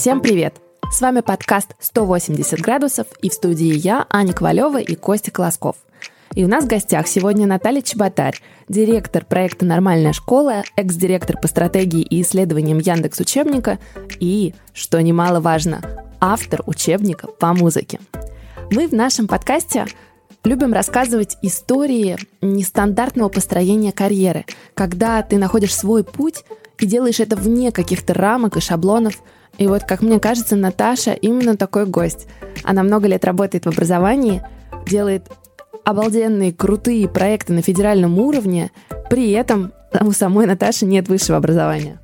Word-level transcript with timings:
Всем 0.00 0.22
привет! 0.22 0.54
С 0.90 1.02
вами 1.02 1.20
подкаст 1.20 1.76
«180 1.78 2.62
градусов» 2.62 3.06
и 3.20 3.28
в 3.28 3.34
студии 3.34 3.74
я, 3.76 4.06
Аня 4.08 4.32
Ковалева 4.32 4.80
и 4.80 4.94
Костя 4.94 5.30
Колосков. 5.30 5.76
И 6.34 6.42
у 6.42 6.48
нас 6.48 6.64
в 6.64 6.68
гостях 6.68 7.06
сегодня 7.06 7.46
Наталья 7.46 7.82
Чеботарь, 7.82 8.40
директор 8.66 9.26
проекта 9.26 9.66
«Нормальная 9.66 10.14
школа», 10.14 10.62
экс-директор 10.74 11.38
по 11.38 11.48
стратегии 11.48 12.00
и 12.00 12.22
исследованиям 12.22 12.78
Яндекс 12.78 13.20
Учебника 13.20 13.78
и, 14.18 14.54
что 14.72 15.02
немаловажно, 15.02 15.82
автор 16.18 16.62
учебника 16.64 17.26
по 17.26 17.52
музыке. 17.52 18.00
Мы 18.70 18.88
в 18.88 18.92
нашем 18.92 19.28
подкасте 19.28 19.84
любим 20.44 20.72
рассказывать 20.72 21.36
истории 21.42 22.16
нестандартного 22.40 23.28
построения 23.28 23.92
карьеры, 23.92 24.46
когда 24.72 25.20
ты 25.20 25.36
находишь 25.36 25.76
свой 25.76 26.04
путь 26.04 26.44
и 26.78 26.86
делаешь 26.86 27.20
это 27.20 27.36
вне 27.36 27.70
каких-то 27.70 28.14
рамок 28.14 28.56
и 28.56 28.60
шаблонов. 28.60 29.22
И 29.60 29.66
вот, 29.66 29.84
как 29.84 30.00
мне 30.00 30.18
кажется, 30.18 30.56
Наташа 30.56 31.12
именно 31.12 31.54
такой 31.54 31.84
гость. 31.84 32.26
Она 32.64 32.82
много 32.82 33.06
лет 33.06 33.26
работает 33.26 33.66
в 33.66 33.68
образовании, 33.68 34.42
делает 34.86 35.30
обалденные, 35.84 36.54
крутые 36.54 37.06
проекты 37.08 37.52
на 37.52 37.60
федеральном 37.60 38.18
уровне, 38.18 38.70
при 39.10 39.30
этом 39.32 39.74
у 40.00 40.12
самой 40.12 40.46
Наташи 40.46 40.86
нет 40.86 41.08
высшего 41.08 41.36
образования. 41.36 42.00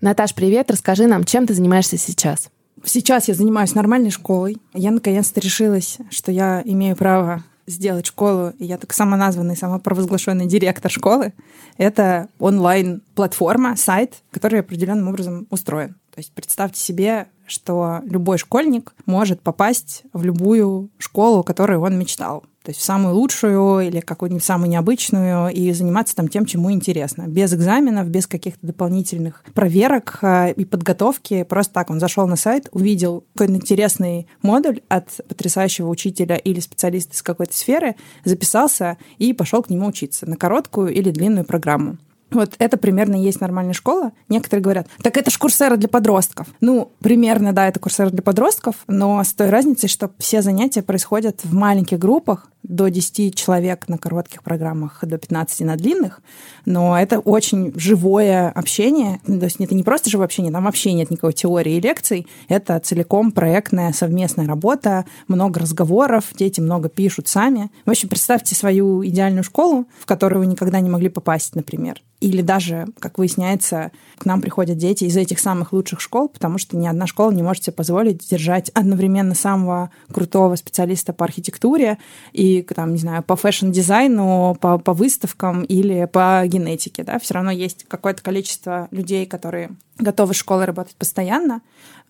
Наташ, 0.00 0.36
привет, 0.36 0.70
расскажи 0.70 1.08
нам, 1.08 1.24
чем 1.24 1.48
ты 1.48 1.54
занимаешься 1.54 1.98
сейчас? 1.98 2.48
Сейчас 2.84 3.26
я 3.26 3.34
занимаюсь 3.34 3.74
нормальной 3.74 4.10
школой. 4.10 4.58
Я 4.72 4.92
наконец-то 4.92 5.40
решилась, 5.40 5.98
что 6.10 6.30
я 6.30 6.62
имею 6.64 6.94
право 6.94 7.42
сделать 7.66 8.06
школу, 8.06 8.52
и 8.56 8.64
я 8.64 8.78
так 8.78 8.92
самоназванный, 8.92 9.56
самопровозглашенный 9.56 10.46
директор 10.46 10.92
школы. 10.92 11.32
Это 11.76 12.28
онлайн-платформа, 12.38 13.74
сайт, 13.76 14.22
который 14.30 14.60
определенным 14.60 15.08
образом 15.08 15.48
устроен. 15.50 15.96
То 16.18 16.20
есть 16.20 16.32
представьте 16.32 16.80
себе, 16.80 17.28
что 17.46 18.00
любой 18.02 18.38
школьник 18.38 18.92
может 19.06 19.40
попасть 19.40 20.02
в 20.12 20.24
любую 20.24 20.90
школу, 20.98 21.44
которую 21.44 21.80
он 21.80 21.96
мечтал 21.96 22.40
то 22.64 22.70
есть 22.70 22.80
в 22.80 22.84
самую 22.84 23.14
лучшую 23.14 23.86
или 23.86 24.00
какую-нибудь 24.00 24.44
самую 24.44 24.68
необычную, 24.68 25.48
и 25.50 25.72
заниматься 25.72 26.14
там 26.16 26.28
тем, 26.28 26.44
чему 26.44 26.70
интересно. 26.70 27.26
Без 27.26 27.54
экзаменов, 27.54 28.08
без 28.08 28.26
каких-то 28.26 28.66
дополнительных 28.66 29.42
проверок 29.54 30.18
э, 30.20 30.52
и 30.52 30.66
подготовки. 30.66 31.44
Просто 31.44 31.72
так 31.72 31.88
он 31.88 31.98
зашел 31.98 32.26
на 32.26 32.36
сайт, 32.36 32.68
увидел 32.72 33.24
какой-то 33.32 33.54
интересный 33.54 34.26
модуль 34.42 34.80
от 34.88 35.08
потрясающего 35.28 35.88
учителя 35.88 36.36
или 36.36 36.60
специалиста 36.60 37.14
из 37.14 37.22
какой-то 37.22 37.56
сферы, 37.56 37.94
записался 38.24 38.98
и 39.16 39.32
пошел 39.32 39.62
к 39.62 39.70
нему 39.70 39.86
учиться 39.86 40.28
на 40.28 40.36
короткую 40.36 40.92
или 40.92 41.10
длинную 41.10 41.46
программу. 41.46 41.96
Вот 42.30 42.54
это 42.58 42.76
примерно 42.76 43.16
и 43.16 43.24
есть 43.24 43.40
нормальная 43.40 43.72
школа. 43.72 44.12
Некоторые 44.28 44.62
говорят, 44.62 44.88
так 45.02 45.16
это 45.16 45.30
ж 45.30 45.38
курсера 45.38 45.76
для 45.76 45.88
подростков. 45.88 46.48
Ну, 46.60 46.92
примерно, 47.00 47.52
да, 47.52 47.68
это 47.68 47.80
курсера 47.80 48.10
для 48.10 48.22
подростков, 48.22 48.76
но 48.86 49.22
с 49.22 49.32
той 49.32 49.48
разницей, 49.48 49.88
что 49.88 50.10
все 50.18 50.42
занятия 50.42 50.82
происходят 50.82 51.40
в 51.44 51.54
маленьких 51.54 51.98
группах, 51.98 52.50
до 52.62 52.88
10 52.88 53.34
человек 53.34 53.88
на 53.88 53.98
коротких 53.98 54.42
программах, 54.42 54.98
до 55.02 55.18
15 55.18 55.60
на 55.60 55.76
длинных, 55.76 56.20
но 56.66 56.98
это 56.98 57.18
очень 57.18 57.72
живое 57.76 58.50
общение. 58.50 59.20
То 59.26 59.44
есть 59.44 59.60
это 59.60 59.74
не 59.74 59.82
просто 59.82 60.10
живое 60.10 60.26
общение, 60.26 60.52
там 60.52 60.64
вообще 60.64 60.92
нет 60.92 61.10
никакой 61.10 61.32
теории 61.32 61.76
и 61.76 61.80
лекций. 61.80 62.26
Это 62.48 62.78
целиком 62.80 63.32
проектная 63.32 63.92
совместная 63.92 64.46
работа, 64.46 65.06
много 65.28 65.60
разговоров, 65.60 66.24
дети 66.36 66.60
много 66.60 66.88
пишут 66.88 67.28
сами. 67.28 67.70
В 67.86 67.90
общем, 67.90 68.08
представьте 68.08 68.54
свою 68.54 69.04
идеальную 69.06 69.44
школу, 69.44 69.86
в 69.98 70.06
которую 70.06 70.40
вы 70.40 70.46
никогда 70.46 70.80
не 70.80 70.90
могли 70.90 71.08
попасть, 71.08 71.54
например. 71.54 72.02
Или 72.20 72.42
даже, 72.42 72.88
как 72.98 73.18
выясняется, 73.18 73.92
к 74.18 74.26
нам 74.26 74.40
приходят 74.40 74.76
дети 74.76 75.04
из 75.04 75.16
этих 75.16 75.38
самых 75.38 75.72
лучших 75.72 76.00
школ, 76.00 76.28
потому 76.28 76.58
что 76.58 76.76
ни 76.76 76.86
одна 76.86 77.06
школа 77.06 77.30
не 77.30 77.44
может 77.44 77.62
себе 77.62 77.74
позволить 77.74 78.28
держать 78.28 78.70
одновременно 78.70 79.36
самого 79.36 79.90
крутого 80.12 80.56
специалиста 80.56 81.12
по 81.12 81.24
архитектуре 81.24 81.98
и, 82.32 82.47
там, 82.74 82.92
не 82.92 82.98
знаю, 82.98 83.22
по 83.22 83.36
fashion-дизайну, 83.36 84.56
по, 84.60 84.78
по 84.78 84.92
выставкам 84.92 85.62
или 85.62 86.06
по 86.06 86.42
генетике. 86.46 87.04
Да? 87.04 87.18
Все 87.18 87.34
равно 87.34 87.50
есть 87.50 87.84
какое-то 87.88 88.22
количество 88.22 88.88
людей, 88.90 89.26
которые 89.26 89.70
готовы 89.98 90.34
с 90.34 90.36
школой 90.36 90.64
работать 90.64 90.96
постоянно, 90.96 91.60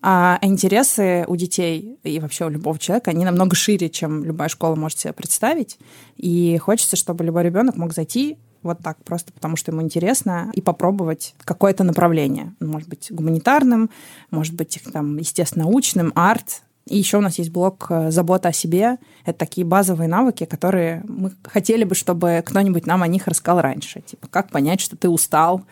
а 0.01 0.39
интересы 0.41 1.25
у 1.27 1.35
детей 1.35 1.97
и 2.03 2.19
вообще 2.19 2.45
у 2.45 2.49
любого 2.49 2.79
человека, 2.79 3.11
они 3.11 3.25
намного 3.25 3.55
шире, 3.55 3.89
чем 3.89 4.23
любая 4.23 4.49
школа 4.49 4.75
может 4.75 4.99
себе 4.99 5.13
представить. 5.13 5.77
И 6.15 6.57
хочется, 6.57 6.95
чтобы 6.95 7.23
любой 7.23 7.43
ребенок 7.43 7.75
мог 7.75 7.93
зайти 7.93 8.37
вот 8.61 8.79
так, 8.83 8.97
просто 9.03 9.31
потому 9.31 9.55
что 9.55 9.71
ему 9.71 9.81
интересно, 9.81 10.51
и 10.53 10.61
попробовать 10.61 11.33
какое-то 11.43 11.83
направление. 11.83 12.53
Может 12.59 12.89
быть, 12.89 13.07
гуманитарным, 13.09 13.89
может 14.31 14.53
быть, 14.53 14.79
там, 14.91 15.17
естественно-научным, 15.17 16.11
арт. 16.15 16.61
И 16.89 16.97
еще 16.97 17.17
у 17.17 17.21
нас 17.21 17.37
есть 17.37 17.51
блок 17.51 17.85
э, 17.89 18.09
«Забота 18.09 18.49
о 18.49 18.53
себе». 18.53 18.97
Это 19.23 19.37
такие 19.37 19.65
базовые 19.65 20.07
навыки, 20.07 20.45
которые 20.45 21.03
мы 21.07 21.31
хотели 21.43 21.83
бы, 21.83 21.93
чтобы 21.93 22.43
кто-нибудь 22.45 22.87
нам 22.87 23.03
о 23.03 23.07
них 23.07 23.27
рассказал 23.27 23.61
раньше. 23.61 24.01
Типа, 24.01 24.27
как 24.27 24.49
понять, 24.49 24.81
что 24.81 24.97
ты 24.97 25.07
устал, 25.07 25.63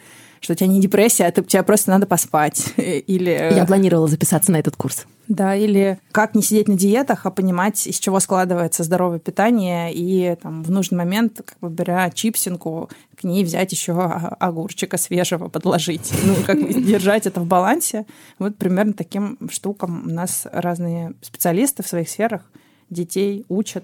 что 0.41 0.53
у 0.53 0.55
тебя 0.55 0.67
не 0.67 0.81
депрессия, 0.81 1.25
а 1.25 1.31
тебе 1.31 1.63
просто 1.63 1.91
надо 1.91 2.05
поспать. 2.05 2.73
Или... 2.77 3.51
Я 3.55 3.65
планировала 3.65 4.07
записаться 4.07 4.51
на 4.51 4.57
этот 4.57 4.75
курс. 4.75 5.05
Да, 5.27 5.55
или 5.55 5.99
как 6.13 6.35
не 6.35 6.41
сидеть 6.41 6.69
на 6.69 6.77
диетах, 6.77 7.25
а 7.25 7.31
понимать, 7.31 7.85
из 7.85 7.99
чего 7.99 8.19
складывается 8.21 8.83
здоровое 8.83 9.19
питание, 9.19 9.93
и 9.93 10.37
там, 10.41 10.63
в 10.63 10.71
нужный 10.71 10.97
момент, 10.97 11.41
как 11.45 11.59
бы 11.59 11.69
беря 11.69 12.09
чипсинку, 12.11 12.89
к 13.19 13.25
ней 13.25 13.43
взять 13.43 13.71
еще 13.73 13.91
огурчика 13.91 14.97
свежего, 14.97 15.49
подложить. 15.49 16.13
Ну, 16.23 16.35
как 16.45 16.57
держать 16.85 17.25
это 17.25 17.41
в 17.41 17.45
балансе. 17.45 18.05
Вот 18.39 18.55
примерно 18.55 18.93
таким 18.93 19.37
штукам 19.51 20.03
у 20.05 20.09
нас 20.09 20.47
разные 20.49 21.13
специалисты 21.21 21.83
в 21.83 21.87
своих 21.87 22.07
сферах 22.07 22.43
детей 22.89 23.45
учат 23.49 23.83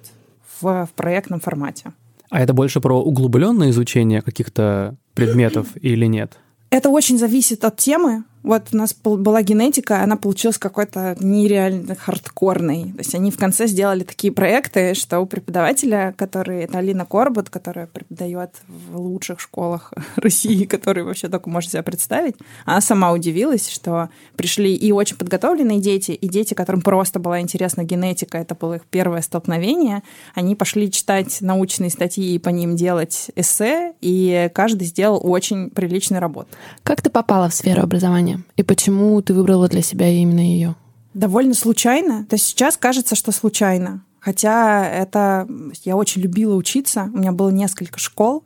в, 0.62 0.86
в 0.86 0.90
проектном 0.96 1.42
формате. 1.42 1.92
А 2.30 2.40
это 2.40 2.54
больше 2.54 2.80
про 2.80 3.02
углубленное 3.02 3.70
изучение 3.70 4.22
каких-то 4.22 4.96
предметов 5.14 5.68
или 5.82 6.06
нет? 6.06 6.38
Это 6.74 6.90
очень 6.90 7.20
зависит 7.20 7.66
от 7.66 7.78
темы. 7.78 8.24
Вот 8.44 8.68
у 8.74 8.78
нас 8.78 8.94
была 8.94 9.42
генетика, 9.42 10.02
она 10.02 10.18
получилась 10.18 10.58
какой-то 10.58 11.16
нереально 11.20 11.96
хардкорной. 11.96 12.92
То 12.92 13.00
есть 13.00 13.16
они 13.16 13.32
в 13.32 13.38
конце 13.38 13.68
сделали 13.68 14.04
такие 14.04 14.34
проекты, 14.34 14.94
что 14.96 15.22
у 15.22 15.26
преподавателя, 15.26 16.14
который, 16.18 16.64
это 16.64 16.80
Алина 16.80 17.06
Корбут, 17.06 17.50
которая 17.50 17.88
преподает 17.88 18.52
в 18.68 19.00
лучших 19.00 19.40
школах 19.40 19.94
России, 20.18 20.66
которые 20.66 21.06
вообще 21.06 21.30
только 21.30 21.50
можно 21.50 21.72
себе 21.72 21.84
представить, 21.84 22.36
она 22.66 22.82
сама 22.82 23.14
удивилась, 23.14 23.70
что 23.70 24.10
пришли 24.36 24.76
и 24.76 24.92
очень 24.92 25.16
подготовленные 25.16 25.80
дети, 25.80 26.12
и 26.12 26.28
дети, 26.28 26.54
которым 26.54 26.82
просто 26.82 27.20
была 27.20 27.40
интересна 27.40 27.84
генетика, 27.84 28.38
это 28.38 28.56
было 28.56 28.76
их 28.76 28.82
первое 28.90 29.22
столкновение, 29.22 30.04
они 30.36 30.56
пошли 30.56 30.92
читать 30.92 31.38
научные 31.40 31.90
статьи 31.90 32.36
и 32.36 32.40
по 32.40 32.50
ним 32.50 32.76
делать 32.76 33.32
эссе, 33.36 33.94
и 34.02 34.50
каждый 34.54 34.86
сделал 34.86 35.22
очень 35.24 35.70
приличную 35.70 36.20
работу. 36.20 36.50
Как 36.84 37.02
ты 37.02 37.10
попала 37.10 37.48
в 37.48 37.54
сферу 37.54 37.84
образования? 37.84 38.33
Образования? 38.34 38.44
И 38.56 38.64
почему 38.64 39.22
ты 39.22 39.34
выбрала 39.34 39.68
для 39.68 39.82
себя 39.82 40.10
именно 40.10 40.40
ее? 40.40 40.76
Довольно 41.14 41.54
случайно. 41.54 42.26
То 42.26 42.36
есть 42.36 42.46
сейчас 42.46 42.78
кажется, 42.78 43.16
что 43.16 43.32
случайно. 43.32 44.04
Хотя 44.20 44.88
это... 44.88 45.48
Я 45.84 45.96
очень 45.96 46.22
любила 46.22 46.56
учиться. 46.56 47.10
У 47.14 47.18
меня 47.18 47.32
было 47.32 47.50
несколько 47.50 48.00
школ. 48.00 48.44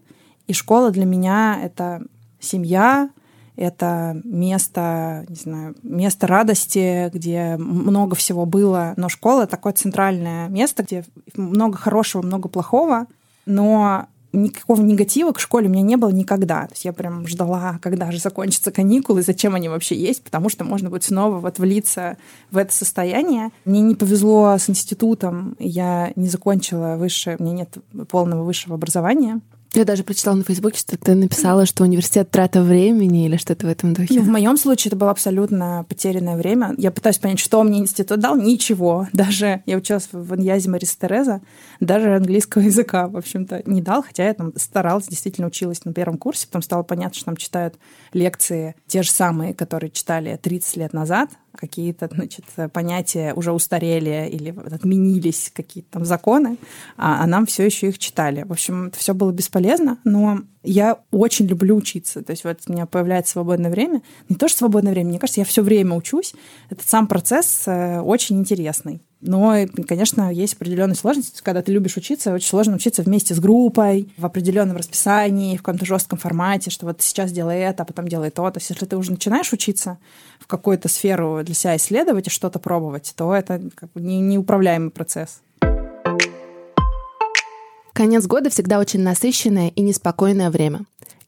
И 0.48 0.53
школа 0.53 0.92
для 0.92 1.06
меня— 1.06 1.59
это 1.64 2.02
семья, 2.40 3.09
это 3.58 4.22
место, 4.24 5.25
не 5.28 5.36
знаю, 5.36 5.75
место 5.84 6.28
радости, 6.28 7.09
где 7.14 7.58
много 7.58 8.16
всего 8.16 8.46
было. 8.46 8.94
Но 8.98 9.09
школа— 9.09 9.46
такое 9.48 9.74
центральное 9.74 10.48
место, 10.48 10.84
где 10.84 11.04
много 11.36 11.78
хорошего, 11.78 12.22
много 12.22 12.48
плохого. 12.48 13.08
Но 13.46 14.08
никакого 14.38 14.81
негатива 14.81 15.31
к 15.31 15.40
школе 15.40 15.68
у 15.68 15.72
меня 15.72 15.81
не 15.81 15.95
было 15.95 16.10
никогда. 16.10 16.68
То 16.68 16.74
есть 16.74 16.86
я 16.86 16.94
прям 16.94 17.28
ждала, 17.28 17.80
когда 17.81 18.12
же 18.12 18.19
закончатся 18.19 18.72
каникулы, 18.72 19.22
зачем 19.22 19.56
они 19.56 19.69
вообще 19.69 19.95
есть, 19.95 20.24
потому 20.24 20.50
что 20.50 20.63
можно 20.63 20.89
будет 20.89 21.04
снова 21.04 21.39
вот 21.39 21.60
влиться 21.60 22.18
в 22.51 22.57
это 22.57 22.74
состояние. 22.74 23.50
Мне 23.66 23.81
не 23.81 23.95
повезло 23.95 24.57
с 24.57 24.69
институтом, 24.69 25.56
я 25.60 26.12
не 26.16 26.28
закончила 26.28 26.95
высшее, 26.98 27.38
у 27.39 27.44
меня 27.44 27.54
нет 27.54 27.78
полного 28.10 28.44
высшего 28.44 28.75
образования. 28.75 29.42
Я 29.74 29.86
даже 29.86 30.04
прочитала 30.04 30.36
на 30.36 30.44
Фейсбуке, 30.44 30.80
что 30.80 30.98
ты 30.98 31.14
написала, 31.16 31.66
что 31.66 31.84
университет 31.84 32.31
трата 32.31 32.62
времени 32.62 33.25
или 33.25 33.38
что-то 33.38 33.68
в 33.68 33.69
этом 33.69 33.94
духе. 33.94 34.16
Ну, 34.16 34.22
в 34.22 34.28
моем 34.28 34.58
случае 34.58 34.90
это 34.90 34.96
было 34.96 35.12
абсолютно 35.12 35.86
потерянное 35.88 36.38
время. 36.38 36.74
Я 36.78 36.92
пытаюсь 36.92 37.18
понять, 37.18 37.40
что 37.40 37.62
мне 37.64 37.80
институт 37.80 38.19
дал. 38.19 38.38
Ничего. 38.38 39.08
Даже 39.14 39.62
я 39.66 39.78
училась 39.78 40.10
в 40.12 40.36
Иньязе 40.36 40.69
Марис 40.69 40.96
Тереза, 40.96 41.42
даже 41.80 42.16
английского 42.16 42.64
языка, 42.64 43.08
в 43.08 43.18
общем-то, 43.18 43.64
не 43.66 43.81
дал, 43.81 44.04
хотя 44.04 44.25
я 44.25 44.34
там 44.34 44.54
старалась, 44.56 45.08
действительно 45.08 45.48
училась 45.48 45.86
на 45.86 45.94
первом 45.94 46.18
курсе, 46.18 46.48
потом 46.48 46.62
стало 46.62 46.84
понятно, 46.84 47.16
что 47.16 47.25
там 47.25 47.38
читают 47.38 47.75
лекции 48.14 48.75
те 48.88 49.04
же 49.04 49.12
самые, 49.12 49.54
которые 49.54 49.92
читали 49.92 50.40
30 50.42 50.78
лет 50.78 50.94
назад, 50.94 51.30
какие-то, 51.57 52.09
значит, 52.12 52.45
понятия 52.71 53.33
уже 53.33 53.51
устарели 53.51 54.30
или 54.31 54.56
отменились 54.74 55.51
какие-то 55.54 55.92
там 55.92 56.06
законы, 56.06 56.57
а, 56.95 57.24
а 57.24 57.27
нам 57.27 57.45
все 57.45 57.65
еще 57.65 57.89
их 57.89 58.00
читали. 58.00 58.44
В 58.44 58.51
общем, 58.51 58.88
это 58.88 58.98
все 58.98 59.13
было 59.13 59.31
бесполезно, 59.31 59.98
но 60.04 60.39
я 60.63 61.00
очень 61.12 61.48
люблю 61.48 61.75
учиться. 61.75 62.21
То 62.21 62.31
есть 62.31 62.44
вот 62.44 62.59
у 62.68 62.71
меня 62.71 62.86
появляется 62.86 63.33
свободное 63.33 63.71
время. 63.71 64.01
Не 64.30 64.36
то, 64.36 64.48
что 64.48 64.59
свободное 64.59 64.92
время, 64.94 65.09
мне 65.09 65.19
кажется, 65.19 65.42
я 65.42 65.45
все 65.45 65.62
время 65.62 65.95
учусь. 65.95 66.33
Этот 66.69 66.88
сам 66.88 67.07
процесс 67.07 67.63
э, 67.68 68.00
очень 68.01 68.39
интересный. 68.39 69.01
Но, 69.19 69.56
конечно, 69.88 70.31
есть 70.31 70.54
определенные 70.54 70.96
сложности. 70.96 71.42
Когда 71.44 71.64
ты 71.64 71.72
любишь 71.72 71.98
учиться, 71.98 72.34
очень 72.34 72.48
сложно 72.48 72.75
учиться 72.75 73.02
вместе 73.02 73.34
с 73.34 73.40
группой, 73.40 74.10
в 74.18 74.25
определенном 74.25 74.78
расписании, 74.78 75.58
в 75.58 75.64
каком-то 75.64 75.86
жестком 75.86 76.19
формате, 76.19 76.69
что 76.69 76.86
вот 76.86 77.02
сейчас 77.02 77.31
делай 77.31 77.60
это, 77.60 77.84
а 77.84 77.86
потом 77.86 78.08
делай 78.08 78.30
то. 78.30 78.50
То 78.52 78.60
есть, 78.60 78.69
если 78.69 78.86
ты 78.86 78.96
уже 78.96 79.12
начинаешь 79.12 79.52
учиться 79.54 79.98
в 80.40 80.46
какую-то 80.46 80.88
сферу 80.88 81.42
для 81.44 81.56
себя 81.56 81.75
исследовать 81.78 82.28
и 82.28 82.30
что-то 82.30 82.60
пробовать, 82.60 83.14
то 83.16 83.34
это 83.34 83.62
как 83.74 83.92
бы 83.94 84.02
неуправляемый 84.02 84.92
процесс. 84.92 85.42
Конец 87.94 88.28
года 88.28 88.52
всегда 88.52 88.78
очень 88.78 89.02
насыщенное 89.02 89.69
и 89.69 89.81
неспокойное 89.81 90.52
время. 90.52 90.81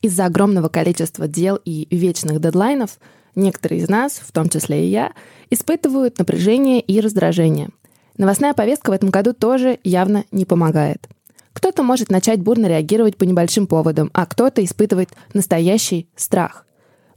Из-за 0.04 0.26
огромного 0.26 0.70
количества 0.70 1.28
дел 1.28 1.60
и 1.66 1.88
вечных 1.90 2.40
дедлайнов 2.40 3.00
некоторые 3.36 3.82
из 3.82 3.90
нас, 3.90 4.14
в 4.14 4.32
том 4.32 4.50
числе 4.50 4.86
и 4.86 4.90
я, 4.90 5.14
испытывают 5.50 6.18
напряжение 6.20 6.82
и 6.82 7.00
раздражение. 7.00 7.70
Новостная 8.18 8.54
повестка 8.54 8.90
в 8.90 8.94
этом 8.94 9.10
году 9.10 9.34
тоже 9.34 9.80
явно 9.84 10.26
не 10.32 10.46
помогает. 10.46 11.08
Кто-то 11.54 11.84
может 11.84 12.10
начать 12.10 12.42
бурно 12.42 12.68
реагировать 12.68 13.18
по 13.18 13.24
небольшим 13.24 13.68
поводам, 13.68 14.10
а 14.14 14.26
кто-то 14.26 14.64
испытывает 14.64 15.10
настоящий 15.34 16.08
страх. 16.16 16.66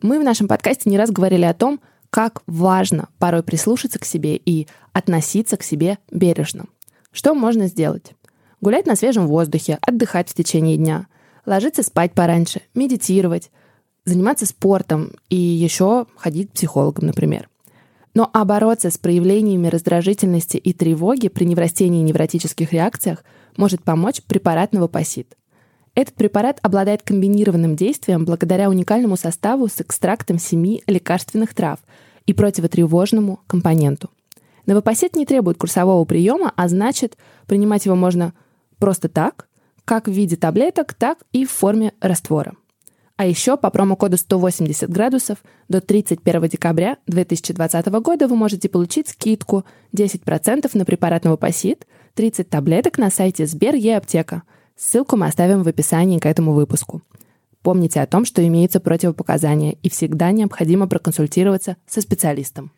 Мы 0.01 0.19
в 0.19 0.25
нашем 0.25 0.49
подкасте 0.49 0.91
не 0.91 0.99
раз 0.99 1.11
говорили 1.11 1.45
о 1.45 1.55
том, 1.55 1.81
как 2.11 2.43
важно 2.47 3.09
порой 3.19 3.43
прислушаться 3.43 3.99
к 3.99 4.05
себе 4.05 4.37
и 4.37 4.67
относиться 4.93 5.57
к 5.57 5.63
себе 5.63 5.99
бережно. 6.11 6.67
Что 7.11 7.35
можно 7.35 7.69
сделать? 7.69 8.13
Гулять 8.61 8.87
на 8.87 8.97
свежем 8.97 9.27
воздухе, 9.27 9.79
отдыхать 9.81 10.29
в 10.29 10.35
течение 10.35 10.77
дня, 10.77 11.07
ложиться 11.47 11.83
спать 11.83 12.13
пораньше, 12.13 12.63
медитировать, 12.75 13.51
заниматься 14.05 14.47
спортом 14.47 15.13
и 15.29 15.37
еще 15.37 16.07
ходить 16.17 16.51
к 16.51 16.55
психологам, 16.55 17.07
например. 17.07 17.49
Но 18.15 18.29
а 18.33 18.45
бороться 18.45 18.91
с 18.91 18.99
проявлениями 18.99 19.69
раздражительности 19.69 20.57
и 20.59 20.73
тревоги 20.73 21.29
при 21.29 21.45
неврастении 21.45 22.01
и 22.01 22.05
невротических 22.05 22.73
реакциях 22.73 23.25
может 23.57 23.83
помочь 23.83 24.23
препарат 24.23 24.73
Новопосит. 24.73 25.37
Этот 25.95 26.15
препарат 26.15 26.59
обладает 26.63 27.03
комбинированным 27.03 27.77
действием 27.77 28.25
благодаря 28.25 28.71
уникальному 28.71 29.17
составу 29.17 29.69
с 29.69 29.81
экстрактом 29.81 30.39
семи 30.39 30.83
лекарственных 30.87 31.55
трав 31.55 31.81
и 32.27 32.33
противотревожному 32.33 33.41
компоненту. 33.47 34.11
Новопосит 34.67 35.17
не 35.17 35.27
требует 35.27 35.59
курсового 35.59 36.05
приема, 36.05 36.53
а 36.57 36.69
значит, 36.69 37.17
принимать 37.47 37.85
его 37.85 37.97
можно 37.97 38.33
просто 38.79 39.09
так, 39.09 39.49
как 39.85 40.07
в 40.07 40.13
виде 40.13 40.37
таблеток, 40.37 40.95
так 40.95 41.19
и 41.33 41.45
в 41.45 41.51
форме 41.51 41.93
раствора. 42.01 42.55
А 43.23 43.25
еще 43.25 43.57
по 43.57 43.71
промокоду 43.71 44.17
180 44.17 44.91
градусов 44.91 45.39
до 45.69 45.81
31 45.81 46.49
декабря 46.49 46.97
2020 47.07 47.87
года 47.87 48.27
вы 48.27 48.35
можете 48.35 48.69
получить 48.69 49.11
скидку 49.11 49.65
10% 49.97 50.69
на 50.75 50.85
препарат 50.85 51.23
Новопосит, 51.23 51.87
30 52.15 52.49
таблеток 52.49 52.99
на 52.99 53.13
сайте 53.13 53.47
Сбер 53.47 53.77
Е-аптека. 53.77 54.43
Ссылку 54.77 55.17
мы 55.17 55.27
оставим 55.29 55.63
в 55.63 55.69
описании 55.69 56.19
к 56.19 56.27
этому 56.27 56.53
выпуску. 56.53 57.01
Помните 57.63 58.01
о 58.01 58.09
том, 58.09 58.25
что 58.25 58.45
имеются 58.45 58.81
противопоказания 58.81 59.77
и 59.85 59.89
всегда 59.89 60.33
необходимо 60.33 60.89
проконсультироваться 60.89 61.77
со 61.87 62.01
специалистом. 62.01 62.73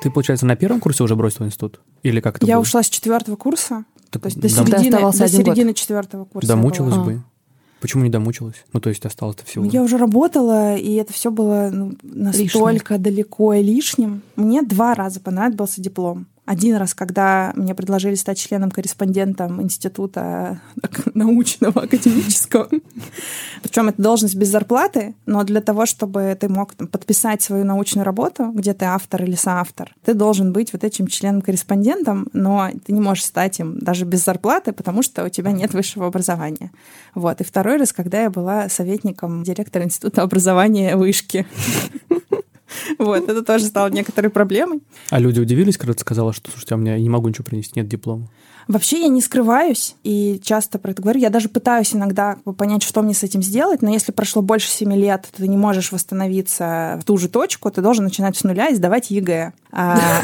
Ты, 0.00 0.10
получается, 0.10 0.46
на 0.46 0.56
первом 0.56 0.80
курсе 0.80 1.04
уже 1.04 1.14
бросила 1.14 1.44
институт? 1.44 1.82
Или 2.02 2.20
как 2.22 2.38
это 2.38 2.46
Я 2.46 2.54
было? 2.54 2.62
ушла 2.62 2.82
с 2.82 2.88
четвертого 2.88 3.36
курса. 3.36 3.84
Так 4.08 4.22
То 4.22 4.28
есть 4.28 4.40
до 4.40 4.48
середины, 4.48 4.98
до 4.98 5.28
середины 5.28 5.74
четвертого 5.74 6.24
курса. 6.24 6.48
я 6.48 6.54
Домучилась 6.56 6.94
была. 6.94 7.04
бы. 7.04 7.22
Почему 7.80 8.04
не 8.04 8.10
домучилась? 8.10 8.64
Ну, 8.72 8.80
то 8.80 8.90
есть 8.90 9.04
осталось-то 9.06 9.44
всего. 9.46 9.64
Ну, 9.64 9.70
Я 9.70 9.82
уже 9.82 9.96
работала, 9.96 10.76
и 10.76 10.94
это 10.94 11.12
все 11.12 11.30
было 11.30 11.70
ну, 11.72 11.94
настолько 12.02 12.98
далеко 12.98 13.54
и 13.54 13.62
лишним. 13.62 14.22
Мне 14.36 14.62
два 14.62 14.94
раза 14.94 15.20
понадобился 15.20 15.80
диплом. 15.80 16.26
Один 16.46 16.76
раз, 16.76 16.94
когда 16.94 17.52
мне 17.54 17.74
предложили 17.74 18.16
стать 18.16 18.38
членом-корреспондентом 18.38 19.62
института 19.62 20.60
научного, 21.14 21.82
академического. 21.82 22.68
Причем 23.62 23.88
это 23.88 24.02
должность 24.02 24.34
без 24.34 24.48
зарплаты, 24.48 25.14
но 25.26 25.44
для 25.44 25.60
того, 25.60 25.86
чтобы 25.86 26.36
ты 26.40 26.48
мог 26.48 26.74
там, 26.74 26.88
подписать 26.88 27.42
свою 27.42 27.64
научную 27.64 28.04
работу, 28.04 28.50
где 28.52 28.74
ты 28.74 28.86
автор 28.86 29.22
или 29.22 29.36
соавтор, 29.36 29.94
ты 30.04 30.14
должен 30.14 30.52
быть 30.52 30.72
вот 30.72 30.82
этим 30.82 31.06
членом-корреспондентом, 31.06 32.28
но 32.32 32.70
ты 32.84 32.92
не 32.92 33.00
можешь 33.00 33.24
стать 33.24 33.60
им 33.60 33.78
даже 33.78 34.04
без 34.04 34.24
зарплаты, 34.24 34.72
потому 34.72 35.02
что 35.02 35.24
у 35.24 35.28
тебя 35.28 35.52
нет 35.52 35.72
высшего 35.72 36.06
образования. 36.06 36.72
Вот. 37.14 37.40
И 37.40 37.44
второй 37.44 37.76
раз, 37.76 37.92
когда 37.92 38.22
я 38.22 38.30
была 38.30 38.68
советником 38.68 39.44
директора 39.44 39.84
Института 39.84 40.22
образования 40.22 40.96
вышки. 40.96 41.46
Вот, 42.98 43.28
это 43.28 43.42
тоже 43.42 43.64
стало 43.66 43.88
некоторой 43.88 44.30
проблемой. 44.30 44.80
А 45.10 45.18
люди 45.18 45.40
удивились, 45.40 45.76
когда 45.76 45.94
ты 45.94 46.00
сказала, 46.00 46.32
что, 46.32 46.50
слушайте, 46.50 46.74
а 46.74 46.78
у 46.78 46.80
меня 46.80 46.94
я 46.94 47.00
не 47.00 47.10
могу 47.10 47.28
ничего 47.28 47.44
принести, 47.44 47.72
нет 47.78 47.88
диплома. 47.88 48.28
Вообще 48.68 49.00
я 49.00 49.08
не 49.08 49.20
скрываюсь 49.20 49.96
и 50.04 50.40
часто 50.44 50.78
про 50.78 50.92
это 50.92 51.02
говорю. 51.02 51.18
Я 51.18 51.30
даже 51.30 51.48
пытаюсь 51.48 51.94
иногда 51.94 52.36
понять, 52.56 52.82
что 52.82 53.02
мне 53.02 53.14
с 53.14 53.22
этим 53.22 53.42
сделать, 53.42 53.82
но 53.82 53.90
если 53.90 54.12
прошло 54.12 54.42
больше 54.42 54.68
семи 54.70 54.96
лет, 54.96 55.26
ты 55.36 55.48
не 55.48 55.56
можешь 55.56 55.90
восстановиться 55.90 56.98
в 57.02 57.04
ту 57.04 57.16
же 57.16 57.28
точку, 57.28 57.70
ты 57.70 57.82
должен 57.82 58.04
начинать 58.04 58.36
с 58.36 58.44
нуля 58.44 58.68
и 58.68 58.74
сдавать 58.74 59.10
ЕГЭ. 59.10 59.52
А, 59.72 60.22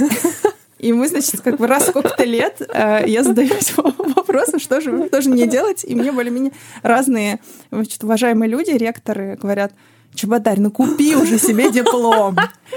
И 0.79 0.93
мы, 0.93 1.09
значит, 1.09 1.41
как 1.41 1.57
бы 1.57 1.67
раз 1.67 1.87
сколько-то 1.87 2.25
лет 2.25 2.61
э, 2.61 3.05
я 3.07 3.25
задаюсь 3.25 3.73
вопросом, 3.77 4.61
что 4.61 4.81
же, 4.81 5.07
что 5.07 5.23
же 5.23 5.31
мне 5.31 5.47
делать, 5.47 5.85
и 5.85 5.95
мне 5.95 6.13
более-менее 6.13 6.53
разные 6.83 7.41
значит, 7.71 8.05
уважаемые 8.05 8.51
люди, 8.51 8.71
ректоры, 8.71 9.39
говорят, 9.41 9.73
Чеботарь, 10.15 10.61
ну 10.61 10.71
купи 10.71 11.15
уже 11.15 11.39
себе 11.39 11.71
диплом. 11.71 12.37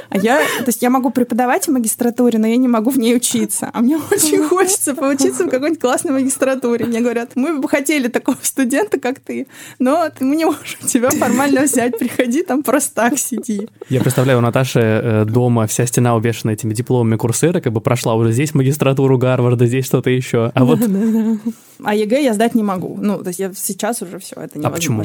А 0.09 0.17
я, 0.17 0.39
то 0.39 0.67
есть 0.67 0.81
я 0.81 0.89
могу 0.89 1.09
преподавать 1.09 1.67
в 1.67 1.71
магистратуре, 1.71 2.37
но 2.39 2.47
я 2.47 2.57
не 2.57 2.67
могу 2.67 2.89
в 2.89 2.97
ней 2.97 3.15
учиться. 3.15 3.69
А 3.73 3.81
мне 3.81 3.97
очень 4.11 4.43
хочется 4.43 4.93
поучиться 4.93 5.45
в 5.45 5.49
какой-нибудь 5.49 5.79
классной 5.79 6.11
магистратуре. 6.11 6.85
Мне 6.85 6.99
говорят, 6.99 7.31
мы 7.35 7.59
бы 7.59 7.67
хотели 7.67 8.07
такого 8.07 8.37
студента, 8.41 8.99
как 8.99 9.19
ты, 9.19 9.47
но 9.79 10.09
мы 10.19 10.35
не 10.35 10.45
можем 10.45 10.79
тебя 10.85 11.09
формально 11.09 11.63
взять. 11.63 11.97
Приходи, 11.97 12.43
там 12.43 12.63
просто 12.63 12.95
так 12.95 13.17
сиди. 13.17 13.67
Я 13.89 14.01
представляю, 14.01 14.39
у 14.39 14.41
Наташи 14.41 14.79
э, 14.79 15.25
дома 15.25 15.67
вся 15.67 15.85
стена 15.85 16.15
увешана 16.15 16.51
этими 16.51 16.73
дипломами 16.73 17.17
Coursera, 17.17 17.61
как 17.61 17.73
бы 17.73 17.81
прошла 17.81 18.15
уже 18.15 18.31
здесь 18.31 18.53
магистратуру 18.53 19.17
Гарварда, 19.17 19.65
здесь 19.65 19.85
что-то 19.85 20.09
еще. 20.09 20.51
А 20.53 20.65
вот 20.65 20.79
А 21.83 21.95
ЕГЭ 21.95 22.23
я 22.23 22.33
сдать 22.33 22.55
не 22.55 22.63
могу. 22.63 22.97
Ну, 22.99 23.19
то 23.19 23.29
есть 23.29 23.39
я 23.39 23.53
сейчас 23.53 24.01
уже 24.01 24.19
все 24.19 24.35
это 24.35 24.59
А 24.65 24.69
почему? 24.69 25.03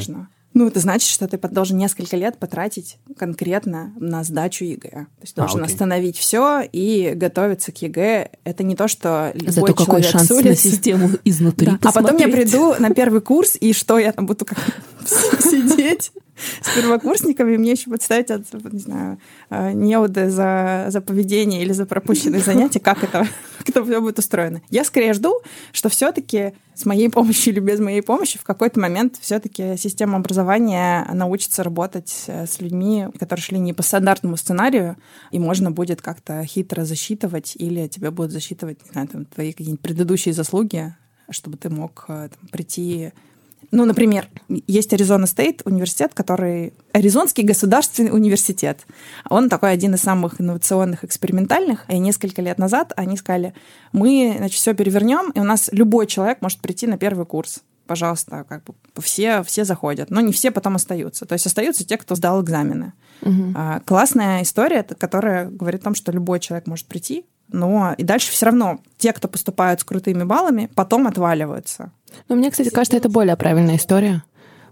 Ну, 0.55 0.67
это 0.67 0.79
значит, 0.79 1.09
что 1.09 1.27
ты 1.27 1.37
должен 1.37 1.77
несколько 1.77 2.15
лет 2.15 2.37
потратить 2.37 2.97
конкретно 3.17 3.93
на 3.99 4.23
сдачу 4.23 4.63
ЕГЭ. 4.63 4.89
То 4.89 5.07
есть 5.21 5.33
А, 5.35 5.41
должен 5.41 5.61
окей. 5.61 5.73
остановить 5.73 6.17
все 6.17 6.61
и 6.71 7.11
готовиться 7.13 7.73
к 7.73 7.81
ЕГЭ. 7.81 8.29
Это 8.45 8.63
не 8.63 8.73
то, 8.77 8.87
что 8.87 9.31
любой 9.33 9.51
Зато 9.51 9.73
какой 9.73 10.01
человек 10.01 10.11
шанс 10.11 10.27
с 10.27 10.43
на 10.43 10.55
систему 10.55 11.09
изнутри 11.25 11.67
Да. 11.67 11.79
А 11.83 11.91
потом 11.91 12.15
я 12.17 12.29
приду 12.29 12.73
на 12.79 12.89
первый 12.91 13.19
курс, 13.19 13.57
и 13.59 13.73
что, 13.73 13.99
я 13.99 14.13
там 14.13 14.25
буду 14.25 14.45
как 14.45 14.57
сидеть 15.39 16.11
с 16.61 16.75
первокурсниками, 16.75 17.55
мне 17.57 17.71
еще 17.71 17.85
будут 17.85 18.01
ставить, 18.01 18.29
от, 18.29 18.43
не 18.71 18.79
знаю, 18.79 19.19
э, 19.49 19.71
неуды 19.71 20.29
за, 20.29 20.87
за 20.89 21.01
поведение 21.01 21.61
или 21.61 21.71
за 21.71 21.85
пропущенные 21.85 22.41
занятия, 22.45 22.79
как 22.79 23.03
это, 23.03 23.27
как 23.59 23.69
это 23.69 23.83
все 23.83 24.01
будет 24.01 24.19
устроено. 24.19 24.61
Я 24.69 24.83
скорее 24.83 25.13
жду, 25.13 25.39
что 25.71 25.89
все-таки 25.89 26.53
с 26.73 26.85
моей 26.85 27.09
помощью 27.09 27.53
или 27.53 27.61
без 27.61 27.79
моей 27.79 28.01
помощи 28.01 28.37
в 28.37 28.43
какой-то 28.43 28.79
момент 28.79 29.15
все-таки 29.21 29.77
система 29.77 30.17
образования 30.17 31.07
научится 31.13 31.63
работать 31.63 32.25
э, 32.27 32.45
с 32.45 32.59
людьми, 32.59 33.07
которые 33.17 33.41
шли 33.41 33.59
не 33.59 33.73
по 33.73 33.83
стандартному 33.83 34.35
сценарию, 34.35 34.97
и 35.31 35.39
можно 35.39 35.71
будет 35.71 36.01
как-то 36.01 36.43
хитро 36.43 36.83
засчитывать, 36.83 37.53
или 37.55 37.87
тебе 37.87 38.11
будут 38.11 38.31
засчитывать, 38.31 38.83
не 38.83 38.91
знаю, 38.91 39.07
там, 39.07 39.25
твои 39.25 39.51
какие-нибудь 39.51 39.81
предыдущие 39.81 40.33
заслуги, 40.33 40.93
чтобы 41.29 41.57
ты 41.57 41.69
мог 41.69 42.05
э, 42.09 42.29
там, 42.29 42.49
прийти 42.49 43.13
ну, 43.71 43.85
например, 43.85 44.27
есть 44.67 44.93
Аризона 44.93 45.27
Стейт 45.27 45.61
университет, 45.65 46.13
который... 46.13 46.73
Аризонский 46.93 47.43
государственный 47.43 48.13
университет. 48.13 48.85
Он 49.29 49.49
такой 49.49 49.71
один 49.71 49.95
из 49.95 50.01
самых 50.01 50.39
инновационных, 50.39 51.03
экспериментальных. 51.03 51.85
И 51.89 51.97
несколько 51.99 52.41
лет 52.41 52.57
назад 52.57 52.93
они 52.95 53.17
сказали, 53.17 53.53
мы, 53.91 54.35
значит, 54.37 54.59
все 54.59 54.73
перевернем, 54.73 55.31
и 55.31 55.39
у 55.39 55.43
нас 55.43 55.69
любой 55.71 56.07
человек 56.07 56.41
может 56.41 56.59
прийти 56.59 56.87
на 56.87 56.97
первый 56.97 57.25
курс. 57.25 57.61
Пожалуйста, 57.87 58.45
как 58.49 58.63
бы 58.63 58.73
все, 58.99 59.43
все 59.43 59.63
заходят. 59.63 60.09
Но 60.09 60.21
не 60.21 60.33
все 60.33 60.51
потом 60.51 60.75
остаются. 60.75 61.25
То 61.25 61.33
есть 61.33 61.45
остаются 61.45 61.85
те, 61.85 61.97
кто 61.97 62.15
сдал 62.15 62.41
экзамены. 62.41 62.93
А, 63.55 63.79
Классная 63.81 64.41
история, 64.41 64.83
которая 64.83 65.49
говорит 65.49 65.81
о 65.81 65.85
том, 65.85 65.95
что 65.95 66.11
любой 66.11 66.39
человек 66.39 66.67
может 66.67 66.87
прийти, 66.87 67.25
но 67.51 67.93
и 67.97 68.03
дальше 68.03 68.31
все 68.31 68.47
равно 68.47 68.79
те, 68.97 69.13
кто 69.13 69.27
поступают 69.27 69.81
с 69.81 69.83
крутыми 69.83 70.23
баллами, 70.23 70.69
потом 70.75 71.07
отваливаются. 71.07 71.91
Но 72.29 72.35
мне, 72.35 72.51
кстати, 72.51 72.69
кажется, 72.69 72.97
это 72.97 73.09
более 73.09 73.35
правильная 73.35 73.77
история. 73.77 74.23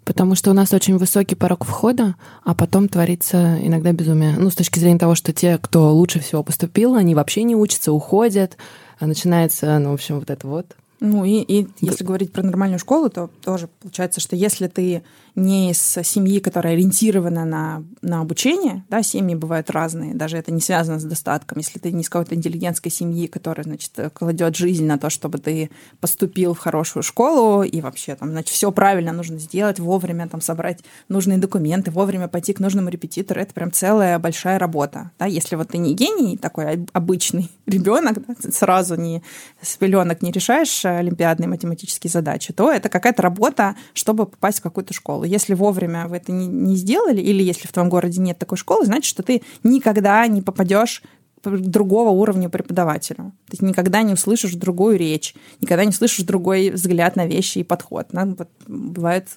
Потому 0.06 0.36
что 0.36 0.52
у 0.52 0.54
нас 0.54 0.74
очень 0.74 0.98
высокий 0.98 1.36
порог 1.36 1.64
входа, 1.64 2.16
а 2.44 2.54
потом 2.54 2.90
творится 2.90 3.58
иногда 3.62 3.94
безумие. 3.94 4.36
Ну, 4.38 4.50
с 4.50 4.56
точки 4.56 4.80
зрения 4.80 5.00
того, 5.00 5.16
что 5.16 5.32
те, 5.32 5.58
кто 5.58 5.94
лучше 5.94 6.20
всего 6.20 6.44
поступил, 6.44 6.96
они 6.96 7.16
вообще 7.16 7.44
не 7.44 7.56
учатся, 7.56 7.94
уходят, 7.94 8.58
а 9.00 9.08
начинается, 9.08 9.80
ну, 9.80 9.92
в 9.92 9.94
общем, 9.94 10.20
вот 10.20 10.30
это 10.30 10.46
вот. 10.46 10.76
Ну 11.00 11.26
и, 11.26 11.42
и 11.42 11.68
если 11.80 12.04
говорить 12.04 12.32
про 12.32 12.44
нормальную 12.44 12.80
школу, 12.80 13.10
то 13.10 13.30
тоже 13.44 13.70
получается, 13.82 14.20
что 14.20 14.36
если 14.36 14.68
ты 14.68 15.04
не 15.36 15.72
из 15.72 15.80
семьи, 15.80 16.40
которая 16.40 16.74
ориентирована 16.74 17.46
на, 17.46 17.84
на 18.02 18.22
обучение, 18.22 18.84
да, 18.90 19.02
семьи 19.02 19.36
бывают 19.36 19.70
разные, 19.72 20.14
даже 20.14 20.38
это 20.38 20.52
не 20.52 20.62
связано 20.62 21.00
с 21.00 21.04
достатком. 21.04 21.58
Если 21.58 21.80
ты 21.80 21.92
не 21.92 22.02
из 22.02 22.10
какой-то 22.10 22.36
интеллигентской 22.36 22.92
семьи, 22.92 23.28
которая, 23.28 23.64
значит, 23.64 23.92
кладет 24.14 24.56
жизнь 24.56 24.86
на 24.86 24.98
то, 24.98 25.10
чтобы 25.10 25.40
ты 25.40 25.72
поступил 26.00 26.54
в 26.54 26.60
хорошую 26.60 27.04
школу, 27.04 27.64
и 27.64 27.82
вообще 27.82 28.16
там, 28.16 28.30
значит, 28.30 28.50
все 28.50 28.72
правильно 28.72 29.12
нужно 29.12 29.40
сделать, 29.40 29.80
вовремя 29.80 30.28
там 30.28 30.42
собрать 30.42 30.84
нужные 31.10 31.40
документы, 31.40 31.90
вовремя 31.90 32.28
пойти 32.28 32.54
к 32.54 32.60
нужному 32.60 32.90
репетитору, 32.90 33.42
это 33.42 33.54
прям 33.54 33.72
целая 33.72 34.20
большая 34.20 34.60
работа. 34.60 35.12
Да? 35.18 35.26
Если 35.26 35.56
вот 35.56 35.70
ты 35.70 35.80
не 35.80 35.96
гений, 35.96 36.38
такой 36.38 36.86
обычный 36.94 37.50
ребенок, 37.66 38.26
да, 38.26 38.36
сразу 38.52 38.96
не 38.96 39.24
с 39.62 39.76
пеленок 39.78 40.22
не 40.22 40.32
решаешь 40.32 40.86
олимпиадные 40.86 41.48
математические 41.48 42.12
задачи, 42.12 42.54
то 42.54 42.72
это 42.72 42.90
какая-то 42.90 43.22
работа, 43.24 43.76
чтобы 43.94 44.28
попасть 44.28 44.60
в 44.60 44.64
какую-то 44.64 44.94
школу 44.94 45.23
школу. 45.24 45.32
Если 45.32 45.54
вовремя 45.54 46.08
вы 46.08 46.18
это 46.18 46.32
не, 46.32 46.48
не 46.48 46.76
сделали, 46.76 47.22
или 47.22 47.44
если 47.44 47.68
в 47.68 47.72
твоем 47.72 47.90
городе 47.90 48.22
нет 48.22 48.38
такой 48.38 48.58
школы, 48.58 48.86
значит, 48.86 49.06
что 49.06 49.24
ты 49.24 49.42
никогда 49.64 50.28
не 50.28 50.42
попадешь 50.42 51.02
другого 51.44 52.10
уровня 52.10 52.50
преподавателю. 52.50 53.34
Ты 53.50 53.66
никогда 53.66 54.02
не 54.02 54.14
услышишь 54.14 54.54
другую 54.54 54.98
речь, 54.98 55.36
никогда 55.62 55.84
не 55.84 55.90
услышишь 55.90 56.26
другой 56.26 56.70
взгляд 56.70 57.18
на 57.18 57.26
вещи 57.26 57.60
и 57.60 57.64
подход. 57.64 58.08
Да? 58.12 58.26
Вот 58.26 58.50
бывает, 58.68 59.28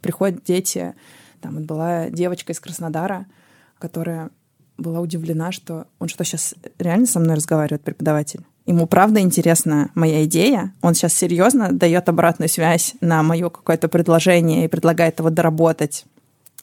приходят 0.00 0.42
дети, 0.44 0.94
там 1.40 1.54
вот 1.54 1.64
была 1.64 2.10
девочка 2.10 2.52
из 2.52 2.58
Краснодара, 2.58 3.26
которая 3.78 4.30
была 4.78 5.00
удивлена, 5.00 5.52
что 5.52 5.86
он 6.00 6.08
что, 6.08 6.24
сейчас 6.24 6.54
реально 6.78 7.06
со 7.06 7.20
мной 7.20 7.36
разговаривает, 7.36 7.82
преподаватель? 7.82 8.44
Ему 8.66 8.86
правда 8.86 9.20
интересна 9.20 9.90
моя 9.94 10.24
идея. 10.24 10.72
Он 10.80 10.94
сейчас 10.94 11.12
серьезно 11.12 11.70
дает 11.70 12.08
обратную 12.08 12.48
связь 12.48 12.94
на 13.00 13.22
мое 13.22 13.50
какое-то 13.50 13.88
предложение 13.88 14.64
и 14.64 14.68
предлагает 14.68 15.18
его 15.18 15.28
доработать. 15.28 16.06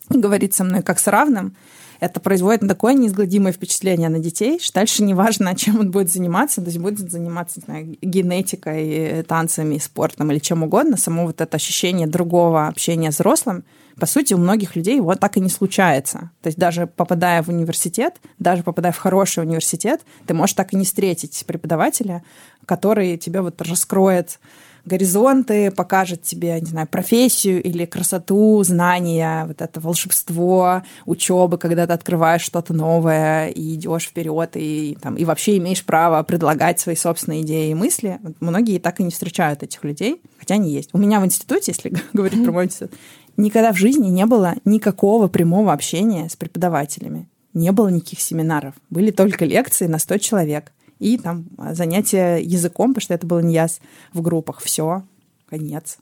Говорит 0.10 0.54
со 0.54 0.64
мной 0.64 0.82
как 0.82 1.00
с 1.00 1.08
равным. 1.08 1.56
Это 2.00 2.20
производит 2.20 2.68
такое 2.68 2.96
неизгладимое 2.96 3.54
впечатление 3.54 4.10
на 4.10 4.18
детей, 4.18 4.60
что 4.60 4.74
дальше 4.74 5.04
неважно, 5.04 5.56
чем 5.56 5.80
он 5.80 5.92
будет 5.92 6.12
заниматься, 6.12 6.60
то 6.60 6.68
есть 6.68 6.80
будет 6.80 7.12
заниматься 7.12 7.60
не 7.60 7.66
знаю, 7.66 7.98
генетикой, 8.02 9.24
танцами, 9.24 9.78
спортом 9.78 10.32
или 10.32 10.40
чем 10.40 10.64
угодно, 10.64 10.98
само 10.98 11.28
вот 11.28 11.40
это 11.40 11.56
ощущение 11.56 12.08
другого 12.08 12.68
общения 12.68 13.12
с 13.12 13.16
взрослым— 13.16 13.64
по 14.02 14.08
сути, 14.08 14.34
у 14.34 14.40
многих 14.40 14.76
людей 14.76 15.00
вот 15.00 15.20
так 15.20 15.38
и 15.38 15.40
не 15.40 15.50
случается. 15.50 16.32
То 16.42 16.48
есть 16.48 16.58
даже 16.58 16.88
попадая 16.88 17.44
в 17.44 17.50
университет, 17.50 18.16
даже 18.40 18.64
попадая 18.64 18.92
в 18.92 18.98
хороший 18.98 19.44
университет, 19.44 20.02
ты 20.26 20.34
можешь 20.34 20.56
так 20.56 20.74
и 20.74 20.76
не 20.76 20.86
встретить 20.86 21.44
преподавателя, 21.46 22.24
который 22.66 23.16
тебе 23.20 23.42
вот 23.42 23.62
раскроет 23.62 24.40
горизонты, 24.86 25.72
покажет 25.72 26.24
тебе, 26.24 26.60
не 26.60 26.68
знаю, 26.68 26.88
профессию 26.88 27.62
или 27.62 27.86
красоту, 27.86 28.64
знания, 28.64 29.46
вот 29.46 29.62
это 29.62 29.80
волшебство 29.80 30.84
учебы, 31.06 31.58
когда 31.58 31.86
ты 31.88 31.94
открываешь 31.94 32.42
что-то 32.42 32.74
новое 32.74 33.50
и 33.50 33.76
идешь 33.76 34.06
вперед, 34.08 34.52
и, 34.56 34.98
там, 35.02 35.16
и 35.16 35.26
вообще 35.26 35.58
имеешь 35.58 35.86
право 35.86 36.24
предлагать 36.24 36.80
свои 36.80 36.96
собственные 36.96 37.42
идеи 37.42 37.72
и 37.72 37.76
мысли. 37.76 38.20
Многие 38.40 38.80
так 38.80 39.00
и 39.00 39.04
не 39.04 39.12
встречают 39.12 39.64
этих 39.64 39.84
людей, 39.84 40.22
хотя 40.40 40.56
они 40.56 40.72
есть. 40.72 40.90
У 40.94 40.98
меня 40.98 41.20
в 41.20 41.26
институте, 41.26 41.72
если 41.72 41.94
говорить 42.14 42.44
про 42.44 42.52
мой 42.52 42.66
институт, 42.66 42.92
Никогда 43.38 43.72
в 43.72 43.78
жизни 43.78 44.08
не 44.08 44.26
было 44.26 44.56
никакого 44.66 45.28
прямого 45.28 45.74
общения 45.74 46.30
с 46.30 46.36
преподавателями. 46.36 47.28
Не 47.54 47.72
было 47.72 47.90
никаких 47.90 48.22
семинаров. 48.22 48.76
Были 48.90 49.12
только 49.12 49.46
лекции 49.46 49.88
на 49.88 50.00
100 50.00 50.18
человек. 50.20 50.72
И 51.00 51.18
там 51.18 51.46
занятия 51.72 52.38
языком, 52.38 52.94
потому 52.94 53.02
что 53.02 53.14
это 53.14 53.26
было 53.26 53.40
не 53.40 53.54
яс 53.54 53.82
в 54.14 54.22
группах. 54.22 54.62
Все, 54.62 55.04
конец. 55.50 55.98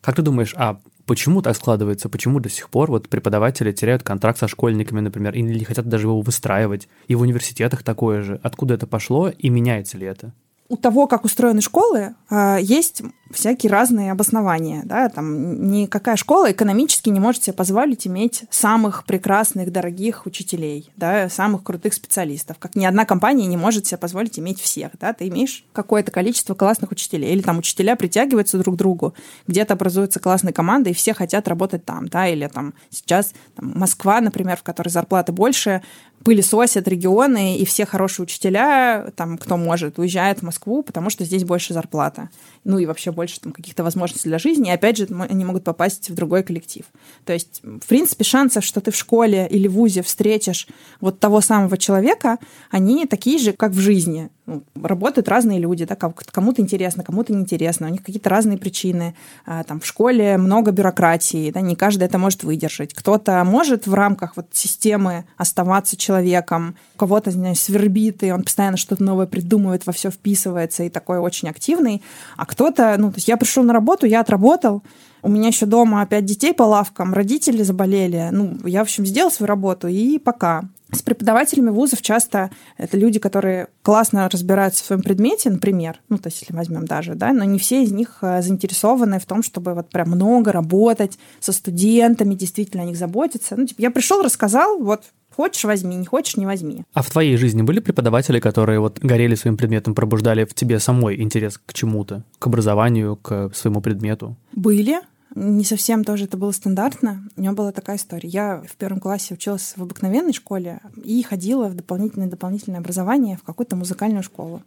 Как 0.00 0.14
ты 0.14 0.22
думаешь, 0.22 0.54
а 0.56 0.80
почему 1.06 1.42
так 1.42 1.56
складывается? 1.56 2.08
Почему 2.08 2.38
до 2.38 2.48
сих 2.48 2.70
пор 2.70 2.90
вот 2.90 3.08
преподаватели 3.08 3.72
теряют 3.72 4.04
контракт 4.04 4.38
со 4.38 4.46
школьниками, 4.46 5.00
например, 5.00 5.34
или 5.34 5.64
хотят 5.64 5.88
даже 5.88 6.06
его 6.06 6.20
выстраивать? 6.20 6.88
И 7.08 7.14
в 7.14 7.22
университетах 7.22 7.82
такое 7.82 8.22
же. 8.22 8.40
Откуда 8.42 8.74
это 8.74 8.86
пошло 8.86 9.28
и 9.28 9.48
меняется 9.50 9.98
ли 9.98 10.06
это? 10.06 10.32
У 10.68 10.76
того, 10.76 11.06
как 11.06 11.24
устроены 11.24 11.60
школы, 11.60 12.14
а, 12.28 12.58
есть 12.58 13.02
всякие 13.30 13.70
разные 13.70 14.12
обоснования. 14.12 14.82
Да? 14.84 15.08
Там 15.08 15.70
никакая 15.70 16.16
школа 16.16 16.52
экономически 16.52 17.08
не 17.10 17.20
может 17.20 17.44
себе 17.44 17.54
позволить 17.54 18.06
иметь 18.06 18.44
самых 18.50 19.04
прекрасных, 19.04 19.72
дорогих 19.72 20.26
учителей, 20.26 20.90
да, 20.96 21.28
самых 21.28 21.62
крутых 21.62 21.94
специалистов. 21.94 22.58
Как 22.58 22.74
ни 22.74 22.84
одна 22.84 23.04
компания 23.04 23.46
не 23.46 23.56
может 23.56 23.86
себе 23.86 23.98
позволить 23.98 24.38
иметь 24.38 24.60
всех. 24.60 24.92
Да? 25.00 25.12
Ты 25.12 25.28
имеешь 25.28 25.64
какое-то 25.72 26.10
количество 26.10 26.54
классных 26.54 26.90
учителей. 26.90 27.32
Или 27.32 27.42
там 27.42 27.58
учителя 27.58 27.96
притягиваются 27.96 28.58
друг 28.58 28.74
к 28.76 28.78
другу, 28.78 29.14
где-то 29.46 29.74
образуется 29.74 30.20
классная 30.20 30.52
команда, 30.52 30.90
и 30.90 30.94
все 30.94 31.14
хотят 31.14 31.48
работать 31.48 31.84
там. 31.84 32.08
Да? 32.08 32.28
Или 32.28 32.46
там 32.46 32.74
сейчас 32.90 33.32
там, 33.56 33.72
Москва, 33.74 34.20
например, 34.20 34.56
в 34.56 34.62
которой 34.62 34.88
зарплаты 34.88 35.32
больше, 35.32 35.82
пылесосят 36.24 36.88
регионы, 36.88 37.56
и 37.56 37.64
все 37.64 37.86
хорошие 37.86 38.24
учителя, 38.24 39.10
там, 39.16 39.38
кто 39.38 39.56
может, 39.56 39.98
уезжают 39.98 40.40
в 40.40 40.42
Москву, 40.42 40.82
потому 40.82 41.10
что 41.10 41.24
здесь 41.24 41.44
больше 41.44 41.74
зарплата. 41.74 42.30
Ну 42.64 42.78
и 42.78 42.86
вообще 42.86 43.12
больше 43.12 43.40
там 43.40 43.52
каких-то 43.52 43.84
возможностей 43.84 44.28
для 44.28 44.38
жизни. 44.38 44.68
И 44.68 44.72
опять 44.72 44.96
же, 44.96 45.06
они 45.28 45.44
могут 45.44 45.64
попасть 45.64 46.10
в 46.10 46.14
другой 46.14 46.42
коллектив. 46.42 46.84
То 47.24 47.32
есть, 47.32 47.60
в 47.62 47.86
принципе, 47.86 48.24
шансов, 48.24 48.64
что 48.64 48.80
ты 48.80 48.90
в 48.90 48.96
школе 48.96 49.46
или 49.48 49.68
в 49.68 49.72
ВУЗе 49.72 50.02
встретишь 50.02 50.66
вот 51.00 51.20
того 51.20 51.40
самого 51.40 51.76
человека, 51.78 52.38
они 52.70 53.06
такие 53.06 53.38
же, 53.38 53.52
как 53.52 53.72
в 53.72 53.78
жизни. 53.78 54.30
Ну, 54.48 54.62
работают 54.82 55.28
разные 55.28 55.58
люди, 55.58 55.84
да, 55.84 55.94
кому-то 55.94 56.62
интересно, 56.62 57.04
кому-то 57.04 57.34
неинтересно, 57.34 57.86
у 57.86 57.90
них 57.90 58.02
какие-то 58.02 58.30
разные 58.30 58.56
причины. 58.56 59.14
А, 59.44 59.62
там 59.62 59.78
в 59.78 59.84
школе 59.84 60.38
много 60.38 60.70
бюрократии, 60.70 61.50
да, 61.50 61.60
не 61.60 61.76
каждый 61.76 62.04
это 62.04 62.16
может 62.16 62.44
выдержать. 62.44 62.94
Кто-то 62.94 63.44
может 63.44 63.86
в 63.86 63.92
рамках 63.92 64.38
вот 64.38 64.46
системы 64.52 65.26
оставаться 65.36 65.98
человеком, 65.98 66.76
у 66.94 66.98
кого-то, 66.98 67.28
не 67.28 67.36
знаю, 67.36 67.56
свербит, 67.56 68.22
и 68.22 68.32
он 68.32 68.42
постоянно 68.42 68.78
что-то 68.78 69.02
новое 69.02 69.26
придумывает, 69.26 69.84
во 69.84 69.92
все 69.92 70.10
вписывается 70.10 70.82
и 70.84 70.88
такой 70.88 71.18
очень 71.18 71.50
активный. 71.50 72.02
А 72.38 72.46
кто-то, 72.48 72.96
ну, 72.98 73.10
то 73.10 73.16
есть 73.16 73.28
я 73.28 73.36
пришел 73.36 73.62
на 73.62 73.72
работу, 73.72 74.06
я 74.06 74.20
отработал, 74.20 74.82
у 75.22 75.28
меня 75.28 75.48
еще 75.48 75.66
дома 75.66 76.00
опять 76.00 76.24
детей 76.24 76.54
по 76.54 76.62
лавкам, 76.62 77.12
родители 77.12 77.62
заболели. 77.62 78.28
Ну, 78.32 78.56
я, 78.64 78.80
в 78.80 78.82
общем, 78.82 79.04
сделал 79.04 79.30
свою 79.30 79.48
работу, 79.48 79.86
и 79.86 80.18
пока. 80.18 80.64
С 80.90 81.02
преподавателями 81.02 81.68
вузов 81.68 82.00
часто 82.00 82.50
это 82.78 82.96
люди, 82.96 83.18
которые 83.18 83.68
классно 83.82 84.26
разбираются 84.30 84.82
в 84.82 84.86
своем 84.86 85.02
предмете, 85.02 85.50
например, 85.50 86.00
ну, 86.08 86.16
то 86.16 86.28
есть 86.28 86.40
если 86.40 86.54
возьмем 86.54 86.86
даже, 86.86 87.14
да, 87.14 87.34
но 87.34 87.44
не 87.44 87.58
все 87.58 87.82
из 87.82 87.92
них 87.92 88.20
э, 88.22 88.40
заинтересованы 88.40 89.18
в 89.18 89.26
том, 89.26 89.42
чтобы 89.42 89.74
вот 89.74 89.90
прям 89.90 90.08
много 90.08 90.50
работать 90.50 91.18
со 91.40 91.52
студентами, 91.52 92.34
действительно 92.34 92.84
о 92.84 92.86
них 92.86 92.96
заботиться. 92.96 93.54
Ну, 93.56 93.66
типа, 93.66 93.82
я 93.82 93.90
пришел, 93.90 94.22
рассказал, 94.22 94.78
вот 94.78 95.02
Хочешь, 95.38 95.62
возьми, 95.62 95.94
не 95.94 96.04
хочешь, 96.04 96.36
не 96.36 96.46
возьми. 96.46 96.82
А 96.92 97.00
в 97.00 97.10
твоей 97.10 97.36
жизни 97.36 97.62
были 97.62 97.78
преподаватели, 97.78 98.40
которые 98.40 98.80
вот 98.80 98.98
горели 98.98 99.36
своим 99.36 99.56
предметом, 99.56 99.94
пробуждали 99.94 100.44
в 100.44 100.52
тебе 100.52 100.80
самой 100.80 101.22
интерес 101.22 101.60
к 101.64 101.72
чему-то, 101.74 102.24
к 102.40 102.48
образованию, 102.48 103.14
к 103.14 103.52
своему 103.54 103.80
предмету? 103.80 104.36
Были. 104.50 104.98
Не 105.36 105.62
совсем 105.62 106.02
тоже 106.02 106.24
это 106.24 106.36
было 106.36 106.50
стандартно. 106.50 107.22
У 107.36 107.40
меня 107.40 107.52
была 107.52 107.70
такая 107.70 107.98
история. 107.98 108.28
Я 108.28 108.62
в 108.68 108.74
первом 108.74 108.98
классе 108.98 109.34
училась 109.34 109.74
в 109.76 109.82
обыкновенной 109.84 110.32
школе 110.32 110.80
и 111.04 111.22
ходила 111.22 111.68
в 111.68 111.76
дополнительное 111.76 112.26
дополнительное 112.26 112.80
образование 112.80 113.36
в 113.36 113.44
какую-то 113.44 113.76
музыкальную 113.76 114.24
школу. 114.24 114.62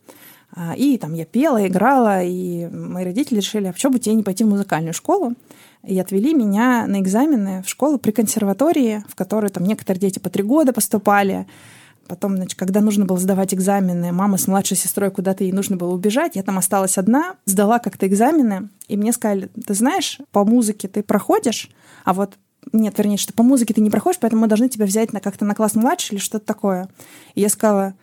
А, 0.53 0.73
и 0.77 0.97
там 0.97 1.13
я 1.13 1.25
пела, 1.25 1.67
играла, 1.67 2.23
и 2.23 2.67
мои 2.67 3.03
родители 3.03 3.39
решили, 3.39 3.67
а 3.67 3.73
почему 3.73 3.91
бы 3.91 3.99
тебе 3.99 4.15
не 4.15 4.23
пойти 4.23 4.45
в 4.45 4.47
музыкальную 4.47 4.93
школу? 4.93 5.33
И 5.83 5.99
отвели 5.99 6.33
меня 6.33 6.85
на 6.87 6.99
экзамены 6.99 7.63
в 7.63 7.69
школу 7.69 7.97
при 7.97 8.11
консерватории, 8.11 9.03
в 9.07 9.15
которую 9.15 9.49
там 9.49 9.63
некоторые 9.63 9.99
дети 9.99 10.19
по 10.19 10.29
три 10.29 10.43
года 10.43 10.73
поступали. 10.73 11.47
Потом, 12.07 12.35
значит, 12.35 12.59
когда 12.59 12.81
нужно 12.81 13.05
было 13.05 13.17
сдавать 13.17 13.53
экзамены, 13.53 14.11
мама 14.11 14.37
с 14.37 14.47
младшей 14.47 14.77
сестрой 14.77 15.11
куда-то 15.11 15.43
ей 15.43 15.53
нужно 15.53 15.77
было 15.77 15.93
убежать, 15.93 16.35
я 16.35 16.43
там 16.43 16.57
осталась 16.57 16.97
одна, 16.97 17.35
сдала 17.45 17.79
как-то 17.79 18.05
экзамены, 18.05 18.69
и 18.87 18.97
мне 18.97 19.13
сказали, 19.13 19.49
ты 19.65 19.73
знаешь, 19.73 20.19
по 20.31 20.43
музыке 20.43 20.87
ты 20.87 21.03
проходишь, 21.03 21.69
а 22.03 22.13
вот 22.13 22.37
нет, 22.73 22.97
вернее, 22.97 23.17
что 23.17 23.33
по 23.33 23.43
музыке 23.43 23.73
ты 23.73 23.81
не 23.81 23.89
проходишь, 23.89 24.19
поэтому 24.19 24.41
мы 24.41 24.47
должны 24.47 24.69
тебя 24.69 24.85
взять 24.85 25.13
на 25.13 25.19
как-то 25.19 25.45
на 25.45 25.55
класс 25.55 25.75
младше 25.75 26.13
или 26.13 26.19
что-то 26.19 26.45
такое. 26.45 26.89
И 27.33 27.41
я 27.41 27.49
сказала, 27.49 27.95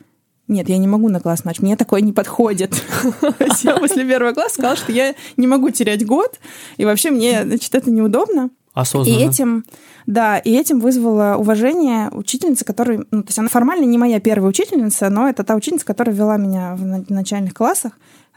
нет, 0.48 0.68
я 0.68 0.78
не 0.78 0.86
могу 0.86 1.08
на 1.08 1.20
класс 1.20 1.44
ночь, 1.44 1.60
мне 1.60 1.76
такое 1.76 2.00
не 2.00 2.12
подходит. 2.12 2.74
Я 3.62 3.76
после 3.76 4.04
первого 4.04 4.32
класса 4.32 4.54
сказала, 4.54 4.76
что 4.76 4.92
я 4.92 5.14
не 5.36 5.46
могу 5.46 5.70
терять 5.70 6.04
год, 6.06 6.40
и 6.78 6.84
вообще 6.84 7.10
мне, 7.10 7.44
значит, 7.44 7.74
это 7.74 7.90
неудобно. 7.90 8.50
Осознанно. 8.72 9.18
И 9.18 9.24
этим, 9.24 9.64
да, 10.06 10.38
и 10.38 10.54
этим 10.54 10.80
вызвало 10.80 11.36
уважение 11.36 12.10
учительницы, 12.12 12.64
которая, 12.64 13.04
ну, 13.10 13.22
то 13.22 13.28
есть 13.28 13.38
она 13.38 13.48
формально 13.48 13.84
не 13.84 13.98
моя 13.98 14.20
первая 14.20 14.48
учительница, 14.48 15.10
но 15.10 15.28
это 15.28 15.44
та 15.44 15.54
учительница, 15.54 15.84
которая 15.84 16.14
вела 16.14 16.36
меня 16.36 16.76
в 16.76 17.10
начальных 17.10 17.54
классах, 17.54 17.92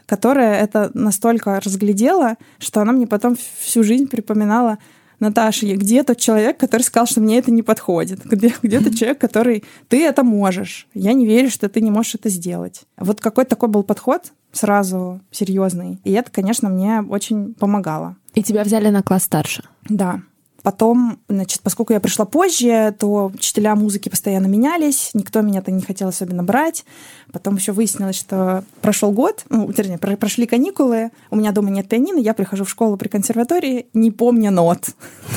которая 0.06 0.60
это 0.60 0.90
настолько 0.94 1.60
разглядела, 1.60 2.36
что 2.58 2.80
она 2.80 2.92
мне 2.92 3.06
потом 3.06 3.36
всю 3.60 3.82
жизнь 3.84 4.08
припоминала, 4.08 4.78
Наташа, 5.22 5.66
где 5.76 6.02
тот 6.02 6.18
человек, 6.18 6.58
который 6.58 6.82
сказал, 6.82 7.06
что 7.06 7.20
мне 7.20 7.38
это 7.38 7.52
не 7.52 7.62
подходит? 7.62 8.24
Где, 8.24 8.52
где 8.60 8.80
тот 8.80 8.94
человек, 8.96 9.18
который 9.18 9.62
ты 9.88 10.04
это 10.04 10.24
можешь? 10.24 10.88
Я 10.94 11.12
не 11.12 11.26
верю, 11.26 11.48
что 11.48 11.68
ты 11.68 11.80
не 11.80 11.92
можешь 11.92 12.16
это 12.16 12.28
сделать. 12.28 12.82
Вот 12.98 13.20
какой 13.20 13.44
такой 13.44 13.68
был 13.68 13.84
подход 13.84 14.32
сразу 14.50 15.20
серьезный. 15.30 16.00
И 16.02 16.10
это, 16.12 16.30
конечно, 16.30 16.68
мне 16.68 17.02
очень 17.02 17.54
помогало. 17.54 18.16
И 18.34 18.42
тебя 18.42 18.64
взяли 18.64 18.88
на 18.88 19.02
класс 19.02 19.22
старше? 19.22 19.62
Да. 19.88 20.22
Потом, 20.62 21.18
значит, 21.28 21.60
поскольку 21.62 21.92
я 21.92 22.00
пришла 22.00 22.24
позже, 22.24 22.94
то 22.98 23.32
учителя 23.34 23.74
музыки 23.74 24.08
постоянно 24.08 24.46
менялись, 24.46 25.10
никто 25.12 25.40
меня-то 25.40 25.70
не 25.70 25.82
хотел 25.82 26.08
особенно 26.08 26.44
брать. 26.44 26.84
Потом 27.32 27.56
еще 27.56 27.72
выяснилось, 27.72 28.16
что 28.16 28.64
прошел 28.80 29.10
год, 29.10 29.44
ну, 29.48 29.68
вернее, 29.70 29.98
прошли 29.98 30.46
каникулы, 30.46 31.10
у 31.30 31.36
меня 31.36 31.52
дома 31.52 31.70
нет 31.70 31.88
пианино, 31.88 32.18
я 32.18 32.34
прихожу 32.34 32.64
в 32.64 32.70
школу 32.70 32.96
при 32.96 33.08
консерватории, 33.08 33.86
не 33.92 34.10
помня 34.10 34.50
нот. 34.50 34.90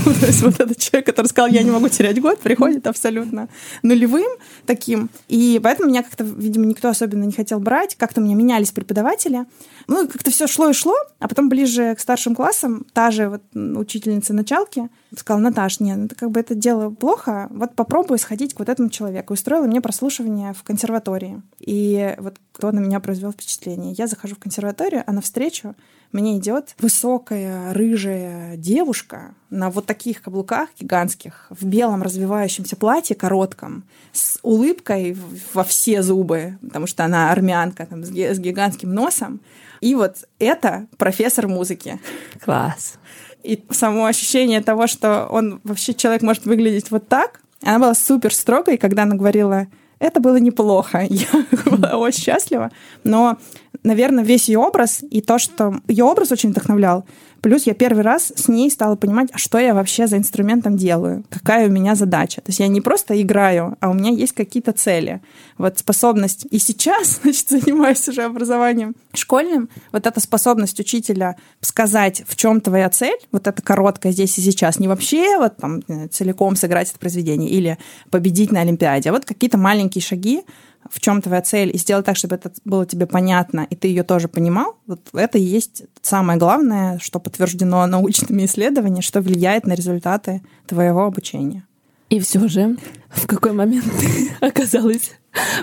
То 0.20 0.28
есть 0.28 0.42
вот 0.44 0.60
этот 0.60 0.78
человек, 0.78 1.06
который 1.06 1.28
сказал, 1.28 1.50
я 1.50 1.64
не 1.64 1.72
могу 1.72 1.90
терять 1.90 2.22
год, 2.22 2.40
приходит 2.40 2.86
абсолютно 2.88 3.50
нулевым 3.82 4.28
таким. 4.66 5.10
И 5.28 5.60
поэтому 5.64 5.90
меня 5.90 6.04
как-то, 6.04 6.24
видимо, 6.24 6.66
никто 6.66 6.90
особенно 6.90 7.24
не 7.24 7.32
хотел 7.32 7.60
брать. 7.60 7.96
Как-то 7.96 8.22
у 8.22 8.24
меня 8.24 8.36
менялись 8.36 8.72
преподаватели. 8.72 9.46
Ну, 9.88 10.08
как-то 10.08 10.32
все 10.32 10.48
шло 10.48 10.70
и 10.70 10.74
шло, 10.74 10.96
а 11.20 11.28
потом 11.28 11.50
ближе 11.50 11.96
к 11.96 12.00
старшим 12.00 12.36
классам 12.36 12.86
та 12.94 13.12
же 13.12 13.30
вот 13.30 13.42
учительница 13.54 14.34
началки 14.34 14.90
сказала, 15.20 15.42
Наташ, 15.42 15.80
нет, 15.80 15.98
ну, 15.98 16.08
как 16.16 16.32
бы 16.32 16.40
это 16.40 16.56
дело 16.56 16.90
плохо, 16.90 17.48
вот 17.52 17.76
попробуй 17.76 18.20
сходить 18.20 18.54
к 18.54 18.60
вот 18.60 18.70
этому 18.70 18.90
человеку. 18.90 19.34
Устроила 19.34 19.66
мне 19.66 19.82
прослушивание 19.82 20.54
в 20.54 20.64
консерватории. 20.64 21.42
И 21.60 22.16
вот 22.20 22.36
кто 22.52 22.72
на 22.72 22.80
меня 22.80 23.00
произвел 23.00 23.32
впечатление. 23.32 23.94
Я 23.94 24.08
захожу 24.08 24.36
в 24.36 24.40
консерваторию, 24.40 25.04
а 25.06 25.12
навстречу 25.12 25.76
мне 26.12 26.38
идет 26.38 26.76
высокая, 26.80 27.74
рыжая 27.74 28.58
девушка 28.58 29.34
на 29.50 29.70
вот 29.70 29.86
таких 29.86 30.22
каблуках 30.22 30.70
гигантских, 30.80 31.48
в 31.50 31.66
белом 31.66 32.04
развивающемся 32.04 32.76
платье 32.76 33.16
коротком, 33.16 33.84
с 34.12 34.40
улыбкой 34.44 35.18
во 35.54 35.64
все 35.64 36.02
зубы, 36.02 36.58
потому 36.62 36.88
что 36.88 37.04
она 37.06 37.32
армянка, 37.32 37.86
там, 37.86 38.04
с 38.04 38.10
гигантским 38.10 38.94
носом. 38.94 39.42
И 39.82 39.96
вот 39.96 40.28
это 40.40 40.88
профессор 40.98 41.48
музыки. 41.48 42.00
Класс. 42.44 42.96
И 43.44 43.64
само 43.70 44.06
ощущение 44.06 44.62
того, 44.62 44.88
что 44.88 45.28
он 45.28 45.62
вообще 45.64 45.94
человек 45.94 46.22
может 46.22 46.46
выглядеть 46.46 46.92
вот 46.92 47.08
так, 47.08 47.42
она 47.62 47.80
была 47.80 47.94
супер 47.94 48.34
строгой, 48.34 48.78
когда 48.78 49.04
она 49.04 49.16
говорила, 49.16 49.68
это 50.00 50.20
было 50.20 50.38
неплохо. 50.38 51.06
Я 51.10 51.28
была 51.66 51.98
очень 51.98 52.22
счастлива. 52.24 52.72
Но, 53.04 53.38
наверное, 53.84 54.24
весь 54.24 54.50
ее 54.50 54.60
образ 54.60 55.04
и 55.10 55.22
то, 55.22 55.38
что 55.38 55.76
ее 55.88 56.06
образ 56.06 56.32
очень 56.32 56.50
вдохновлял, 56.50 57.06
Плюс 57.46 57.68
я 57.68 57.76
первый 57.76 58.02
раз 58.02 58.34
с 58.36 58.48
ней 58.48 58.72
стала 58.72 58.96
понимать, 58.96 59.30
а 59.32 59.38
что 59.38 59.60
я 59.60 59.76
вообще 59.76 60.08
за 60.08 60.18
инструментом 60.18 60.78
делаю, 60.78 61.24
какая 61.30 61.68
у 61.68 61.72
меня 61.72 61.94
задача. 61.94 62.42
То 62.42 62.50
есть 62.50 62.60
я 62.60 62.68
не 62.68 62.82
просто 62.82 63.22
играю, 63.22 63.78
а 63.82 63.92
у 63.92 63.94
меня 63.94 64.10
есть 64.10 64.34
какие-то 64.34 64.72
цели. 64.72 65.22
Вот 65.60 65.78
способность, 65.78 66.48
и 66.50 66.58
сейчас, 66.58 67.20
значит, 67.22 67.48
занимаюсь 67.48 68.10
уже 68.10 68.24
образованием 68.24 68.96
школьным, 69.14 69.70
вот 69.92 70.08
эта 70.08 70.20
способность 70.20 70.80
учителя 70.80 71.36
сказать, 71.62 72.24
в 72.28 72.36
чем 72.36 72.62
твоя 72.62 72.90
цель, 72.90 73.20
вот 73.32 73.46
это 73.46 73.62
короткое 73.62 74.12
здесь 74.12 74.36
и 74.40 74.42
сейчас, 74.42 74.80
не 74.80 74.88
вообще 74.88 75.38
вот 75.38 75.58
там 75.58 75.84
целиком 76.10 76.56
сыграть 76.56 76.90
это 76.90 76.98
произведение 76.98 77.52
или 77.52 77.78
победить 78.10 78.52
на 78.52 78.62
Олимпиаде, 78.62 79.10
а 79.10 79.14
вот 79.14 79.24
какие-то 79.26 79.60
маленькие 79.60 80.02
шаги, 80.02 80.42
в 80.90 81.00
чем 81.00 81.22
твоя 81.22 81.42
цель, 81.42 81.72
и 81.74 81.78
сделать 81.78 82.06
так, 82.06 82.16
чтобы 82.16 82.36
это 82.36 82.52
было 82.64 82.86
тебе 82.86 83.06
понятно, 83.06 83.66
и 83.70 83.76
ты 83.76 83.88
ее 83.88 84.04
тоже 84.04 84.28
понимал, 84.28 84.78
вот 84.88 85.10
это 85.14 85.38
и 85.38 85.42
есть 85.42 85.84
самое 86.02 86.38
главное, 86.38 87.00
что 87.00 87.20
подтверждено 87.20 87.86
научными 87.88 88.46
исследованиями, 88.46 89.02
что 89.02 89.22
влияет 89.22 89.66
на 89.66 89.74
результаты 89.74 90.42
твоего 90.68 91.06
обучения. 91.06 91.66
И 92.10 92.20
все 92.20 92.48
же, 92.48 92.78
в 93.10 93.26
какой 93.28 93.54
момент 93.54 93.86
ты 94.00 94.30
оказалась 94.46 95.12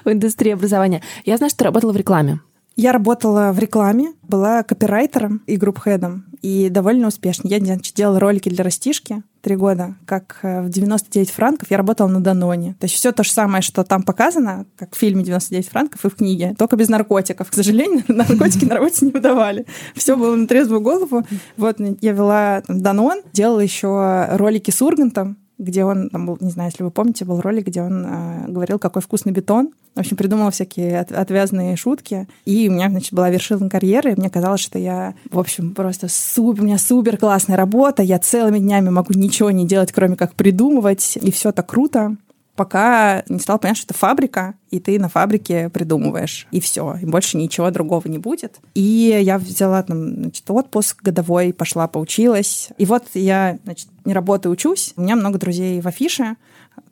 в 0.04 0.10
индустрии 0.10 0.52
образования? 0.52 1.02
Я 1.24 1.36
знаю, 1.36 1.50
что 1.50 1.60
ты 1.60 1.64
работала 1.64 1.92
в 1.92 1.96
рекламе. 1.96 2.40
Я 2.76 2.92
работала 2.92 3.52
в 3.52 3.58
рекламе, 3.58 4.12
была 4.22 4.62
копирайтером 4.62 5.42
и 5.46 5.56
групп-хедом, 5.56 6.24
и 6.40 6.68
довольно 6.68 7.08
успешно. 7.08 7.48
Я 7.48 7.58
значит, 7.58 7.94
делала 7.94 8.18
ролики 8.18 8.48
для 8.48 8.64
растишки 8.64 9.22
три 9.42 9.56
года, 9.56 9.96
как 10.06 10.38
э, 10.42 10.62
в 10.62 10.68
99 10.68 11.30
франков 11.30 11.70
я 11.70 11.76
работала 11.76 12.06
на 12.06 12.20
Даноне. 12.20 12.76
То 12.78 12.84
есть 12.84 12.94
все 12.94 13.12
то 13.12 13.24
же 13.24 13.30
самое, 13.30 13.60
что 13.60 13.84
там 13.84 14.04
показано, 14.04 14.66
как 14.76 14.94
в 14.94 14.98
фильме 14.98 15.24
99 15.24 15.68
франков 15.68 16.04
и 16.04 16.08
в 16.08 16.14
книге, 16.14 16.54
только 16.56 16.76
без 16.76 16.88
наркотиков. 16.88 17.50
К 17.50 17.54
сожалению, 17.54 18.04
наркотики 18.08 18.64
на 18.64 18.76
работе 18.76 19.04
не 19.06 19.12
выдавали. 19.12 19.66
Все 19.94 20.16
было 20.16 20.36
на 20.36 20.46
трезвую 20.46 20.80
голову. 20.80 21.26
Вот 21.56 21.78
я 22.00 22.12
вела 22.12 22.62
там, 22.62 22.80
Данон, 22.80 23.22
делала 23.32 23.60
еще 23.60 24.26
ролики 24.30 24.70
с 24.70 24.80
Ургантом, 24.80 25.36
где 25.58 25.84
он, 25.84 26.10
там 26.10 26.26
был, 26.26 26.38
не 26.40 26.50
знаю, 26.50 26.70
если 26.70 26.82
вы 26.82 26.90
помните, 26.90 27.24
был 27.24 27.40
ролик, 27.40 27.66
где 27.66 27.82
он 27.82 28.04
э, 28.06 28.44
говорил, 28.48 28.78
какой 28.78 29.02
вкусный 29.02 29.32
бетон. 29.32 29.70
В 29.94 30.00
общем, 30.00 30.16
придумал 30.16 30.50
всякие 30.50 31.00
от, 31.00 31.12
отвязные 31.12 31.76
шутки. 31.76 32.26
И 32.44 32.68
у 32.68 32.72
меня, 32.72 32.88
значит, 32.88 33.12
была 33.12 33.30
вершина 33.30 33.68
карьеры, 33.68 34.12
и 34.12 34.16
мне 34.16 34.30
казалось, 34.30 34.60
что 34.60 34.78
я, 34.78 35.14
в 35.30 35.38
общем, 35.38 35.74
просто 35.74 36.08
супер, 36.08 36.62
у 36.62 36.64
меня 36.66 36.78
супер 36.78 37.16
классная 37.18 37.56
работа, 37.56 38.02
я 38.02 38.18
целыми 38.18 38.58
днями 38.58 38.88
могу 38.88 39.12
ничего 39.14 39.50
не 39.50 39.66
делать, 39.66 39.92
кроме 39.92 40.16
как 40.16 40.34
придумывать, 40.34 41.18
и 41.20 41.30
все 41.30 41.52
так 41.52 41.66
круто 41.66 42.16
пока 42.56 43.22
не 43.28 43.38
стал 43.38 43.58
понять, 43.58 43.76
что 43.76 43.86
это 43.86 43.94
фабрика, 43.94 44.54
и 44.70 44.78
ты 44.78 44.98
на 44.98 45.08
фабрике 45.08 45.70
придумываешь, 45.70 46.46
и 46.50 46.60
все, 46.60 46.96
и 47.00 47.06
больше 47.06 47.36
ничего 47.36 47.70
другого 47.70 48.06
не 48.08 48.18
будет. 48.18 48.58
И 48.74 49.18
я 49.22 49.38
взяла 49.38 49.82
там, 49.82 50.14
значит, 50.14 50.50
отпуск 50.50 51.02
годовой, 51.02 51.52
пошла 51.52 51.88
поучилась, 51.88 52.68
и 52.78 52.84
вот 52.84 53.04
я, 53.14 53.58
значит, 53.64 53.88
не 54.04 54.12
работаю, 54.12 54.52
учусь. 54.52 54.92
У 54.96 55.02
меня 55.02 55.16
много 55.16 55.38
друзей 55.38 55.80
в 55.80 55.86
афише, 55.86 56.36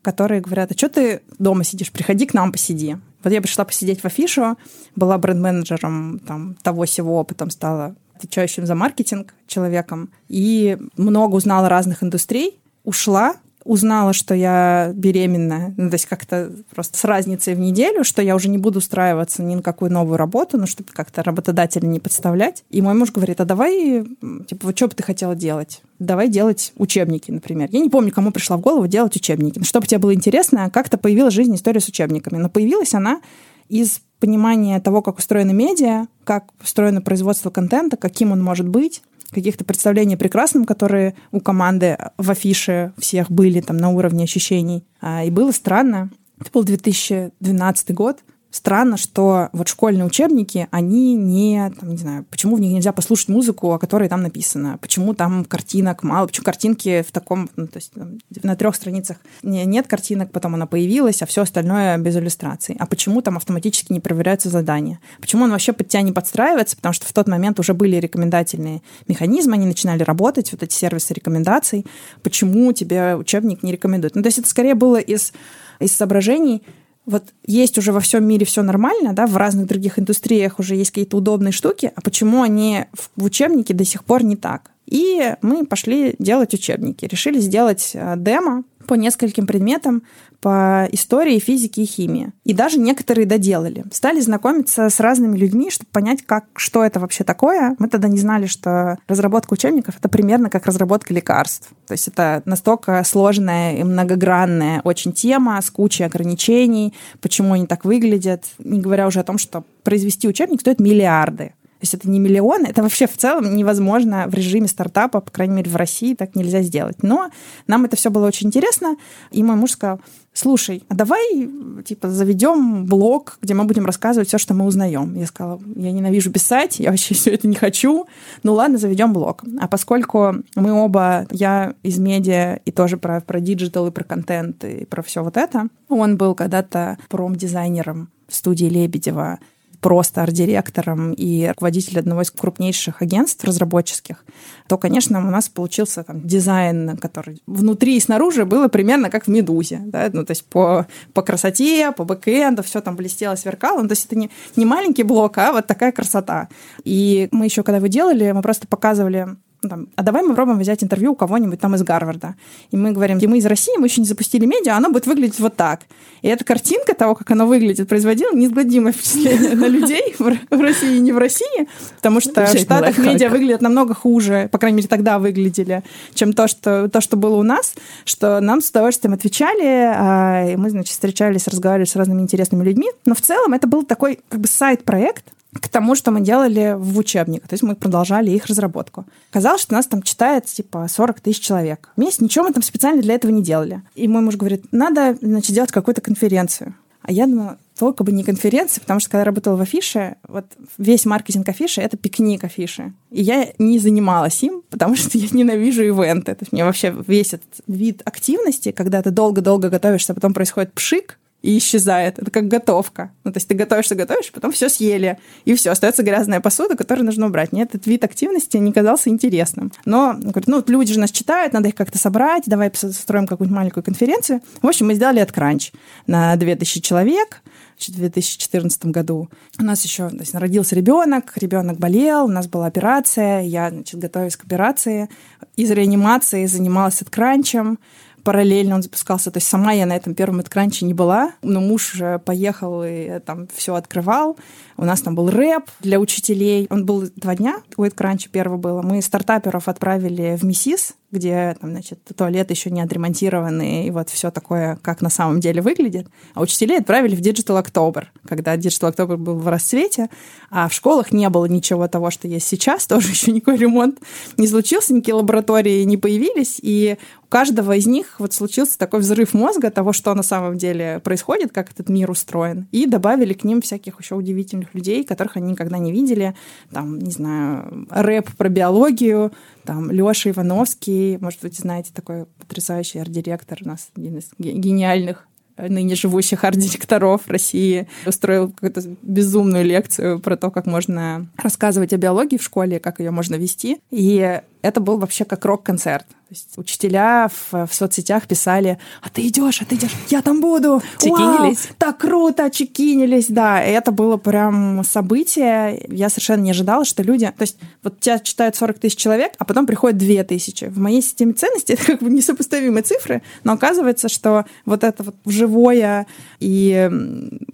которые 0.02 0.40
говорят, 0.40 0.72
а 0.72 0.76
что 0.76 0.88
ты 0.88 1.20
дома 1.38 1.64
сидишь, 1.64 1.92
приходи 1.92 2.26
к 2.26 2.34
нам, 2.34 2.52
посиди. 2.52 2.96
Вот 3.22 3.32
я 3.32 3.42
пришла 3.42 3.64
посидеть 3.64 4.00
в 4.00 4.06
афишу, 4.06 4.56
была 4.96 5.18
бренд-менеджером 5.18 6.20
там, 6.20 6.54
того 6.62 6.84
всего, 6.84 7.22
потом 7.24 7.50
стала 7.50 7.94
отвечающим 8.14 8.66
за 8.66 8.74
маркетинг 8.74 9.34
человеком, 9.46 10.10
и 10.28 10.78
много 10.96 11.36
узнала 11.36 11.68
разных 11.68 12.02
индустрий, 12.02 12.58
ушла, 12.84 13.36
узнала, 13.64 14.12
что 14.12 14.34
я 14.34 14.92
беременна, 14.94 15.74
ну, 15.76 15.90
то 15.90 15.94
есть 15.94 16.06
как-то 16.06 16.52
просто 16.74 16.98
с 16.98 17.04
разницей 17.04 17.54
в 17.54 17.58
неделю, 17.58 18.04
что 18.04 18.22
я 18.22 18.34
уже 18.34 18.48
не 18.48 18.58
буду 18.58 18.78
устраиваться 18.78 19.42
ни 19.42 19.54
на 19.54 19.62
какую 19.62 19.92
новую 19.92 20.16
работу, 20.16 20.58
ну, 20.58 20.66
чтобы 20.66 20.90
как-то 20.92 21.22
работодателя 21.22 21.86
не 21.86 22.00
подставлять. 22.00 22.64
И 22.70 22.80
мой 22.82 22.94
муж 22.94 23.12
говорит, 23.12 23.40
а 23.40 23.44
давай, 23.44 24.04
типа, 24.46 24.66
вот 24.66 24.76
что 24.76 24.88
бы 24.88 24.94
ты 24.94 25.02
хотела 25.02 25.34
делать? 25.34 25.82
Давай 25.98 26.28
делать 26.28 26.72
учебники, 26.76 27.30
например. 27.30 27.68
Я 27.70 27.80
не 27.80 27.90
помню, 27.90 28.12
кому 28.12 28.30
пришла 28.30 28.56
в 28.56 28.60
голову 28.60 28.86
делать 28.86 29.16
учебники. 29.16 29.58
Но 29.58 29.64
чтобы 29.64 29.86
тебе 29.86 29.98
было 29.98 30.14
интересно, 30.14 30.70
как-то 30.70 30.96
появилась 30.96 31.34
жизнь 31.34 31.54
история 31.54 31.80
с 31.80 31.88
учебниками. 31.88 32.38
Но 32.38 32.48
появилась 32.48 32.94
она 32.94 33.20
из 33.68 34.00
понимания 34.18 34.78
того, 34.80 35.02
как 35.02 35.18
устроены 35.18 35.52
медиа, 35.52 36.06
как 36.24 36.50
устроено 36.62 37.00
производство 37.00 37.50
контента, 37.50 37.96
каким 37.96 38.32
он 38.32 38.42
может 38.42 38.68
быть, 38.68 39.02
каких-то 39.30 39.64
представлений 39.64 40.14
о 40.14 40.18
прекрасном, 40.18 40.64
которые 40.64 41.14
у 41.32 41.40
команды 41.40 41.96
в 42.18 42.30
афише 42.30 42.92
всех 42.98 43.30
были 43.30 43.60
там 43.60 43.76
на 43.76 43.90
уровне 43.90 44.24
ощущений. 44.24 44.84
А, 45.00 45.24
и 45.24 45.30
было 45.30 45.52
странно. 45.52 46.10
Это 46.40 46.50
был 46.52 46.64
2012 46.64 47.94
год. 47.94 48.18
Странно, 48.50 48.96
что 48.96 49.48
вот 49.52 49.68
школьные 49.68 50.04
учебники, 50.04 50.66
они 50.72 51.14
не, 51.14 51.72
там, 51.78 51.90
не 51.90 51.96
знаю, 51.96 52.24
почему 52.30 52.56
в 52.56 52.60
них 52.60 52.72
нельзя 52.72 52.92
послушать 52.92 53.28
музыку, 53.28 53.72
о 53.72 53.78
которой 53.78 54.08
там 54.08 54.22
написано, 54.22 54.76
почему 54.80 55.14
там 55.14 55.44
картинок 55.44 56.02
мало, 56.02 56.26
почему 56.26 56.44
картинки 56.44 57.04
в 57.06 57.12
таком, 57.12 57.48
ну, 57.54 57.68
то 57.68 57.76
есть 57.76 57.92
там, 57.92 58.18
на 58.42 58.56
трех 58.56 58.74
страницах 58.74 59.18
не, 59.42 59.64
нет 59.66 59.86
картинок, 59.86 60.32
потом 60.32 60.56
она 60.56 60.66
появилась, 60.66 61.22
а 61.22 61.26
все 61.26 61.42
остальное 61.42 61.96
без 61.98 62.16
иллюстраций. 62.16 62.76
А 62.80 62.86
почему 62.86 63.22
там 63.22 63.36
автоматически 63.36 63.92
не 63.92 64.00
проверяются 64.00 64.48
задания? 64.48 64.98
Почему 65.20 65.44
он 65.44 65.52
вообще 65.52 65.72
под 65.72 65.88
тебя 65.88 66.02
не 66.02 66.12
подстраивается? 66.12 66.74
Потому 66.74 66.92
что 66.92 67.06
в 67.06 67.12
тот 67.12 67.28
момент 67.28 67.60
уже 67.60 67.72
были 67.72 67.96
рекомендательные 67.96 68.82
механизмы, 69.06 69.54
они 69.54 69.66
начинали 69.66 70.02
работать, 70.02 70.50
вот 70.50 70.64
эти 70.64 70.74
сервисы 70.74 71.14
рекомендаций. 71.14 71.86
Почему 72.22 72.72
тебе 72.72 73.14
учебник 73.14 73.62
не 73.62 73.70
рекомендуют? 73.70 74.16
Ну, 74.16 74.22
то 74.22 74.26
есть 74.26 74.38
это 74.38 74.48
скорее 74.48 74.74
было 74.74 74.96
из 74.96 75.32
из 75.80 75.96
соображений 75.96 76.62
вот 77.10 77.24
есть 77.44 77.76
уже 77.76 77.92
во 77.92 78.00
всем 78.00 78.24
мире 78.24 78.46
все 78.46 78.62
нормально, 78.62 79.12
да, 79.12 79.26
в 79.26 79.36
разных 79.36 79.66
других 79.66 79.98
индустриях 79.98 80.58
уже 80.58 80.76
есть 80.76 80.90
какие-то 80.90 81.16
удобные 81.16 81.52
штуки, 81.52 81.92
а 81.94 82.00
почему 82.00 82.42
они 82.42 82.86
в 83.16 83.24
учебнике 83.24 83.74
до 83.74 83.84
сих 83.84 84.04
пор 84.04 84.22
не 84.22 84.36
так? 84.36 84.69
И 84.90 85.34
мы 85.40 85.64
пошли 85.64 86.16
делать 86.18 86.52
учебники. 86.52 87.06
Решили 87.06 87.38
сделать 87.38 87.92
э, 87.94 88.14
демо 88.16 88.64
по 88.86 88.94
нескольким 88.94 89.46
предметам 89.46 90.02
по 90.40 90.88
истории, 90.90 91.38
физике 91.38 91.82
и 91.82 91.86
химии. 91.86 92.32
И 92.44 92.54
даже 92.54 92.80
некоторые 92.80 93.26
доделали. 93.26 93.84
Стали 93.92 94.20
знакомиться 94.20 94.88
с 94.88 94.98
разными 94.98 95.36
людьми, 95.36 95.70
чтобы 95.70 95.90
понять, 95.92 96.22
как, 96.26 96.46
что 96.56 96.82
это 96.82 96.98
вообще 96.98 97.22
такое. 97.22 97.76
Мы 97.78 97.88
тогда 97.88 98.08
не 98.08 98.18
знали, 98.18 98.46
что 98.46 98.98
разработка 99.06 99.52
учебников— 99.52 99.96
это 99.98 100.08
примерно 100.08 100.50
как 100.50 100.66
разработка 100.66 101.12
лекарств. 101.14 101.68
То 101.86 101.92
есть 101.92 102.08
это 102.08 102.42
настолько 102.46 103.04
сложная 103.04 103.76
и 103.76 103.84
многогранная 103.84 104.80
очень 104.82 105.12
тема 105.12 105.60
с 105.60 105.70
кучей 105.70 106.04
ограничений, 106.04 106.94
почему 107.20 107.52
они 107.52 107.66
так 107.66 107.84
выглядят, 107.84 108.46
не 108.58 108.80
говоря 108.80 109.06
уже 109.06 109.20
о 109.20 109.24
том, 109.24 109.38
что 109.38 109.64
произвести 109.84 110.26
учебник 110.26 110.62
стоит 110.62 110.80
миллиарды 110.80 111.52
То 111.80 111.84
есть 111.84 111.94
это 111.94 112.10
не 112.10 112.18
миллион, 112.18 112.66
это 112.66 112.82
вообще 112.82 113.06
в 113.06 113.16
целом 113.16 113.56
невозможно 113.56 114.26
в 114.28 114.34
режиме 114.34 114.68
стартапа, 114.68 115.22
по 115.22 115.30
крайней 115.30 115.54
мере, 115.54 115.70
в 115.70 115.76
России 115.76 116.14
так 116.14 116.36
нельзя 116.36 116.60
сделать. 116.60 117.02
Но 117.02 117.30
нам 117.66 117.86
это 117.86 117.96
все 117.96 118.10
было 118.10 118.26
очень 118.26 118.48
интересно, 118.48 118.96
и 119.30 119.42
мой 119.42 119.56
муж 119.56 119.70
сказал, 119.70 119.98
слушай, 120.34 120.84
а 120.88 120.94
давай, 120.94 121.48
типа, 121.82 122.10
заведем 122.10 122.84
блог, 122.84 123.38
где 123.40 123.54
мы 123.54 123.64
будем 123.64 123.86
рассказывать 123.86 124.28
все, 124.28 124.36
что 124.36 124.52
мы 124.52 124.66
узнаем. 124.66 125.14
Я 125.14 125.24
сказала, 125.24 125.58
я 125.74 125.90
ненавижу 125.90 126.30
писать, 126.30 126.80
я 126.80 126.90
вообще 126.90 127.14
все 127.14 127.30
это 127.30 127.48
не 127.48 127.56
хочу. 127.56 128.06
Ну 128.42 128.52
ладно, 128.52 128.76
заведем 128.76 129.14
блог. 129.14 129.42
А 129.58 129.66
поскольку 129.66 130.34
мы 130.56 130.72
оба, 130.72 131.26
я 131.30 131.74
из 131.82 131.98
медиа 131.98 132.56
и 132.64 132.72
тоже 132.72 132.98
про, 132.98 133.22
про 133.22 133.40
digital 133.40 133.86
и 133.86 133.90
про 133.90 134.04
контент 134.04 134.64
и 134.64 134.84
про 134.84 135.02
все 135.02 135.24
вот 135.24 135.38
это, 135.38 135.68
он 135.88 136.18
был 136.18 136.34
когда-то 136.34 136.98
промдизайнером 137.08 138.10
в 138.28 138.34
студии 138.34 138.66
Лебедева, 138.66 139.38
просто 139.80 140.22
арт-директором 140.22 141.12
и 141.12 141.48
руководителем 141.48 142.00
одного 142.00 142.22
из 142.22 142.30
крупнейших 142.30 143.02
агентств 143.02 143.44
разработческих, 143.44 144.24
то, 144.68 144.78
конечно, 144.78 145.18
у 145.18 145.30
нас 145.30 145.48
получился 145.48 146.02
там 146.02 146.26
дизайн, 146.26 146.96
который 146.96 147.42
внутри 147.46 147.96
и 147.96 148.00
снаружи 148.00 148.44
было 148.44 148.68
примерно 148.68 149.10
как 149.10 149.24
в 149.24 149.28
«Медузе». 149.28 149.80
Да? 149.84 150.10
Ну, 150.12 150.24
то 150.24 150.32
есть 150.32 150.44
по, 150.44 150.86
по 151.14 151.22
красоте, 151.22 151.92
по 151.92 152.04
бэкэнду 152.04 152.62
все 152.62 152.80
там 152.80 152.96
блестело, 152.96 153.34
сверкало. 153.34 153.82
Ну, 153.82 153.88
то 153.88 153.92
есть 153.92 154.06
это 154.06 154.16
не, 154.16 154.30
не 154.56 154.64
маленький 154.64 155.02
блок, 155.02 155.38
а 155.38 155.52
вот 155.52 155.66
такая 155.66 155.92
красота. 155.92 156.48
И 156.84 157.28
мы 157.32 157.46
еще, 157.46 157.62
когда 157.62 157.78
его 157.78 157.86
делали, 157.86 158.30
мы 158.32 158.42
просто 158.42 158.66
показывали 158.66 159.28
там, 159.68 159.88
а 159.96 160.02
давай 160.02 160.22
мы 160.22 160.30
попробуем 160.30 160.58
взять 160.58 160.82
интервью 160.82 161.12
у 161.12 161.14
кого-нибудь 161.14 161.60
там 161.60 161.74
из 161.74 161.82
Гарварда. 161.82 162.34
И 162.70 162.76
мы 162.76 162.92
говорим, 162.92 163.18
и 163.18 163.26
мы 163.26 163.38
из 163.38 163.46
России, 163.46 163.76
мы 163.78 163.86
еще 163.86 164.00
не 164.00 164.06
запустили 164.06 164.46
медиа, 164.46 164.76
оно 164.76 164.90
будет 164.90 165.06
выглядеть 165.06 165.38
вот 165.40 165.56
так. 165.56 165.82
И 166.22 166.28
эта 166.28 166.44
картинка 166.44 166.94
того, 166.94 167.14
как 167.14 167.30
оно 167.30 167.46
выглядит, 167.46 167.88
производила 167.88 168.32
неизгладимое 168.32 168.92
впечатление 168.92 169.54
на 169.54 169.66
людей 169.66 170.14
в 170.18 170.60
России 170.60 170.96
и 170.96 171.00
не 171.00 171.12
в 171.12 171.18
России, 171.18 171.68
потому 171.96 172.20
что 172.20 172.46
в 172.46 172.58
Штатах 172.58 172.98
медиа 172.98 173.28
выглядят 173.28 173.60
намного 173.60 173.94
хуже, 173.94 174.48
по 174.52 174.58
крайней 174.58 174.78
мере, 174.78 174.88
тогда 174.88 175.18
выглядели, 175.18 175.82
чем 176.14 176.32
то, 176.32 176.48
что, 176.48 176.88
то, 176.88 177.00
что 177.00 177.16
было 177.16 177.36
у 177.36 177.42
нас, 177.42 177.74
что 178.04 178.40
нам 178.40 178.60
с 178.60 178.70
удовольствием 178.70 179.14
отвечали, 179.14 179.92
а, 179.94 180.46
и 180.50 180.56
мы, 180.56 180.70
значит, 180.70 180.90
встречались, 180.90 181.48
разговаривали 181.48 181.88
с 181.88 181.96
разными 181.96 182.22
интересными 182.22 182.64
людьми. 182.64 182.90
Но 183.04 183.14
в 183.14 183.20
целом 183.20 183.52
это 183.52 183.66
был 183.66 183.84
такой 183.84 184.20
как 184.28 184.40
бы 184.40 184.48
сайт-проект, 184.48 185.24
к 185.52 185.68
тому, 185.68 185.94
что 185.94 186.10
мы 186.10 186.20
делали 186.20 186.74
в 186.78 186.96
учебниках. 186.98 187.48
То 187.48 187.54
есть 187.54 187.62
мы 187.62 187.74
продолжали 187.74 188.30
их 188.30 188.46
разработку. 188.46 189.04
Казалось, 189.30 189.62
что 189.62 189.74
нас 189.74 189.86
там 189.86 190.02
читает 190.02 190.46
типа 190.46 190.86
40 190.88 191.20
тысяч 191.20 191.40
человек. 191.40 191.90
В 191.96 192.00
месяц 192.00 192.20
ничего 192.20 192.44
мы 192.46 192.52
там 192.52 192.62
специально 192.62 193.02
для 193.02 193.14
этого 193.14 193.32
не 193.32 193.42
делали. 193.42 193.82
И 193.94 194.06
мой 194.06 194.22
муж 194.22 194.36
говорит, 194.36 194.66
надо, 194.70 195.16
значит, 195.20 195.54
делать 195.54 195.72
какую-то 195.72 196.00
конференцию. 196.00 196.74
А 197.02 197.12
я 197.12 197.26
думала, 197.26 197.58
только 197.78 198.04
бы 198.04 198.12
не 198.12 198.22
конференция, 198.22 198.82
потому 198.82 199.00
что 199.00 199.08
когда 199.08 199.20
я 199.20 199.24
работала 199.24 199.56
в 199.56 199.60
афише, 199.62 200.16
вот 200.28 200.44
весь 200.76 201.06
маркетинг 201.06 201.48
афиши— 201.48 201.80
это 201.82 201.96
пикник 201.96 202.44
афиши. 202.44 202.92
И 203.10 203.22
я 203.22 203.48
не 203.58 203.78
занималась 203.78 204.42
им, 204.42 204.62
потому 204.68 204.96
что 204.96 205.16
я 205.16 205.28
ненавижу 205.32 205.82
ивенты. 205.82 206.34
То 206.34 206.42
есть 206.42 206.52
мне 206.52 206.64
вообще 206.64 206.94
весь 207.06 207.32
этот 207.32 207.48
вид 207.66 208.02
активности, 208.04 208.72
когда 208.72 209.00
ты 209.00 209.10
долго-долго 209.10 209.70
готовишься, 209.70 210.12
а 210.12 210.14
потом 210.14 210.34
происходит 210.34 210.74
пшик, 210.74 211.18
и 211.42 211.56
исчезает. 211.58 212.18
Это 212.18 212.30
как 212.30 212.48
готовка. 212.48 213.12
Ну, 213.24 213.32
то 213.32 213.38
есть 213.38 213.48
ты 213.48 213.54
готовишься, 213.54 213.94
готовишь, 213.94 214.30
потом 214.32 214.52
все 214.52 214.68
съели, 214.68 215.18
и 215.44 215.54
все, 215.54 215.70
остается 215.70 216.02
грязная 216.02 216.40
посуда, 216.40 216.76
которую 216.76 217.06
нужно 217.06 217.26
убрать. 217.26 217.52
Мне 217.52 217.62
этот 217.62 217.86
вид 217.86 218.04
активности 218.04 218.56
не 218.58 218.72
казался 218.72 219.10
интересным. 219.10 219.72
Но, 219.84 220.14
говорит, 220.14 220.46
ну, 220.46 220.62
люди 220.66 220.92
же 220.92 221.00
нас 221.00 221.10
читают, 221.10 221.52
надо 221.52 221.68
их 221.68 221.74
как-то 221.74 221.98
собрать, 221.98 222.44
давай 222.46 222.70
строим 222.74 223.26
какую-нибудь 223.26 223.56
маленькую 223.56 223.84
конференцию. 223.84 224.42
В 224.60 224.66
общем, 224.66 224.86
мы 224.86 224.94
сделали 224.94 225.20
откранч 225.20 225.72
на 226.06 226.36
2000 226.36 226.80
человек, 226.80 227.42
в 227.88 227.92
2014 227.92 228.86
году. 228.86 229.30
У 229.58 229.62
нас 229.62 229.82
еще 229.84 230.10
то 230.10 230.16
есть, 230.16 230.34
родился 230.34 230.74
ребенок, 230.76 231.32
ребенок 231.36 231.78
болел, 231.78 232.26
у 232.26 232.28
нас 232.28 232.46
была 232.46 232.66
операция, 232.66 233.40
я 233.42 233.70
значит, 233.70 233.98
готовилась 233.98 234.36
к 234.36 234.44
операции. 234.44 235.08
Из 235.56 235.70
реанимации 235.70 236.46
занималась 236.46 237.00
откранчем, 237.02 237.78
параллельно 238.22 238.74
он 238.76 238.82
запускался. 238.82 239.30
То 239.30 239.38
есть 239.38 239.48
сама 239.48 239.72
я 239.72 239.86
на 239.86 239.96
этом 239.96 240.14
первом 240.14 240.40
откранче 240.40 240.86
не 240.86 240.94
была, 240.94 241.32
но 241.42 241.60
муж 241.60 242.00
поехал 242.24 242.82
и 242.84 243.18
там 243.20 243.48
все 243.54 243.74
открывал. 243.74 244.38
У 244.80 244.84
нас 244.86 245.02
там 245.02 245.14
был 245.14 245.28
рэп 245.28 245.64
для 245.80 246.00
учителей. 246.00 246.66
Он 246.70 246.86
был 246.86 247.04
два 247.14 247.36
дня, 247.36 247.60
у 247.76 247.82
откранча 247.82 248.30
первого 248.30 248.56
было. 248.56 248.80
Мы 248.80 249.02
стартаперов 249.02 249.68
отправили 249.68 250.38
в 250.40 250.42
МИСИС, 250.42 250.94
где 251.10 251.56
там, 251.60 251.70
значит, 251.70 251.98
туалет 252.16 252.50
еще 252.50 252.70
не 252.70 252.80
отремонтированный, 252.80 253.86
и 253.86 253.90
вот 253.90 254.10
все 254.10 254.30
такое, 254.30 254.78
как 254.82 255.00
на 255.00 255.10
самом 255.10 255.40
деле 255.40 255.60
выглядит. 255.60 256.06
А 256.34 256.40
учителей 256.40 256.78
отправили 256.78 257.16
в 257.16 257.20
Digital 257.20 257.62
October, 257.62 258.04
когда 258.26 258.56
Digital 258.56 258.94
October 258.94 259.16
был 259.16 259.36
в 259.36 259.48
расцвете, 259.48 260.08
а 260.50 260.68
в 260.68 260.72
школах 260.72 261.12
не 261.12 261.28
было 261.28 261.46
ничего 261.46 261.88
того, 261.88 262.10
что 262.10 262.28
есть 262.28 262.46
сейчас, 262.46 262.86
тоже 262.86 263.10
еще 263.10 263.32
никакой 263.32 263.56
ремонт 263.56 263.98
не 264.36 264.46
случился, 264.46 264.94
никакие 264.94 265.14
лаборатории 265.14 265.82
не 265.82 265.96
появились, 265.96 266.60
и 266.62 266.96
у 267.24 267.26
каждого 267.26 267.76
из 267.76 267.86
них 267.86 268.16
вот 268.18 268.32
случился 268.32 268.78
такой 268.78 269.00
взрыв 269.00 269.34
мозга 269.34 269.70
того, 269.70 269.92
что 269.92 270.14
на 270.14 270.22
самом 270.22 270.58
деле 270.58 271.00
происходит, 271.02 271.52
как 271.52 271.70
этот 271.72 271.88
мир 271.88 272.10
устроен, 272.10 272.68
и 272.70 272.86
добавили 272.86 273.34
к 273.34 273.44
ним 273.44 273.62
всяких 273.62 274.00
еще 274.00 274.14
удивительных 274.14 274.69
людей, 274.74 275.04
которых 275.04 275.36
они 275.36 275.52
никогда 275.52 275.78
не 275.78 275.92
видели, 275.92 276.34
там, 276.70 276.98
не 276.98 277.10
знаю, 277.10 277.86
рэп 277.90 278.30
про 278.36 278.48
биологию, 278.48 279.32
там 279.64 279.90
Леша 279.90 280.30
Ивановский, 280.30 281.18
может 281.18 281.40
быть, 281.40 281.56
знаете, 281.56 281.90
такой 281.94 282.26
потрясающий 282.38 282.98
арт-директор 282.98 283.58
у 283.64 283.68
нас, 283.68 283.90
один 283.96 284.18
из 284.18 284.30
гениальных 284.38 285.26
э, 285.56 285.68
ныне 285.68 285.94
живущих 285.94 286.44
арт-директоров 286.44 287.28
России, 287.28 287.88
устроил 288.06 288.50
какую-то 288.50 288.82
безумную 289.02 289.64
лекцию 289.64 290.20
про 290.20 290.36
то, 290.36 290.50
как 290.50 290.66
можно 290.66 291.28
рассказывать 291.36 291.92
о 291.92 291.96
биологии 291.96 292.38
в 292.38 292.42
школе, 292.42 292.80
как 292.80 293.00
ее 293.00 293.10
можно 293.10 293.36
вести. 293.36 293.78
И 293.90 294.40
это 294.62 294.80
был 294.80 294.98
вообще 294.98 295.24
как 295.24 295.44
рок-концерт. 295.44 296.06
То 296.30 296.34
есть 296.34 296.58
учителя 296.58 297.28
в, 297.28 297.66
в 297.66 297.74
соцсетях 297.74 298.28
писали, 298.28 298.78
а 299.02 299.08
ты 299.08 299.26
идешь, 299.26 299.62
а 299.62 299.64
ты 299.64 299.74
идешь, 299.74 299.90
я 300.10 300.22
там 300.22 300.40
буду. 300.40 300.80
Чекинились. 300.96 301.64
Вау, 301.64 301.74
так 301.76 301.98
круто, 301.98 302.48
чекинились, 302.50 303.26
да. 303.26 303.60
И 303.66 303.72
это 303.72 303.90
было 303.90 304.16
прям 304.16 304.84
событие. 304.84 305.84
Я 305.88 306.08
совершенно 306.08 306.42
не 306.42 306.52
ожидала, 306.52 306.84
что 306.84 307.02
люди... 307.02 307.26
То 307.36 307.42
есть 307.42 307.56
вот 307.82 307.98
тебя 307.98 308.20
читают 308.20 308.54
40 308.54 308.78
тысяч 308.78 308.96
человек, 308.96 309.32
а 309.38 309.44
потом 309.44 309.66
приходит 309.66 309.98
2 309.98 310.22
тысячи. 310.22 310.66
В 310.66 310.78
моей 310.78 311.02
системе 311.02 311.32
ценностей 311.32 311.72
это 311.74 311.84
как 311.84 312.00
бы 312.00 312.08
несопоставимые 312.08 312.84
цифры, 312.84 313.22
но 313.42 313.54
оказывается, 313.54 314.08
что 314.08 314.44
вот 314.64 314.84
это 314.84 315.02
вот 315.02 315.16
живое 315.26 316.06
и 316.38 316.88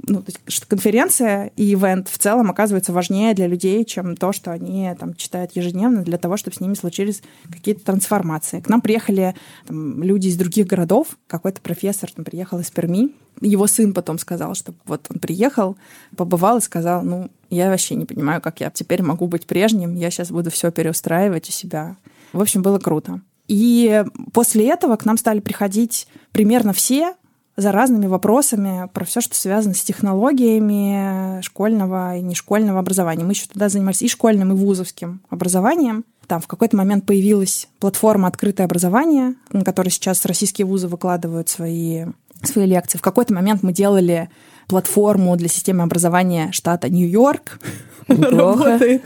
ну, 0.08 0.22
то 0.22 0.26
есть, 0.28 0.40
что 0.48 0.66
конференция 0.66 1.50
и 1.56 1.72
ивент 1.72 2.08
в 2.08 2.18
целом 2.18 2.50
оказывается 2.50 2.92
важнее 2.92 3.34
для 3.34 3.46
людей, 3.46 3.84
чем 3.84 4.16
то, 4.16 4.32
что 4.32 4.52
они 4.52 4.94
там 4.98 5.14
читают 5.14 5.52
ежедневно 5.54 6.02
для 6.02 6.18
того, 6.18 6.36
чтобы 6.36 6.56
с 6.56 6.60
ними 6.60 6.74
случились 6.74 7.22
какие-то 7.50 7.84
трансформации. 7.84 8.60
К 8.66 8.68
нам 8.68 8.80
приехали 8.80 9.36
там, 9.64 10.02
люди 10.02 10.26
из 10.26 10.36
других 10.36 10.66
городов. 10.66 11.16
Какой-то 11.28 11.60
профессор 11.60 12.10
там, 12.10 12.24
приехал 12.24 12.58
из 12.58 12.68
Перми. 12.72 13.10
Его 13.40 13.68
сын 13.68 13.94
потом 13.94 14.18
сказал, 14.18 14.56
что 14.56 14.74
вот 14.86 15.06
он 15.08 15.20
приехал, 15.20 15.76
побывал 16.16 16.58
и 16.58 16.60
сказал, 16.60 17.02
ну, 17.02 17.30
я 17.48 17.70
вообще 17.70 17.94
не 17.94 18.06
понимаю, 18.06 18.40
как 18.40 18.58
я 18.58 18.70
теперь 18.70 19.02
могу 19.02 19.28
быть 19.28 19.46
прежним. 19.46 19.94
Я 19.94 20.10
сейчас 20.10 20.32
буду 20.32 20.50
все 20.50 20.72
переустраивать 20.72 21.48
у 21.48 21.52
себя. 21.52 21.96
В 22.32 22.40
общем, 22.40 22.62
было 22.62 22.80
круто. 22.80 23.20
И 23.46 24.04
после 24.32 24.68
этого 24.68 24.96
к 24.96 25.04
нам 25.04 25.16
стали 25.16 25.38
приходить 25.38 26.08
примерно 26.32 26.72
все 26.72 27.14
за 27.56 27.70
разными 27.70 28.06
вопросами 28.06 28.88
про 28.92 29.04
все, 29.04 29.20
что 29.20 29.36
связано 29.36 29.74
с 29.74 29.82
технологиями 29.82 31.40
школьного 31.42 32.16
и 32.16 32.22
нешкольного 32.22 32.80
образования. 32.80 33.24
Мы 33.24 33.32
еще 33.32 33.46
тогда 33.46 33.68
занимались 33.68 34.02
и 34.02 34.08
школьным, 34.08 34.52
и 34.52 34.56
вузовским 34.56 35.20
образованием. 35.30 36.04
Там 36.26 36.40
в 36.40 36.46
какой-то 36.46 36.76
момент 36.76 37.06
появилась 37.06 37.68
платформа 37.78 38.28
«Открытое 38.28 38.64
образование», 38.64 39.34
на 39.52 39.64
которой 39.64 39.90
сейчас 39.90 40.24
российские 40.24 40.66
вузы 40.66 40.88
выкладывают 40.88 41.48
свои, 41.48 42.06
свои 42.42 42.66
лекции. 42.66 42.98
В 42.98 43.02
какой-то 43.02 43.34
момент 43.34 43.62
мы 43.62 43.72
делали 43.72 44.28
платформу 44.66 45.36
для 45.36 45.48
системы 45.48 45.84
образования 45.84 46.50
штата 46.52 46.88
Нью-Йорк. 46.88 47.60
Работает. 48.08 49.02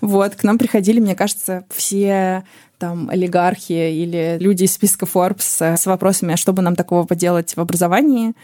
Вот, 0.00 0.34
к 0.34 0.42
нам 0.42 0.58
приходили, 0.58 1.00
мне 1.00 1.14
кажется, 1.14 1.64
все 1.70 2.44
там 2.78 3.08
олигархи 3.08 3.72
или 3.72 4.36
люди 4.40 4.64
из 4.64 4.74
списка 4.74 5.06
Forbes 5.06 5.76
с 5.76 5.86
вопросами, 5.86 6.34
а 6.34 6.36
что 6.36 6.52
бы 6.52 6.62
нам 6.62 6.76
такого 6.76 7.04
поделать 7.04 7.56
в 7.56 7.60
образовании 7.60 8.34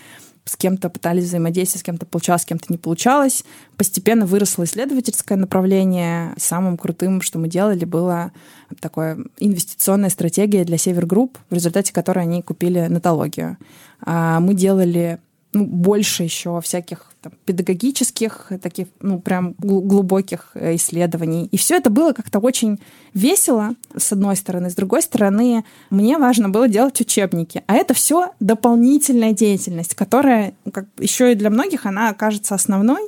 с 0.44 0.56
кем-то 0.56 0.90
пытались 0.90 1.24
взаимодействовать, 1.24 1.80
с 1.80 1.84
кем-то 1.84 2.06
получалось, 2.06 2.42
с 2.42 2.46
кем-то 2.46 2.66
не 2.68 2.78
получалось. 2.78 3.44
Постепенно 3.76 4.26
выросло 4.26 4.64
исследовательское 4.64 5.38
направление. 5.38 6.34
Самым 6.36 6.76
крутым, 6.76 7.20
что 7.22 7.38
мы 7.38 7.48
делали, 7.48 7.84
была 7.84 8.32
такая 8.80 9.18
инвестиционная 9.38 10.10
стратегия 10.10 10.64
для 10.64 10.78
Север 10.78 11.06
Групп, 11.06 11.38
в 11.50 11.54
результате 11.54 11.92
которой 11.92 12.24
они 12.24 12.42
купили 12.42 12.86
Нетологию. 12.86 13.58
А 14.02 14.40
мы 14.40 14.54
делали 14.54 15.20
ну, 15.52 15.66
больше 15.66 16.22
еще 16.22 16.60
всяких 16.60 17.12
там, 17.20 17.32
педагогических, 17.44 18.52
таких, 18.62 18.86
ну, 19.00 19.20
прям 19.20 19.54
глубоких 19.58 20.52
э, 20.54 20.76
исследований. 20.76 21.48
И 21.50 21.56
все 21.56 21.76
это 21.76 21.90
было 21.90 22.12
как-то 22.12 22.38
очень 22.38 22.78
весело, 23.14 23.74
с 23.96 24.12
одной 24.12 24.36
стороны. 24.36 24.70
С 24.70 24.74
другой 24.74 25.02
стороны, 25.02 25.64
мне 25.90 26.18
важно 26.18 26.48
было 26.48 26.68
делать 26.68 27.00
учебники. 27.00 27.62
А 27.66 27.74
это 27.74 27.94
все 27.94 28.32
дополнительная 28.40 29.32
деятельность, 29.32 29.94
которая 29.94 30.54
как, 30.72 30.86
еще 30.98 31.32
и 31.32 31.34
для 31.34 31.50
многих 31.50 31.84
она 31.84 32.10
окажется 32.10 32.54
основной. 32.54 33.02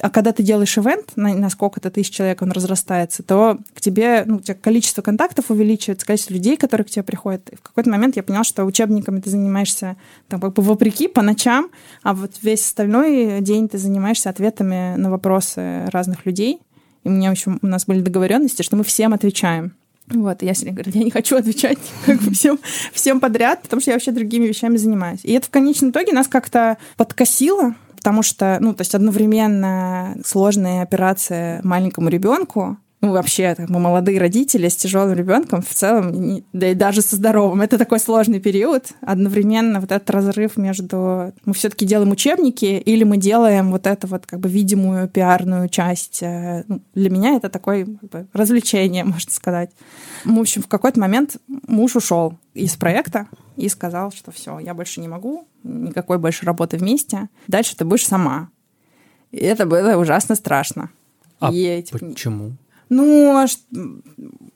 А 0.00 0.10
когда 0.10 0.32
ты 0.32 0.42
делаешь 0.42 0.76
ивент, 0.78 1.16
на, 1.16 1.34
на 1.34 1.50
сколько-то 1.50 1.90
тысяч 1.90 2.14
человек 2.14 2.42
он 2.42 2.52
разрастается, 2.52 3.22
то 3.22 3.58
к 3.74 3.80
тебе, 3.80 4.24
ну, 4.26 4.36
у 4.36 4.40
тебя 4.40 4.54
количество 4.54 5.02
контактов 5.02 5.46
увеличивается, 5.50 6.06
количество 6.06 6.34
людей, 6.34 6.56
которые 6.56 6.84
к 6.84 6.90
тебе 6.90 7.02
приходят. 7.02 7.48
И 7.50 7.56
в 7.56 7.62
какой-то 7.62 7.90
момент 7.90 8.16
я 8.16 8.22
поняла, 8.22 8.44
что 8.44 8.64
учебниками 8.64 9.20
ты 9.20 9.30
занимаешься 9.30 9.96
там, 10.28 10.40
как 10.40 10.54
бы 10.54 10.62
вопреки 10.62 11.08
по 11.08 11.22
ночам, 11.22 11.70
а 12.02 12.14
вот 12.14 12.32
весь 12.42 12.62
остальной 12.62 13.40
день 13.40 13.68
ты 13.68 13.78
занимаешься 13.78 14.30
ответами 14.30 14.94
на 14.96 15.10
вопросы 15.10 15.86
разных 15.86 16.26
людей. 16.26 16.60
И 17.04 17.08
у 17.08 17.12
меня, 17.12 17.30
общем, 17.30 17.58
у 17.62 17.66
нас 17.66 17.86
были 17.86 18.00
договоренности, 18.00 18.62
что 18.62 18.76
мы 18.76 18.84
всем 18.84 19.14
отвечаем. 19.14 19.74
Вот, 20.10 20.42
и 20.42 20.46
я 20.46 20.54
сегодня 20.54 20.74
говорю, 20.74 20.92
я 20.94 21.04
не 21.04 21.10
хочу 21.10 21.36
отвечать 21.36 21.78
как 22.06 22.20
бы 22.22 22.32
всем, 22.32 22.58
всем 22.92 23.20
подряд, 23.20 23.62
потому 23.62 23.80
что 23.80 23.90
я 23.90 23.96
вообще 23.96 24.10
другими 24.10 24.46
вещами 24.46 24.76
занимаюсь. 24.76 25.20
И 25.22 25.32
это 25.32 25.46
в 25.46 25.50
конечном 25.50 25.90
итоге 25.90 26.12
нас 26.12 26.28
как-то 26.28 26.78
подкосило, 26.96 27.74
потому 27.98 28.22
что, 28.22 28.58
ну, 28.60 28.74
то 28.74 28.82
есть 28.82 28.94
одновременно 28.94 30.16
сложная 30.24 30.82
операция 30.82 31.60
маленькому 31.64 32.08
ребенку, 32.08 32.78
ну, 33.00 33.12
вообще, 33.12 33.54
мы 33.68 33.78
молодые 33.78 34.18
родители 34.18 34.68
с 34.68 34.74
тяжелым 34.74 35.14
ребенком 35.14 35.62
в 35.62 35.72
целом, 35.72 36.42
да 36.52 36.70
и 36.70 36.74
даже 36.74 37.00
со 37.00 37.14
здоровым. 37.14 37.60
Это 37.60 37.78
такой 37.78 38.00
сложный 38.00 38.40
период. 38.40 38.88
Одновременно 39.02 39.80
вот 39.80 39.92
этот 39.92 40.10
разрыв 40.10 40.56
между... 40.56 41.32
Мы 41.44 41.54
все 41.54 41.68
таки 41.68 41.86
делаем 41.86 42.10
учебники 42.10 42.64
или 42.64 43.04
мы 43.04 43.16
делаем 43.16 43.70
вот 43.70 43.86
эту 43.86 44.08
вот 44.08 44.26
как 44.26 44.40
бы 44.40 44.48
видимую 44.48 45.08
пиарную 45.08 45.68
часть. 45.68 46.24
Э, 46.24 46.64
ну, 46.66 46.82
для 46.94 47.08
меня 47.08 47.36
это 47.36 47.48
такое 47.48 47.84
как 47.84 48.10
бы, 48.10 48.26
развлечение, 48.32 49.04
можно 49.04 49.30
сказать. 49.30 49.70
В 50.24 50.36
общем, 50.36 50.62
в 50.62 50.68
какой-то 50.68 50.98
момент 50.98 51.36
муж 51.46 51.94
ушел 51.94 52.36
из 52.54 52.74
проекта 52.74 53.28
и 53.56 53.68
сказал, 53.68 54.10
что 54.10 54.32
все, 54.32 54.58
я 54.58 54.74
больше 54.74 55.00
не 55.00 55.06
могу, 55.06 55.46
никакой 55.62 56.18
больше 56.18 56.44
работы 56.46 56.78
вместе. 56.78 57.28
Дальше 57.46 57.76
ты 57.76 57.84
будешь 57.84 58.08
сама. 58.08 58.50
И 59.30 59.38
это 59.38 59.66
было 59.66 59.96
ужасно 59.96 60.34
страшно. 60.34 60.90
А 61.38 61.52
и, 61.52 61.84
почему? 61.92 62.56
Ну, 62.88 63.46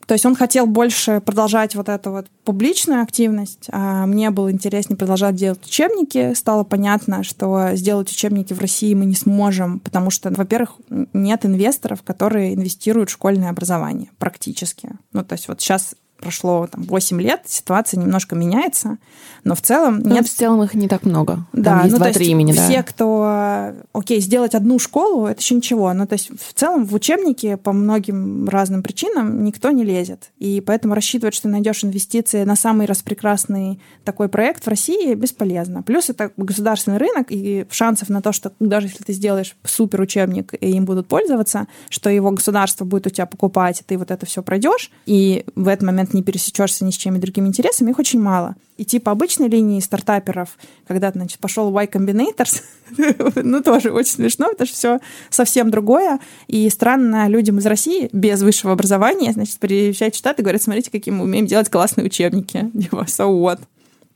то 0.05 0.13
есть 0.13 0.25
он 0.25 0.35
хотел 0.35 0.65
больше 0.65 1.21
продолжать 1.21 1.75
вот 1.75 1.87
эту 1.89 2.11
вот 2.11 2.27
публичную 2.43 3.01
активность, 3.01 3.67
а 3.71 4.05
мне 4.05 4.31
было 4.31 4.51
интереснее 4.51 4.97
продолжать 4.97 5.35
делать 5.35 5.65
учебники. 5.65 6.33
Стало 6.33 6.63
понятно, 6.63 7.23
что 7.23 7.69
сделать 7.75 8.11
учебники 8.11 8.53
в 8.53 8.59
России 8.59 8.93
мы 8.93 9.05
не 9.05 9.15
сможем, 9.15 9.79
потому 9.79 10.09
что, 10.09 10.29
во-первых, 10.31 10.75
нет 11.13 11.45
инвесторов, 11.45 12.03
которые 12.03 12.55
инвестируют 12.55 13.09
в 13.09 13.13
школьное 13.13 13.49
образование 13.49 14.09
практически. 14.17 14.89
Ну, 15.11 15.23
то 15.23 15.33
есть 15.33 15.47
вот 15.47 15.61
сейчас 15.61 15.95
прошло 16.23 16.67
там, 16.67 16.83
8 16.83 17.21
лет, 17.21 17.41
ситуация 17.45 17.99
немножко 17.99 18.35
меняется, 18.35 18.97
но 19.43 19.55
в 19.55 19.61
целом 19.61 19.99
ну, 19.99 20.15
нет... 20.15 20.25
в 20.25 20.33
целом 20.33 20.63
их 20.63 20.73
не 20.73 20.87
так 20.87 21.03
много. 21.03 21.45
Да, 21.51 21.71
там 21.71 21.79
есть 21.81 21.91
ну, 21.91 21.97
два-три 21.97 22.27
имени, 22.27 22.53
все, 22.53 22.77
да. 22.77 22.83
кто... 22.83 23.73
Окей, 23.91 24.21
сделать 24.21 24.55
одну 24.55 24.79
школу, 24.79 25.27
это 25.27 25.41
еще 25.41 25.55
ничего, 25.55 25.91
но 25.93 26.05
то 26.05 26.13
есть 26.13 26.29
в 26.29 26.53
целом 26.53 26.85
в 26.85 26.93
учебнике 26.93 27.57
по 27.57 27.73
многим 27.73 28.47
разным 28.47 28.83
причинам 28.83 29.43
никто 29.43 29.71
не 29.71 29.83
лезет. 29.83 30.31
И 30.39 30.61
поэтому 30.61 30.95
рассчитывать, 30.95 31.35
что 31.35 31.49
найдешь 31.49 31.83
инвестиции 31.83 32.43
на 32.43 32.55
самый 32.55 32.87
распрекрасный 32.87 33.81
такой 34.05 34.29
проект 34.29 34.63
в 34.63 34.69
России 34.69 35.13
бесполезно. 35.13 35.83
Плюс 35.83 36.09
это 36.09 36.31
государственный 36.37 36.97
рынок, 36.97 37.27
и 37.29 37.65
шансов 37.69 38.09
на 38.09 38.21
то, 38.21 38.31
что 38.31 38.53
даже 38.59 38.87
если 38.87 39.03
ты 39.03 39.13
сделаешь 39.13 39.55
супер 39.65 40.01
учебник, 40.01 40.53
и 40.53 40.71
им 40.71 40.85
будут 40.85 41.07
пользоваться, 41.07 41.67
что 41.89 42.09
его 42.09 42.31
государство 42.31 42.85
будет 42.85 43.07
у 43.07 43.09
тебя 43.09 43.25
покупать, 43.25 43.81
и 43.81 43.83
ты 43.83 43.97
вот 43.97 44.11
это 44.11 44.25
все 44.25 44.41
пройдешь, 44.41 44.91
и 45.05 45.45
в 45.55 45.67
этот 45.67 45.83
момент 45.83 46.12
не 46.13 46.23
пересечешься 46.23 46.85
ни 46.85 46.91
с 46.91 46.95
чьими 46.95 47.17
другими 47.17 47.47
интересами, 47.47 47.91
их 47.91 47.99
очень 47.99 48.19
мало. 48.19 48.55
Идти 48.77 48.99
по 48.99 49.11
обычной 49.11 49.47
линии 49.47 49.79
стартаперов, 49.79 50.57
когда, 50.87 51.11
значит, 51.11 51.39
пошел 51.39 51.71
Y 51.71 51.87
Combinators, 51.87 52.61
ну, 53.35 53.61
тоже 53.61 53.91
очень 53.91 54.11
смешно, 54.11 54.49
потому 54.49 54.67
что 54.67 54.75
все 54.75 54.99
совсем 55.29 55.71
другое. 55.71 56.19
И 56.47 56.69
странно 56.69 57.27
людям 57.27 57.59
из 57.59 57.65
России 57.65 58.09
без 58.13 58.41
высшего 58.41 58.73
образования, 58.73 59.31
значит, 59.33 59.59
приезжают 59.59 60.15
в 60.15 60.17
Штаты 60.17 60.41
и 60.41 60.43
говорят, 60.43 60.61
смотрите, 60.61 60.91
какие 60.91 61.13
мы 61.13 61.23
умеем 61.23 61.45
делать 61.45 61.69
классные 61.69 62.05
учебники. 62.05 62.71
Типа, 62.79 63.05
so 63.07 63.29
what? 63.29 63.59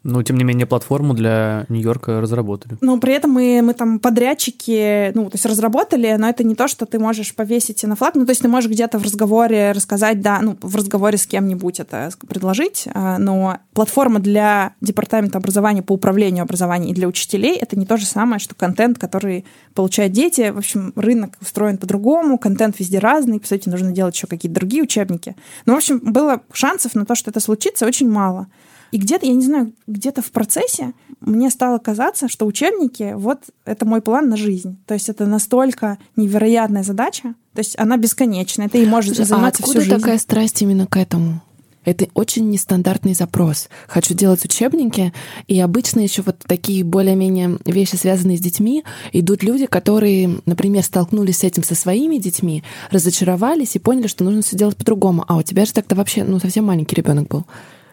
Но, 0.07 0.23
тем 0.23 0.37
не 0.37 0.45
менее, 0.45 0.65
платформу 0.65 1.13
для 1.13 1.65
Нью-Йорка 1.67 2.21
разработали. 2.21 2.77
Ну, 2.79 2.97
при 2.97 3.13
этом 3.13 3.31
мы, 3.31 3.61
мы 3.61 3.73
там 3.73 3.99
подрядчики, 3.99 5.11
ну, 5.13 5.25
то 5.25 5.35
есть 5.35 5.45
разработали, 5.45 6.15
но 6.17 6.29
это 6.29 6.45
не 6.45 6.55
то, 6.55 6.69
что 6.69 6.85
ты 6.85 6.97
можешь 6.97 7.35
повесить 7.35 7.83
на 7.83 7.97
флаг. 7.97 8.15
Ну, 8.15 8.25
то 8.25 8.31
есть 8.31 8.41
ты 8.41 8.47
можешь 8.47 8.71
где-то 8.71 8.99
в 8.99 9.03
разговоре 9.03 9.73
рассказать, 9.73 10.21
да, 10.21 10.39
ну, 10.41 10.55
в 10.61 10.75
разговоре 10.77 11.17
с 11.17 11.27
кем-нибудь 11.27 11.81
это 11.81 12.09
предложить, 12.25 12.87
а, 12.93 13.17
но 13.17 13.57
платформа 13.73 14.19
для 14.19 14.73
департамента 14.79 15.39
образования 15.39 15.81
по 15.81 15.91
управлению 15.91 16.43
образованием 16.43 16.91
и 16.91 16.95
для 16.95 17.07
учителей— 17.09 17.57
это 17.61 17.77
не 17.77 17.85
то 17.85 17.97
же 17.97 18.05
самое, 18.05 18.39
что 18.39 18.55
контент, 18.55 18.97
который 18.97 19.43
получают 19.73 20.13
дети. 20.13 20.51
В 20.51 20.57
общем, 20.59 20.93
рынок 20.95 21.33
устроен 21.41 21.77
по-другому, 21.77 22.37
контент 22.37 22.79
везде 22.79 22.99
разный, 22.99 23.41
сути, 23.43 23.69
нужно 23.69 23.91
делать 23.91 24.15
еще 24.15 24.27
какие-то 24.27 24.55
другие 24.55 24.83
учебники. 24.83 25.35
Ну, 25.65 25.73
в 25.73 25.77
общем, 25.77 25.99
было 25.99 26.41
шансов 26.51 26.95
на 26.95 27.05
то, 27.05 27.15
что 27.15 27.31
это 27.31 27.39
случится, 27.39 27.85
очень 27.85 28.09
мало. 28.09 28.47
И 28.91 28.97
где-то, 28.97 29.25
я 29.25 29.33
не 29.33 29.45
знаю, 29.45 29.73
где-то 29.87 30.21
в 30.21 30.31
процессе 30.31 30.93
мне 31.19 31.49
стало 31.49 31.77
казаться, 31.79 32.27
что 32.27 32.45
учебники— 32.45 33.13
вот 33.15 33.39
это 33.65 33.85
мой 33.85 34.01
план 34.01 34.29
на 34.29 34.37
жизнь. 34.37 34.77
То 34.85 34.93
есть 34.93 35.09
это 35.09 35.25
настолько 35.25 35.97
невероятная 36.15 36.83
задача, 36.83 37.33
то 37.53 37.59
есть 37.59 37.77
она 37.79 37.97
бесконечная, 37.97 38.69
можешь 38.85 39.15
Слушай, 39.15 39.27
заниматься 39.27 39.63
а 39.63 39.65
откуда 39.65 39.79
всю 39.79 39.89
жизнь. 39.89 40.01
такая 40.01 40.17
страсть 40.19 40.61
именно 40.61 40.85
к 40.85 40.95
этому? 40.95 41.41
Это 41.85 42.07
очень 42.15 42.49
нестандартный 42.49 43.13
запрос. 43.13 43.69
Хочу 43.87 44.13
делать 44.13 44.43
учебники, 44.43 45.13
и 45.47 45.57
обычно 45.61 46.01
еще 46.01 46.21
вот 46.21 46.35
такие 46.45 46.83
более-менее 46.83 47.59
вещи, 47.65 47.95
связанные 47.95 48.37
с 48.37 48.41
детьми, 48.41 48.83
идут 49.13 49.41
люди, 49.41 49.67
которые, 49.67 50.41
например, 50.45 50.83
столкнулись 50.83 51.37
с 51.37 51.43
этим 51.45 51.63
со 51.63 51.75
своими 51.75 52.17
детьми, 52.17 52.63
разочаровались 52.91 53.77
и 53.77 53.79
поняли, 53.79 54.07
что 54.07 54.25
нужно 54.25 54.41
все 54.41 54.57
делать 54.57 54.75
по-другому. 54.75 55.23
А 55.29 55.37
у 55.37 55.43
тебя 55.43 55.63
же 55.63 55.71
так-то 55.71 55.95
вообще, 55.95 56.25
ну, 56.25 56.39
совсем 56.39 56.65
маленький 56.65 56.95
ребенок 56.95 57.29
был. 57.29 57.45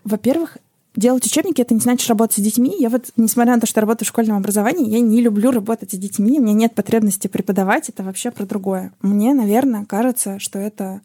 Во-первых, 0.02 0.58
делать 0.96 1.26
учебники 1.26 1.60
это 1.60 1.74
не 1.74 1.80
значит 1.80 2.08
работать 2.08 2.36
с 2.36 2.40
детьми. 2.40 2.74
Я 2.78 2.88
вот, 2.88 3.10
несмотря 3.16 3.54
на 3.54 3.60
то, 3.60 3.66
что 3.66 3.80
работаю 3.80 4.06
в 4.06 4.08
школьном 4.08 4.36
образовании, 4.36 4.88
я 4.88 5.00
не 5.00 5.20
люблю 5.20 5.50
работать 5.50 5.92
с 5.92 5.98
детьми. 5.98 6.38
У 6.38 6.42
меня 6.42 6.54
нет 6.54 6.74
потребности 6.74 7.28
преподавать. 7.28 7.88
Это 7.88 8.02
вообще 8.02 8.30
про 8.30 8.46
другое. 8.46 8.92
Мне, 9.02 9.34
наверное, 9.34 9.84
кажется, 9.84 10.38
что 10.38 10.58
это... 10.58 11.00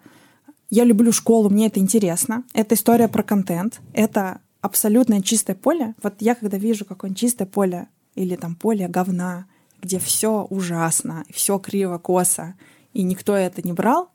Я 0.69 0.83
люблю 0.83 1.11
школу, 1.11 1.49
мне 1.49 1.67
это 1.67 1.79
интересно. 1.79 2.43
Это 2.53 2.75
история 2.75 3.07
про 3.07 3.23
контент. 3.23 3.81
Это 3.93 4.39
абсолютно 4.61 5.21
чистое 5.23 5.55
поле. 5.55 5.95
Вот 6.03 6.15
я 6.19 6.35
когда 6.35 6.57
вижу 6.57 6.85
какое-нибудь 6.85 7.19
чистое 7.19 7.47
поле 7.47 7.87
или 8.15 8.35
там 8.35 8.55
поле 8.55 8.87
говна, 8.87 9.45
где 9.81 9.99
все 9.99 10.45
ужасно, 10.49 11.23
все 11.33 11.57
криво, 11.57 11.97
косо, 11.97 12.55
и 12.93 13.03
никто 13.03 13.35
это 13.35 13.61
не 13.65 13.73
брал, 13.73 14.09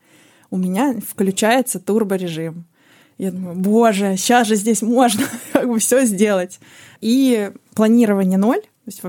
у 0.51 0.57
меня 0.57 0.95
включается 1.01 1.81
турборежим. 1.81 2.67
Я 3.19 3.31
думаю, 3.31 3.57
боже, 3.57 4.17
сейчас 4.17 4.49
же 4.49 4.57
здесь 4.57 4.83
можно 4.83 5.25
как 5.53 5.69
бы 5.69 5.79
все 5.79 6.05
сделать. 6.05 6.61
И 7.01 7.51
планирование 7.75 8.39
ноль, 8.39 8.61
то 8.61 8.87
есть 8.87 9.01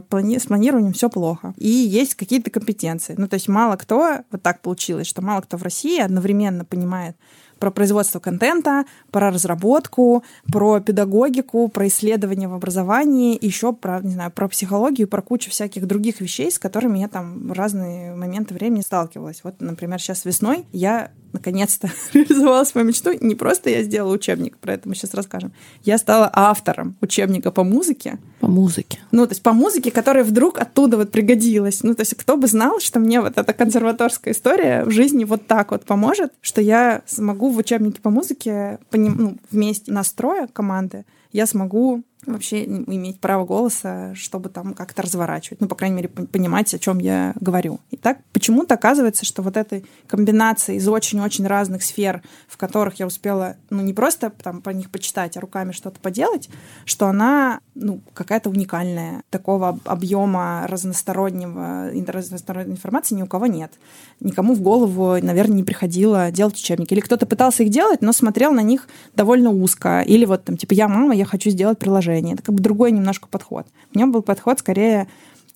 с 0.41 0.46
планированием 0.46 0.94
все 0.94 1.10
плохо. 1.10 1.54
И 1.58 1.68
есть 1.68 2.15
какие-то 2.15 2.50
компетенции. 2.50 3.15
Ну, 3.18 3.28
то 3.28 3.34
есть 3.34 3.48
мало 3.48 3.76
кто, 3.76 4.20
вот 4.32 4.41
так 4.41 4.62
получилось, 4.62 5.08
что 5.08 5.22
мало 5.22 5.41
кто 5.41 5.58
в 5.58 5.63
России 5.63 6.00
одновременно 6.00 6.63
понимает, 6.63 7.18
про 7.60 7.72
производство 7.72 8.20
контента, 8.20 8.86
про 9.15 9.32
разработку, 9.32 10.25
про 10.51 10.82
педагогику, 10.82 11.69
про 11.69 11.88
исследования 11.88 12.49
в 12.49 12.54
образовании, 12.54 13.38
еще 13.39 13.71
про, 13.71 14.01
не 14.01 14.12
знаю, 14.12 14.30
про 14.30 14.49
психологию, 14.49 15.08
про 15.08 15.21
кучу 15.21 15.49
всяких 15.49 15.88
других 15.88 16.19
вещей, 16.19 16.51
с 16.51 16.60
которыми 16.60 16.99
я 16.99 17.08
там 17.08 17.47
в 17.47 17.54
разные 17.54 18.13
моменты 18.13 18.54
времени 18.54 18.82
сталкивалась. 18.82 19.39
Вот, 19.45 19.62
например, 19.62 20.01
сейчас 20.01 20.25
весной 20.25 20.65
я 20.73 21.12
наконец-то 21.36 21.89
реализовала 22.13 22.63
свою 22.63 22.88
мечту. 22.88 23.12
Не 23.21 23.36
просто 23.36 23.69
я 23.69 23.84
сделала 23.84 24.13
учебник, 24.13 24.58
про 24.58 24.73
это 24.73 24.89
мы 24.89 24.95
сейчас 24.95 25.13
расскажем. 25.13 25.54
Я 25.84 25.97
стала 25.97 26.30
автором 26.34 26.95
учебника 27.01 27.51
по 27.51 27.63
музыке. 27.63 28.17
По 28.39 28.47
музыке. 28.47 28.99
Ну, 29.12 29.25
то 29.25 29.32
есть 29.32 29.43
по 29.43 29.54
музыке, 29.54 29.91
которая 29.91 30.23
вдруг 30.23 30.60
оттуда 30.60 30.97
вот 30.97 31.12
пригодилась. 31.12 31.84
Ну, 31.84 31.93
то 31.93 32.01
есть 32.01 32.15
кто 32.15 32.38
бы 32.38 32.47
знал, 32.47 32.80
что 32.80 32.99
мне 32.99 33.21
вот 33.21 33.38
эта 33.38 33.54
консерваторская 33.54 34.34
история 34.34 34.84
в 34.86 34.91
жизни 34.91 35.23
вот 35.23 35.45
так 35.47 35.71
вот 35.71 35.86
поможет, 35.86 36.32
что 36.41 36.62
я 36.62 37.01
смогу 37.06 37.49
в 37.49 37.58
учебнике 37.58 38.01
по 38.01 38.10
музыке 38.10 38.80
ну, 39.10 39.38
вместе 39.52 39.91
настроя 39.91 40.48
команды 40.48 41.06
я 41.32 41.46
смогу 41.46 42.04
вообще 42.26 42.66
иметь 42.66 43.20
право 43.20 43.46
голоса, 43.46 44.14
чтобы 44.16 44.50
там 44.50 44.74
как-то 44.74 45.02
разворачивать. 45.02 45.62
Ну, 45.62 45.68
по 45.68 45.76
крайней 45.76 45.96
мере, 45.96 46.10
понимать, 46.10 46.74
о 46.74 46.80
чем 46.80 47.00
я 47.00 47.34
говорю. 47.40 47.80
И 47.92 47.98
так 47.98 48.20
почему-то 48.34 48.76
оказывается, 48.76 49.26
что 49.26 49.42
вот 49.42 49.58
этой 49.58 49.86
комбинации 50.08 50.76
из 50.76 50.88
очень-очень 50.88 51.46
разных 51.48 51.84
сфер, 51.84 52.22
в 52.48 52.58
которых 52.58 53.00
я 53.00 53.08
успела, 53.08 53.56
ну, 53.70 53.82
не 53.82 53.94
просто 53.94 54.30
там 54.30 54.62
по 54.62 54.70
них 54.70 54.90
почитать, 54.90 55.38
а 55.38 55.42
руками 55.42 55.72
что-то 55.72 56.00
поделать, 56.00 56.50
что 56.86 57.08
она, 57.08 57.60
ну, 57.76 58.02
какая-то 58.14 58.50
уникальная. 58.50 59.24
Такого 59.30 59.80
объема 59.86 60.66
разностороннего, 60.68 61.92
разносторонней 62.08 62.72
информации 62.72 63.16
ни 63.16 63.22
у 63.22 63.28
кого 63.28 63.48
нет. 63.48 63.72
Никому 64.20 64.56
в 64.56 64.62
голову, 64.62 65.18
наверное, 65.22 65.58
не 65.58 65.64
приходило 65.64 66.32
делать 66.32 66.56
учебники. 66.56 66.94
Или 66.94 67.02
кто-то 67.02 67.26
пытался 67.26 67.64
их 67.64 67.70
делать, 67.70 68.02
но 68.02 68.12
смотрел 68.14 68.52
на 68.52 68.62
них 68.62 68.88
довольно 69.14 69.50
узко. 69.50 70.02
Или 70.02 70.26
вот 70.26 70.46
там, 70.46 70.58
типа, 70.58 70.74
я 70.74 70.88
мама, 70.88 71.16
я 71.16 71.26
хочу 71.26 71.50
сделать 71.50 71.78
приложение. 71.78 72.14
Это 72.21 72.43
как 72.43 72.56
бы 72.56 72.62
другой 72.62 72.91
немножко 72.91 73.28
подход. 73.28 73.67
У 73.93 73.97
меня 73.97 74.08
был 74.08 74.21
подход 74.21 74.60
скорее 74.60 75.08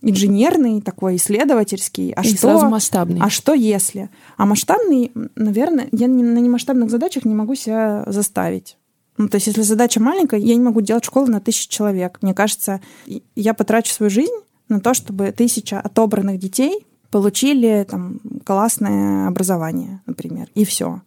инженерный, 0.01 0.81
такой 0.81 1.17
исследовательский. 1.17 2.13
А 2.15 2.21
И 2.21 2.29
что, 2.29 2.37
сразу 2.37 2.67
масштабный. 2.67 3.19
А 3.21 3.29
что 3.29 3.53
если? 3.53 4.09
А 4.37 4.45
масштабный, 4.45 5.11
наверное, 5.35 5.87
я 5.91 6.07
на 6.07 6.39
немасштабных 6.39 6.89
задачах 6.89 7.25
не 7.25 7.35
могу 7.35 7.55
себя 7.55 8.03
заставить. 8.07 8.77
Ну, 9.17 9.27
то 9.27 9.35
есть, 9.35 9.47
если 9.47 9.61
задача 9.63 10.01
маленькая, 10.01 10.39
я 10.39 10.55
не 10.55 10.61
могу 10.61 10.79
делать 10.79 11.03
школу 11.03 11.27
на 11.27 11.41
тысячу 11.41 11.69
человек. 11.69 12.19
Мне 12.21 12.33
кажется, 12.33 12.79
я 13.35 13.53
потрачу 13.53 13.91
свою 13.91 14.09
жизнь 14.09 14.31
на 14.69 14.79
то, 14.79 14.93
чтобы 14.93 15.33
тысяча 15.33 15.79
отобранных 15.79 16.39
детей 16.39 16.85
получили 17.11 17.85
там 17.89 18.21
классное 18.45 19.27
образование, 19.27 20.01
например, 20.05 20.47
и 20.55 20.63
все. 20.63 21.01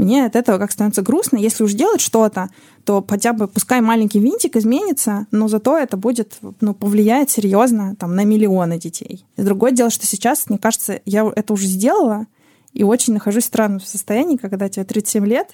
Мне 0.00 0.24
от 0.24 0.34
этого 0.34 0.56
как 0.58 0.72
становится 0.72 1.02
грустно. 1.02 1.36
Если 1.36 1.62
уж 1.62 1.74
делать 1.74 2.00
что-то, 2.00 2.48
то 2.84 3.04
хотя 3.06 3.34
бы 3.34 3.48
пускай 3.48 3.82
маленький 3.82 4.18
винтик 4.18 4.56
изменится, 4.56 5.26
но 5.30 5.46
зато 5.46 5.76
это 5.76 5.98
будет, 5.98 6.38
ну, 6.62 6.72
повлияет 6.72 7.28
серьезно 7.28 7.94
там, 7.96 8.16
на 8.16 8.24
миллионы 8.24 8.78
детей. 8.78 9.26
И 9.36 9.42
другое 9.42 9.72
дело, 9.72 9.90
что 9.90 10.06
сейчас, 10.06 10.48
мне 10.48 10.58
кажется, 10.58 11.00
я 11.04 11.30
это 11.36 11.52
уже 11.52 11.66
сделала, 11.66 12.26
и 12.72 12.82
очень 12.82 13.12
нахожусь 13.12 13.44
в 13.44 13.48
странном 13.48 13.80
состоянии, 13.80 14.38
когда 14.38 14.70
тебе 14.70 14.84
37 14.84 15.26
лет, 15.26 15.50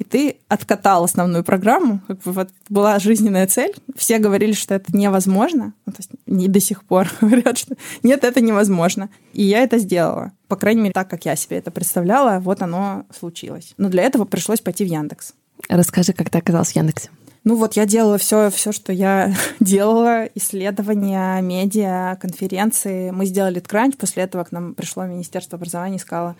и 0.00 0.04
ты 0.04 0.38
откатал 0.48 1.04
основную 1.04 1.44
программу, 1.44 2.00
как 2.08 2.22
бы 2.22 2.32
вот 2.32 2.48
была 2.70 2.98
жизненная 2.98 3.46
цель. 3.46 3.74
Все 3.94 4.16
говорили, 4.16 4.52
что 4.52 4.74
это 4.74 4.96
невозможно. 4.96 5.74
Ну, 5.84 5.92
то 5.92 5.98
есть 5.98 6.10
не 6.24 6.48
до 6.48 6.58
сих 6.58 6.84
пор 6.84 7.12
говорят, 7.20 7.58
что 7.58 7.76
нет, 8.02 8.24
это 8.24 8.40
невозможно. 8.40 9.10
И 9.34 9.42
я 9.42 9.62
это 9.62 9.76
сделала. 9.76 10.32
По 10.48 10.56
крайней 10.56 10.80
мере, 10.80 10.94
так, 10.94 11.10
как 11.10 11.26
я 11.26 11.36
себе 11.36 11.58
это 11.58 11.70
представляла, 11.70 12.40
вот 12.40 12.62
оно 12.62 13.04
случилось. 13.16 13.74
Но 13.76 13.90
для 13.90 14.02
этого 14.02 14.24
пришлось 14.24 14.62
пойти 14.62 14.86
в 14.86 14.88
Яндекс. 14.88 15.34
Расскажи, 15.68 16.14
как 16.14 16.30
ты 16.30 16.38
оказалась 16.38 16.72
в 16.72 16.76
Яндексе. 16.76 17.10
Ну 17.44 17.56
вот 17.56 17.74
я 17.74 17.84
делала 17.84 18.16
все, 18.16 18.48
все, 18.48 18.72
что 18.72 18.94
я 18.94 19.34
делала, 19.60 20.24
исследования, 20.34 21.42
медиа, 21.42 22.16
конференции. 22.18 23.10
Мы 23.10 23.26
сделали 23.26 23.60
ткранч, 23.60 23.98
после 23.98 24.22
этого 24.22 24.44
к 24.44 24.52
нам 24.52 24.72
пришло 24.72 25.04
Министерство 25.04 25.56
образования 25.56 25.96
и 25.96 26.00
сказало, 26.00 26.36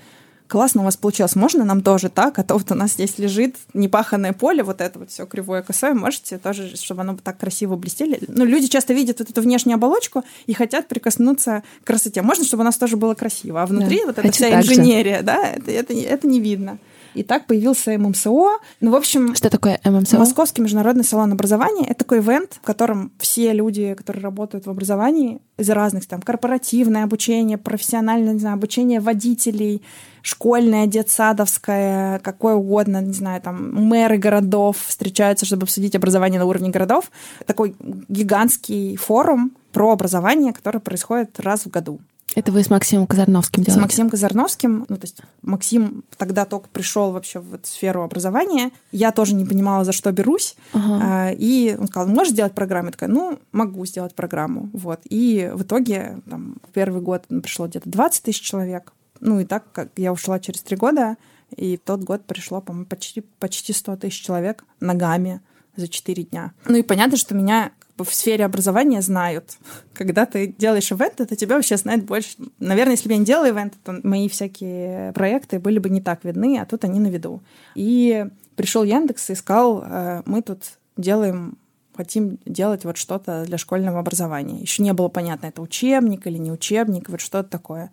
классно 0.50 0.82
у 0.82 0.84
вас 0.84 0.96
получилось, 0.96 1.36
можно 1.36 1.64
нам 1.64 1.80
тоже 1.80 2.08
так? 2.10 2.38
А 2.38 2.42
то 2.42 2.54
вот 2.54 2.70
у 2.70 2.74
нас 2.74 2.92
здесь 2.92 3.18
лежит 3.18 3.56
непаханное 3.72 4.32
поле, 4.32 4.62
вот 4.62 4.80
это 4.80 4.98
вот 4.98 5.10
все 5.10 5.24
кривое 5.24 5.62
косое, 5.62 5.94
можете 5.94 6.38
тоже, 6.38 6.76
чтобы 6.76 7.02
оно 7.02 7.16
так 7.16 7.38
красиво 7.38 7.76
блестели. 7.76 8.20
Ну, 8.26 8.44
люди 8.44 8.66
часто 8.66 8.92
видят 8.92 9.20
вот 9.20 9.30
эту 9.30 9.40
внешнюю 9.40 9.76
оболочку 9.76 10.24
и 10.46 10.52
хотят 10.52 10.88
прикоснуться 10.88 11.62
к 11.82 11.86
красоте. 11.86 12.22
Можно, 12.22 12.44
чтобы 12.44 12.62
у 12.62 12.64
нас 12.64 12.76
тоже 12.76 12.96
было 12.96 13.14
красиво, 13.14 13.62
а 13.62 13.66
внутри 13.66 14.00
Да, 14.00 14.06
вот 14.06 14.18
эта 14.18 14.22
хочу 14.22 14.34
вся 14.34 14.50
так 14.50 14.64
же. 14.64 14.72
инженерия, 14.72 15.22
да, 15.22 15.46
это, 15.46 15.70
это, 15.70 15.94
это 15.94 16.26
не 16.26 16.40
видно. 16.40 16.78
И 17.14 17.22
так 17.22 17.46
появился 17.46 17.96
ММСО. 17.98 18.58
Ну, 18.80 18.90
в 18.90 18.94
общем, 18.94 19.34
Что 19.34 19.50
такое 19.50 19.80
ММСО? 19.84 20.18
Московский 20.18 20.62
международный 20.62 21.04
салон 21.04 21.32
образования— 21.32 21.86
это 21.88 22.00
такой 22.00 22.18
ивент, 22.18 22.54
в 22.54 22.66
котором 22.66 23.12
все 23.18 23.52
люди, 23.52 23.94
которые 23.94 24.22
работают 24.22 24.66
в 24.66 24.70
образовании, 24.70 25.40
из 25.58 25.68
разных, 25.68 26.06
там, 26.06 26.22
корпоративное 26.22 27.04
обучение, 27.04 27.58
профессиональное, 27.58 28.32
не 28.32 28.40
знаю, 28.40 28.54
обучение 28.54 29.00
водителей, 29.00 29.82
школьное, 30.22 30.86
детсадовское, 30.86 32.18
какое 32.20 32.54
угодно, 32.54 33.02
не 33.02 33.12
знаю, 33.12 33.42
там, 33.42 33.72
мэры 33.74 34.16
городов 34.16 34.78
встречаются, 34.86 35.44
чтобы 35.44 35.64
обсудить 35.64 35.94
образование 35.94 36.40
на 36.40 36.46
уровне 36.46 36.70
городов. 36.70 37.10
Такой 37.46 37.76
гигантский 37.80 38.96
форум 38.96 39.52
про 39.72 39.92
образование, 39.92 40.52
который 40.52 40.80
происходит 40.80 41.38
раз 41.38 41.66
в 41.66 41.70
году. 41.70 42.00
Это 42.34 42.52
вы 42.52 42.62
с 42.62 42.70
Максимом 42.70 43.06
Казарновским 43.06 43.62
С 43.62 43.66
делаете? 43.66 43.82
Максимом 43.82 44.10
Казарновским, 44.10 44.86
ну, 44.88 44.96
то 44.96 45.02
есть 45.04 45.20
Максим 45.42 46.04
тогда 46.16 46.44
только 46.44 46.68
пришел 46.68 47.10
вообще 47.12 47.40
в 47.40 47.54
эту 47.54 47.66
сферу 47.66 48.02
образования. 48.02 48.70
Я 48.92 49.10
тоже 49.10 49.34
не 49.34 49.44
понимала, 49.44 49.84
за 49.84 49.92
что 49.92 50.12
берусь. 50.12 50.54
Ага. 50.72 51.00
А, 51.02 51.30
И 51.32 51.76
он 51.78 51.88
сказал, 51.88 52.08
можешь 52.08 52.32
сделать 52.32 52.54
программу? 52.54 52.86
Я 52.86 52.92
такая, 52.92 53.10
ну, 53.10 53.38
могу 53.52 53.84
сделать 53.84 54.14
программу. 54.14 54.70
Вот. 54.72 55.00
И 55.08 55.50
в 55.54 55.62
итоге 55.62 56.18
там, 56.28 56.56
в 56.68 56.72
первый 56.72 57.02
год 57.02 57.26
пришло 57.42 57.66
где-то 57.66 57.88
20 57.90 58.22
тысяч 58.22 58.42
человек. 58.42 58.92
Ну 59.20 59.40
и 59.40 59.44
так, 59.44 59.64
как 59.72 59.88
я 59.96 60.12
ушла 60.12 60.38
через 60.38 60.62
три 60.62 60.76
года, 60.76 61.16
и 61.56 61.76
в 61.76 61.80
тот 61.80 62.02
год 62.04 62.24
пришло, 62.24 62.60
по-моему, 62.60 62.86
почти, 62.86 63.22
почти 63.38 63.72
100 63.72 63.96
тысяч 63.96 64.24
человек 64.24 64.64
ногами 64.78 65.40
за 65.76 65.88
4 65.88 66.22
дня. 66.24 66.52
Ну 66.66 66.76
и 66.76 66.82
понятно, 66.82 67.16
что 67.16 67.34
меня 67.34 67.72
в 68.04 68.14
сфере 68.14 68.44
образования 68.44 69.02
знают. 69.02 69.56
Когда 69.94 70.26
ты 70.26 70.48
делаешь 70.58 70.90
ивенты, 70.90 71.26
то 71.26 71.36
тебя 71.36 71.56
вообще 71.56 71.76
знают 71.76 72.04
больше. 72.04 72.30
Наверное, 72.58 72.92
если 72.92 73.08
бы 73.08 73.14
я 73.14 73.18
не 73.18 73.24
делала 73.24 73.48
ивенты, 73.48 73.76
то 73.84 74.00
мои 74.02 74.28
всякие 74.28 75.12
проекты 75.12 75.58
были 75.58 75.78
бы 75.78 75.88
не 75.90 76.00
так 76.00 76.24
видны, 76.24 76.58
а 76.58 76.66
тут 76.66 76.84
они 76.84 77.00
на 77.00 77.08
виду. 77.08 77.42
И 77.74 78.26
пришел 78.56 78.84
Яндекс 78.84 79.30
и 79.30 79.34
сказал, 79.34 79.82
э, 79.84 80.22
мы 80.26 80.42
тут 80.42 80.78
делаем 80.96 81.56
хотим 81.96 82.38
делать 82.46 82.84
вот 82.84 82.96
что-то 82.96 83.44
для 83.44 83.58
школьного 83.58 83.98
образования. 83.98 84.60
Еще 84.60 84.82
не 84.82 84.92
было 84.92 85.08
понятно, 85.08 85.46
это 85.46 85.60
учебник 85.60 86.26
или 86.26 86.38
не 86.38 86.50
учебник, 86.50 87.08
вот 87.10 87.20
что-то 87.20 87.48
такое. 87.48 87.90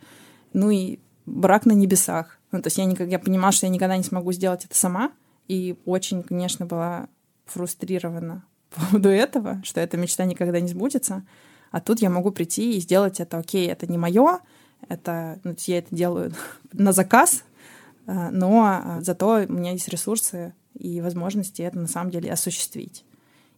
Ну 0.54 0.70
и 0.70 1.00
брак 1.26 1.66
на 1.66 1.74
небесах. 1.74 2.40
Ну, 2.52 2.62
то 2.62 2.68
есть 2.68 2.78
я, 2.78 2.86
никак, 2.86 3.10
я 3.10 3.20
понимала, 3.20 3.52
что 3.52 3.66
я 3.66 3.72
никогда 3.72 3.98
не 3.98 4.04
смогу 4.04 4.32
сделать 4.32 4.66
это 4.66 4.76
сама. 4.76 5.12
И 5.48 5.76
очень, 5.86 6.24
конечно, 6.24 6.66
была 6.66 7.08
фрустрирована 7.46 8.44
по 8.70 8.82
поводу 8.82 9.10
этого, 9.10 9.62
что 9.64 9.80
эта 9.82 9.98
мечта 9.98 10.26
никогда 10.26 10.60
не 10.60 10.68
сбудется. 10.68 11.24
А 11.72 11.82
тут 11.82 12.02
я 12.02 12.10
могу 12.10 12.32
прийти 12.32 12.78
и 12.78 12.80
сделать 12.80 13.20
это, 13.20 13.38
окей, 13.38 13.68
это 13.68 13.88
не 13.88 13.98
мое, 13.98 14.40
это, 14.88 15.40
ну, 15.44 15.56
я 15.66 15.80
это 15.80 15.94
делаю 15.94 16.34
на 16.74 16.92
заказ, 16.92 17.44
э, 18.06 18.30
но 18.32 18.82
э, 18.84 19.02
зато 19.02 19.46
у 19.48 19.52
меня 19.52 19.72
есть 19.72 19.90
ресурсы 19.90 20.54
и 20.74 21.02
возможности 21.02 21.62
это 21.62 21.80
на 21.80 21.88
самом 21.88 22.12
деле 22.12 22.32
осуществить. 22.32 23.04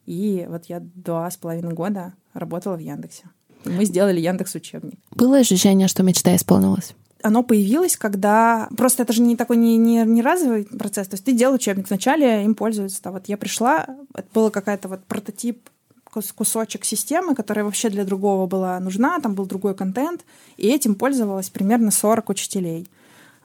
И 0.06 0.46
вот 0.50 0.66
я 0.66 0.80
два 0.80 1.30
с 1.30 1.38
половиной 1.38 1.74
года 1.74 2.14
работала 2.34 2.76
в 2.76 2.80
Яндексе. 2.80 3.26
Мы 3.66 3.86
сделали 3.86 4.20
Яндекс 4.20 4.56
учебник. 4.56 5.00
Было 5.12 5.38
ощущение, 5.38 5.88
что 5.88 6.02
мечта 6.02 6.36
исполнилась? 6.36 6.96
Оно 7.22 7.44
появилось, 7.44 7.98
когда... 7.98 8.70
Просто 8.78 9.04
это 9.04 9.14
же 9.14 9.22
не 9.22 9.36
такой 9.36 9.58
не, 9.58 9.78
не, 9.78 10.04
не 10.06 10.22
разовый 10.22 10.66
процесс. 10.66 11.08
То 11.08 11.16
есть 11.16 11.26
ты 11.26 11.34
делал 11.34 11.56
учебник, 11.56 11.90
вначале 11.90 12.44
им 12.44 12.56
пользуются. 12.56 13.02
Да, 13.04 13.12
вот 13.12 13.28
я 13.28 13.38
пришла, 13.38 13.88
это 14.14 14.28
был 14.34 14.50
какая-то 14.50 14.88
вот 14.88 15.04
прототип 15.06 15.70
кус- 16.12 16.32
кусочек 16.32 16.86
системы, 16.86 17.36
которая 17.36 17.66
вообще 17.66 17.90
для 17.90 18.04
другого 18.04 18.48
была 18.48 18.80
нужна, 18.80 19.20
там 19.20 19.36
был 19.36 19.46
другой 19.46 19.76
контент, 19.76 20.26
и 20.58 20.68
этим 20.68 20.96
пользовалось 20.96 21.50
примерно 21.50 21.92
40 21.92 22.30
учителей. 22.30 22.88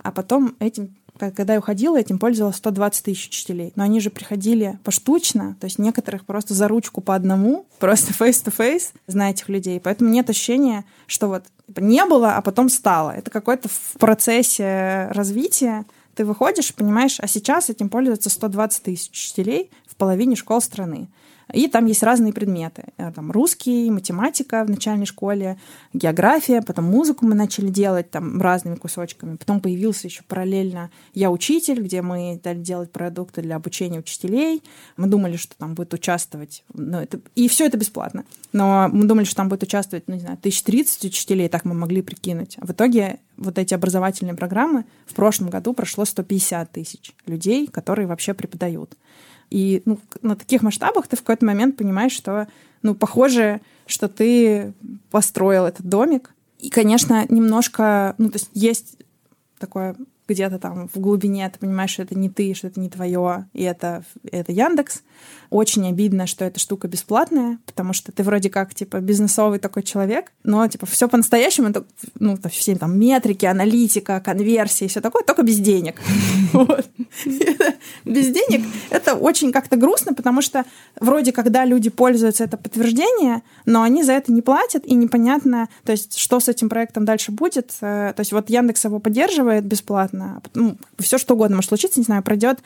А 0.02 0.12
потом 0.12 0.54
этим, 0.58 0.94
когда 1.18 1.54
я 1.54 1.58
уходила, 1.58 1.98
этим 1.98 2.18
пользовалось 2.18 2.56
120 2.56 3.04
тысяч 3.04 3.28
учителей. 3.28 3.72
Но 3.76 3.84
они 3.84 4.00
же 4.00 4.10
приходили 4.10 4.78
поштучно, 4.84 5.56
то 5.60 5.66
есть 5.66 5.78
некоторых 5.78 6.24
просто 6.24 6.54
за 6.54 6.68
ручку 6.68 7.00
по 7.00 7.14
одному, 7.14 7.66
просто 7.78 8.12
face-to-face, 8.12 8.92
зная 9.06 9.30
этих 9.30 9.48
людей. 9.48 9.80
Поэтому 9.80 10.10
нет 10.10 10.28
ощущения, 10.30 10.84
что 11.06 11.28
вот 11.28 11.44
не 11.76 12.04
было, 12.04 12.36
а 12.36 12.42
потом 12.42 12.68
стало. 12.68 13.10
Это 13.10 13.30
какой-то 13.30 13.68
в 13.68 13.98
процессе 13.98 15.08
развития 15.10 15.84
ты 16.14 16.24
выходишь 16.24 16.74
понимаешь, 16.74 17.18
а 17.20 17.26
сейчас 17.26 17.70
этим 17.70 17.88
пользуются 17.88 18.30
120 18.30 18.82
тысяч 18.82 19.10
учителей 19.10 19.70
в 19.86 19.96
половине 19.96 20.36
школ 20.36 20.60
страны. 20.60 21.08
И 21.52 21.68
там 21.68 21.86
есть 21.86 22.02
разные 22.02 22.32
предметы. 22.32 22.84
Э, 22.96 23.12
Там 23.12 23.30
русский, 23.30 23.90
математика 23.90 24.64
в 24.64 24.70
начальной 24.70 25.06
школе, 25.06 25.58
география, 25.92 26.62
потом 26.62 26.86
музыку 26.86 27.26
мы 27.26 27.34
начали 27.34 27.68
делать 27.68 28.10
там 28.10 28.40
разными 28.40 28.76
кусочками. 28.76 29.36
Потом 29.36 29.60
появился 29.60 30.06
еще 30.06 30.22
параллельно 30.26 30.90
«Я 31.12 31.30
учитель», 31.30 31.82
где 31.82 32.02
мы 32.02 32.36
стали 32.40 32.58
делать 32.58 32.90
продукты 32.90 33.42
для 33.42 33.56
обучения 33.56 33.98
учителей. 33.98 34.62
Мы 34.96 35.06
думали, 35.08 35.36
что 35.36 35.56
там 35.56 35.74
будет 35.74 35.92
участвовать... 35.92 36.64
Ну, 36.72 36.98
это, 36.98 37.20
и 37.34 37.48
все 37.48 37.66
это 37.66 37.76
бесплатно. 37.76 38.24
Но 38.52 38.88
мы 38.90 39.04
думали, 39.04 39.24
что 39.24 39.36
там 39.36 39.48
будет 39.48 39.62
участвовать, 39.64 40.04
ну, 40.06 40.14
не 40.14 40.20
знаю, 40.20 40.36
1030 40.38 41.04
учителей, 41.04 41.48
так 41.48 41.64
мы 41.64 41.74
могли 41.74 42.02
прикинуть. 42.02 42.56
А 42.60 42.66
в 42.66 42.70
итоге 42.70 43.18
вот 43.36 43.58
эти 43.58 43.74
образовательные 43.74 44.34
программы 44.34 44.84
в 45.06 45.14
прошлом 45.14 45.50
году 45.50 45.74
прошло 45.74 46.04
150 46.04 46.70
тысяч 46.72 47.12
людей, 47.26 47.66
которые 47.66 48.06
вообще 48.06 48.34
преподают. 48.34 48.96
И 49.54 49.82
ну, 49.84 50.00
на 50.22 50.34
таких 50.34 50.62
масштабах 50.62 51.06
ты 51.06 51.14
в 51.14 51.20
какой-то 51.20 51.46
момент 51.46 51.76
понимаешь, 51.76 52.10
что, 52.10 52.48
ну, 52.82 52.96
похоже, 52.96 53.60
что 53.86 54.08
ты 54.08 54.74
построил 55.12 55.64
этот 55.64 55.86
домик. 55.86 56.34
И, 56.58 56.70
конечно, 56.70 57.24
немножко, 57.28 58.16
ну, 58.18 58.30
то 58.30 58.38
есть 58.38 58.50
есть 58.52 58.96
такое 59.60 59.94
где-то 60.28 60.58
там 60.58 60.88
в 60.88 60.98
глубине 60.98 61.48
ты 61.50 61.58
понимаешь, 61.58 61.90
что 61.90 62.02
это 62.02 62.14
не 62.14 62.28
ты, 62.28 62.54
что 62.54 62.66
это 62.68 62.80
не 62.80 62.88
твое, 62.88 63.46
и 63.52 63.62
это, 63.62 64.04
это 64.30 64.52
Яндекс. 64.52 65.02
Очень 65.50 65.88
обидно, 65.88 66.26
что 66.26 66.44
эта 66.44 66.58
штука 66.58 66.88
бесплатная, 66.88 67.58
потому 67.66 67.92
что 67.92 68.10
ты 68.10 68.22
вроде 68.22 68.50
как, 68.50 68.74
типа, 68.74 69.00
бизнесовый 69.00 69.58
такой 69.58 69.82
человек, 69.82 70.32
но, 70.42 70.66
типа, 70.66 70.86
все 70.86 71.08
по-настоящему, 71.08 71.68
это, 71.68 71.84
ну, 72.18 72.36
все 72.50 72.74
там 72.76 72.98
метрики, 72.98 73.46
аналитика, 73.46 74.20
конверсии, 74.20 74.88
все 74.88 75.00
такое, 75.00 75.22
только 75.22 75.42
без 75.42 75.58
денег. 75.58 76.00
Без 78.04 78.28
денег 78.28 78.66
это 78.90 79.14
очень 79.14 79.52
как-то 79.52 79.76
грустно, 79.76 80.14
потому 80.14 80.42
что 80.42 80.64
вроде 80.98 81.32
когда 81.32 81.64
люди 81.64 81.90
пользуются 81.90 82.44
это 82.44 82.56
подтверждение, 82.56 83.42
но 83.66 83.82
они 83.82 84.02
за 84.02 84.12
это 84.12 84.32
не 84.32 84.42
платят, 84.42 84.84
и 84.86 84.94
непонятно, 84.94 85.68
то 85.84 85.92
есть, 85.92 86.18
что 86.18 86.40
с 86.40 86.48
этим 86.48 86.68
проектом 86.68 87.04
дальше 87.04 87.32
будет. 87.32 87.72
Э, 87.80 88.12
То 88.14 88.20
есть, 88.20 88.32
вот 88.32 88.50
Яндекс 88.50 88.84
его 88.84 88.98
поддерживает 88.98 89.64
бесплатно, 89.64 90.13
ну, 90.54 90.76
все 90.98 91.18
что 91.18 91.34
угодно 91.34 91.56
может 91.56 91.68
случиться, 91.68 92.00
не 92.00 92.04
знаю, 92.04 92.22
пройдет. 92.22 92.60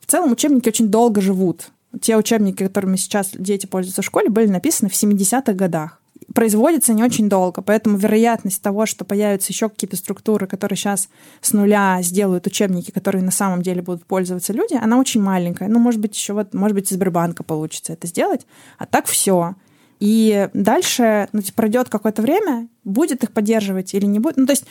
В 0.00 0.06
целом 0.06 0.32
учебники 0.32 0.68
очень 0.68 0.88
долго 0.88 1.20
живут. 1.20 1.70
Те 2.00 2.16
учебники, 2.16 2.62
которыми 2.62 2.96
сейчас 2.96 3.30
дети 3.34 3.66
пользуются 3.66 4.02
в 4.02 4.04
школе, 4.06 4.30
были 4.30 4.46
написаны 4.46 4.88
в 4.88 4.94
70-х 4.94 5.52
годах. 5.52 6.00
производится 6.34 6.94
не 6.94 7.02
очень 7.02 7.28
долго, 7.28 7.62
поэтому 7.62 7.98
вероятность 7.98 8.62
того, 8.62 8.86
что 8.86 9.04
появятся 9.04 9.52
еще 9.52 9.68
какие-то 9.68 9.96
структуры, 9.96 10.46
которые 10.46 10.76
сейчас 10.76 11.08
с 11.40 11.52
нуля 11.52 11.98
сделают 12.02 12.46
учебники, 12.46 12.90
которые 12.90 13.22
на 13.22 13.30
самом 13.30 13.62
деле 13.62 13.82
будут 13.82 14.04
пользоваться 14.06 14.52
люди, 14.52 14.74
она 14.74 14.98
очень 14.98 15.20
маленькая. 15.20 15.68
Ну, 15.68 15.78
может 15.78 16.00
быть, 16.00 16.16
еще 16.16 16.32
вот, 16.32 16.54
может 16.54 16.74
быть, 16.74 16.90
из 16.90 16.96
Сбербанка 16.96 17.42
получится 17.42 17.92
это 17.92 18.06
сделать, 18.06 18.46
а 18.78 18.86
так 18.86 19.06
все. 19.06 19.54
И 20.00 20.48
дальше 20.52 21.28
ну, 21.32 21.42
типа, 21.42 21.58
пройдет 21.58 21.88
какое-то 21.88 22.22
время, 22.22 22.68
будет 22.82 23.22
их 23.22 23.30
поддерживать 23.32 23.94
или 23.94 24.06
не 24.06 24.18
будет. 24.18 24.36
Ну, 24.36 24.46
то 24.46 24.52
есть 24.52 24.64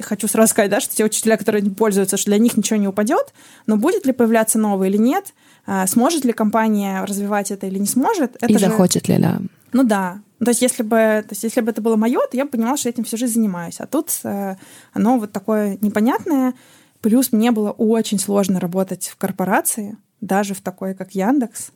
хочу 0.00 0.28
сразу 0.28 0.50
сказать, 0.50 0.70
да, 0.70 0.80
что 0.80 0.94
те 0.94 1.04
учителя, 1.04 1.36
которые 1.36 1.62
не 1.62 1.70
пользуются, 1.70 2.16
что 2.16 2.30
для 2.30 2.38
них 2.38 2.56
ничего 2.56 2.78
не 2.78 2.88
упадет, 2.88 3.32
но 3.66 3.76
будет 3.76 4.06
ли 4.06 4.12
появляться 4.12 4.58
новый 4.58 4.88
или 4.88 4.96
нет, 4.96 5.34
а, 5.66 5.86
сможет 5.86 6.24
ли 6.24 6.32
компания 6.32 7.04
развивать 7.04 7.50
это 7.50 7.66
или 7.66 7.78
не 7.78 7.86
сможет. 7.86 8.36
Это 8.36 8.52
и 8.52 8.58
же... 8.58 8.66
захочет 8.66 9.08
ли, 9.08 9.18
да. 9.18 9.40
Ну 9.72 9.82
да. 9.82 10.20
То 10.38 10.50
есть, 10.50 10.62
если 10.62 10.82
бы, 10.82 10.96
то 10.96 11.28
есть, 11.30 11.42
если 11.42 11.60
бы 11.60 11.70
это 11.70 11.80
было 11.80 11.96
мое, 11.96 12.20
то 12.20 12.36
я 12.36 12.44
бы 12.44 12.50
понимала, 12.50 12.76
что 12.76 12.88
этим 12.88 13.04
всю 13.04 13.16
жизнь 13.16 13.34
занимаюсь. 13.34 13.80
А 13.80 13.86
тут 13.86 14.10
э, 14.24 14.56
оно 14.92 15.18
вот 15.18 15.32
такое 15.32 15.78
непонятное. 15.80 16.54
Плюс 17.00 17.32
мне 17.32 17.50
было 17.50 17.70
очень 17.70 18.18
сложно 18.18 18.60
работать 18.60 19.08
в 19.08 19.16
корпорации, 19.16 19.96
даже 20.20 20.54
в 20.54 20.60
такой, 20.60 20.94
как 20.94 21.14
Яндекс. 21.14 21.70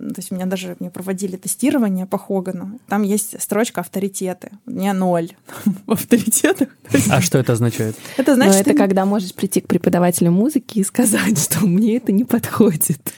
То 0.00 0.14
есть 0.16 0.32
у 0.32 0.34
меня 0.34 0.46
даже 0.46 0.76
мне 0.80 0.90
проводили 0.90 1.36
тестирование 1.36 2.06
по 2.06 2.18
Хогану. 2.18 2.80
Там 2.88 3.02
есть 3.02 3.40
строчка 3.40 3.82
авторитеты. 3.82 4.50
У 4.66 4.70
меня 4.70 4.94
ноль 4.94 5.30
в 5.86 5.92
авторитетах. 5.92 6.68
А 7.10 7.20
что 7.20 7.38
это 7.38 7.52
означает? 7.52 7.96
Это 8.16 8.34
значит, 8.34 8.54
Но 8.54 8.60
это 8.60 8.74
когда 8.74 9.04
можешь 9.04 9.34
прийти 9.34 9.60
к 9.60 9.68
преподавателю 9.68 10.30
музыки 10.32 10.78
и 10.78 10.84
сказать, 10.84 11.38
что 11.42 11.66
мне 11.66 11.96
это 11.98 12.12
не 12.12 12.24
подходит 12.24 13.14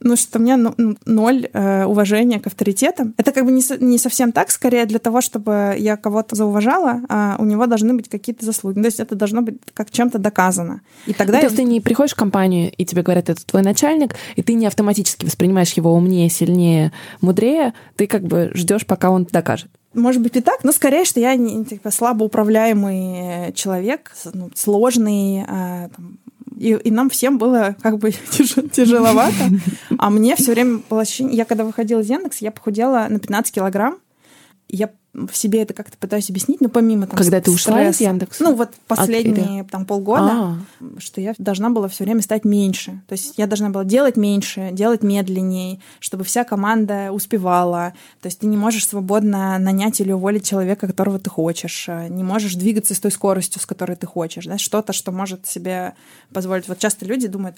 ну, 0.00 0.16
что 0.16 0.38
у 0.38 0.42
меня 0.42 0.56
ну, 0.56 0.96
ноль 1.04 1.48
э, 1.52 1.84
уважения 1.84 2.40
к 2.40 2.46
авторитетам. 2.46 3.14
Это 3.16 3.32
как 3.32 3.44
бы 3.44 3.52
не, 3.52 3.62
не 3.80 3.98
совсем 3.98 4.32
так, 4.32 4.50
скорее 4.50 4.86
для 4.86 4.98
того, 4.98 5.20
чтобы 5.20 5.74
я 5.78 5.96
кого-то 5.96 6.36
зауважала, 6.36 7.02
а 7.08 7.36
у 7.38 7.44
него 7.44 7.66
должны 7.66 7.94
быть 7.94 8.08
какие-то 8.08 8.44
заслуги. 8.44 8.80
То 8.80 8.86
есть 8.86 9.00
это 9.00 9.14
должно 9.14 9.42
быть 9.42 9.58
как 9.74 9.90
чем-то 9.90 10.18
доказано. 10.18 10.80
И 11.06 11.12
тогда 11.12 11.34
ну. 11.34 11.40
То 11.40 11.46
есть 11.46 11.56
ты 11.56 11.64
не 11.64 11.80
приходишь 11.80 12.12
в 12.12 12.16
компанию, 12.16 12.72
и 12.76 12.84
тебе 12.84 13.02
говорят, 13.02 13.28
это 13.28 13.44
твой 13.44 13.62
начальник, 13.62 14.14
и 14.36 14.42
ты 14.42 14.54
не 14.54 14.66
автоматически 14.66 15.24
воспринимаешь 15.24 15.72
его 15.74 15.94
умнее, 15.94 16.30
сильнее, 16.30 16.92
мудрее, 17.20 17.74
ты 17.96 18.06
как 18.06 18.22
бы 18.22 18.50
ждешь, 18.54 18.86
пока 18.86 19.10
он 19.10 19.26
докажет. 19.30 19.70
Может 19.92 20.22
быть 20.22 20.36
и 20.36 20.40
так, 20.40 20.62
но 20.62 20.70
скорее, 20.70 21.04
что 21.04 21.18
я 21.18 21.34
не, 21.34 21.64
типа, 21.64 21.90
слабо 21.90 22.22
управляемый 22.22 23.52
человек, 23.54 24.12
ну, 24.32 24.50
сложный, 24.54 25.44
а, 25.48 25.88
там, 25.88 26.18
и, 26.60 26.72
и 26.74 26.90
нам 26.90 27.08
всем 27.08 27.38
было 27.38 27.74
как 27.80 27.96
бы 27.96 28.12
тяжеловато. 28.72 29.50
А 29.96 30.10
мне 30.10 30.36
все 30.36 30.52
время 30.52 30.82
было 30.90 31.00
ощущение... 31.00 31.34
Я 31.34 31.46
когда 31.46 31.64
выходила 31.64 32.00
из 32.00 32.10
Яндекса, 32.10 32.44
я 32.44 32.52
похудела 32.52 33.06
на 33.08 33.18
15 33.18 33.54
килограмм. 33.54 33.98
Я 34.68 34.90
в 35.12 35.34
себе 35.34 35.62
это 35.62 35.74
как-то 35.74 35.96
пытаюсь 35.98 36.30
объяснить, 36.30 36.60
но 36.60 36.68
помимо 36.68 37.06
там, 37.06 37.16
Когда 37.16 37.40
ты 37.40 37.50
ушла 37.50 37.88
из 37.88 38.00
Яндекса? 38.00 38.44
Ну, 38.44 38.54
вот 38.54 38.70
последние 38.86 39.64
там 39.64 39.84
полгода, 39.84 40.30
а 40.30 40.58
что 40.98 41.20
я 41.20 41.34
должна 41.38 41.70
была 41.70 41.88
все 41.88 42.04
время 42.04 42.22
стать 42.22 42.44
меньше. 42.44 43.02
То 43.08 43.14
есть 43.14 43.34
я 43.36 43.46
должна 43.46 43.70
была 43.70 43.84
делать 43.84 44.16
меньше, 44.16 44.70
делать 44.72 45.02
медленнее, 45.02 45.80
чтобы 45.98 46.22
вся 46.24 46.44
команда 46.44 47.10
успевала. 47.10 47.92
То 48.20 48.26
есть 48.26 48.38
ты 48.38 48.46
не 48.46 48.56
можешь 48.56 48.86
свободно 48.86 49.58
нанять 49.58 50.00
или 50.00 50.12
уволить 50.12 50.46
человека, 50.46 50.86
которого 50.86 51.18
ты 51.18 51.28
хочешь. 51.28 51.88
Не 51.88 52.22
можешь 52.22 52.54
двигаться 52.54 52.94
с 52.94 53.00
той 53.00 53.10
скоростью, 53.10 53.60
с 53.60 53.66
которой 53.66 53.96
ты 53.96 54.06
хочешь. 54.06 54.46
Да? 54.46 54.58
Что-то, 54.58 54.92
что 54.92 55.10
может 55.10 55.46
себе 55.46 55.94
позволить. 56.32 56.68
Вот 56.68 56.78
часто 56.78 57.04
люди 57.04 57.26
думают, 57.26 57.56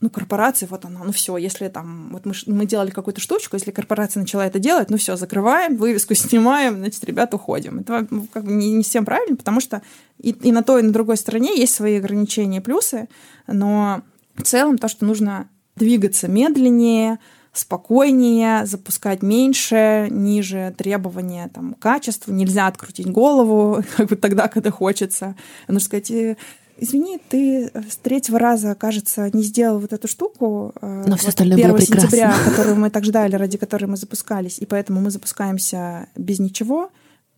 ну, 0.00 0.10
корпорация, 0.10 0.68
вот 0.68 0.84
она, 0.84 1.02
ну 1.04 1.12
все, 1.12 1.36
если 1.36 1.68
там, 1.68 2.10
вот 2.12 2.26
мы, 2.26 2.34
мы 2.46 2.66
делали 2.66 2.90
какую-то 2.90 3.20
штучку, 3.20 3.56
если 3.56 3.70
корпорация 3.70 4.20
начала 4.20 4.46
это 4.46 4.58
делать, 4.58 4.90
ну 4.90 4.96
все, 4.96 5.16
закрываем, 5.16 5.76
вывеску 5.76 6.14
снимаем, 6.14 6.78
значит, 6.78 7.04
ребят, 7.04 7.32
уходим. 7.32 7.80
Это 7.80 8.06
ну, 8.10 8.26
как 8.32 8.44
бы 8.44 8.52
не, 8.52 8.72
не 8.72 8.82
всем 8.82 9.04
правильно, 9.04 9.36
потому 9.36 9.60
что 9.60 9.82
и, 10.18 10.30
и 10.30 10.52
на 10.52 10.62
той, 10.62 10.82
и 10.82 10.84
на 10.84 10.92
другой 10.92 11.16
стороне 11.16 11.56
есть 11.56 11.74
свои 11.74 11.96
ограничения 11.96 12.58
и 12.58 12.60
плюсы, 12.60 13.08
но 13.46 14.02
в 14.34 14.42
целом 14.42 14.78
то, 14.78 14.88
что 14.88 15.04
нужно 15.04 15.48
двигаться 15.76 16.28
медленнее, 16.28 17.18
спокойнее, 17.52 18.66
запускать 18.66 19.22
меньше, 19.22 20.08
ниже 20.10 20.74
требования 20.76 21.48
там, 21.54 21.74
качеству, 21.74 22.32
нельзя 22.32 22.66
открутить 22.66 23.06
голову 23.06 23.82
как 23.96 24.08
бы 24.08 24.16
тогда, 24.16 24.48
когда 24.48 24.70
хочется. 24.70 25.36
Нужно 25.68 25.80
сказать, 25.80 26.10
«Э, 26.10 26.36
извини, 26.78 27.20
ты 27.28 27.70
с 27.90 27.96
третьего 27.96 28.38
раза, 28.38 28.74
кажется, 28.74 29.30
не 29.32 29.42
сделал 29.42 29.78
вот 29.78 29.92
эту 29.92 30.08
штуку. 30.08 30.72
Э, 30.80 31.04
Но 31.06 31.12
вот 31.12 31.20
все 31.20 31.28
остальное 31.28 31.56
1 31.56 31.70
было 31.70 31.80
сентября, 31.80 32.34
которую 32.44 32.76
мы 32.76 32.90
так 32.90 33.04
ждали, 33.04 33.36
ради 33.36 33.58
которой 33.58 33.86
мы 33.86 33.96
запускались, 33.96 34.58
и 34.58 34.66
поэтому 34.66 35.00
мы 35.00 35.10
запускаемся 35.10 36.08
без 36.16 36.38
ничего. 36.38 36.90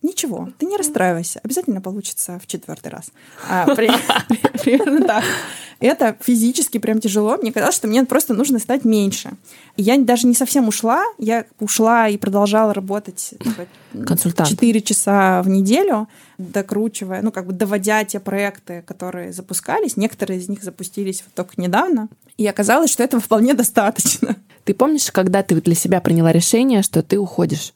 Ничего, 0.03 0.49
ты 0.57 0.65
не 0.65 0.77
расстраивайся, 0.77 1.39
обязательно 1.43 1.81
получится 1.81 2.39
в 2.39 2.47
четвертый 2.47 2.89
раз. 2.89 3.11
А, 3.49 3.73
при, 3.75 3.89
примерно 4.63 5.05
так. 5.05 5.23
Это 5.79 6.15
физически 6.21 6.79
прям 6.79 6.99
тяжело. 6.99 7.37
Мне 7.37 7.51
казалось, 7.51 7.75
что 7.75 7.87
мне 7.87 8.03
просто 8.03 8.33
нужно 8.33 8.57
стать 8.57 8.83
меньше. 8.83 9.31
И 9.75 9.83
я 9.83 9.97
даже 9.97 10.25
не 10.25 10.33
совсем 10.33 10.67
ушла, 10.67 11.03
я 11.19 11.45
ушла 11.59 12.07
и 12.09 12.17
продолжала 12.17 12.73
работать 12.73 13.35
Консультант. 14.05 14.49
4 14.49 14.81
часа 14.81 15.41
в 15.43 15.49
неделю, 15.49 16.07
докручивая, 16.37 17.21
ну, 17.21 17.31
как 17.31 17.45
бы 17.45 17.53
доводя 17.53 18.03
те 18.05 18.19
проекты, 18.19 18.83
которые 18.87 19.33
запускались. 19.33 19.97
Некоторые 19.97 20.39
из 20.39 20.49
них 20.49 20.63
запустились 20.63 21.23
вот 21.25 21.33
только 21.33 21.61
недавно. 21.61 22.09
И 22.37 22.47
оказалось, 22.47 22.91
что 22.91 23.03
этого 23.03 23.21
вполне 23.21 23.53
достаточно. 23.53 24.35
Ты 24.63 24.73
помнишь, 24.73 25.11
когда 25.11 25.43
ты 25.43 25.59
для 25.61 25.75
себя 25.75 26.01
приняла 26.01 26.31
решение, 26.31 26.81
что 26.81 27.01
ты 27.01 27.17
уходишь? 27.17 27.73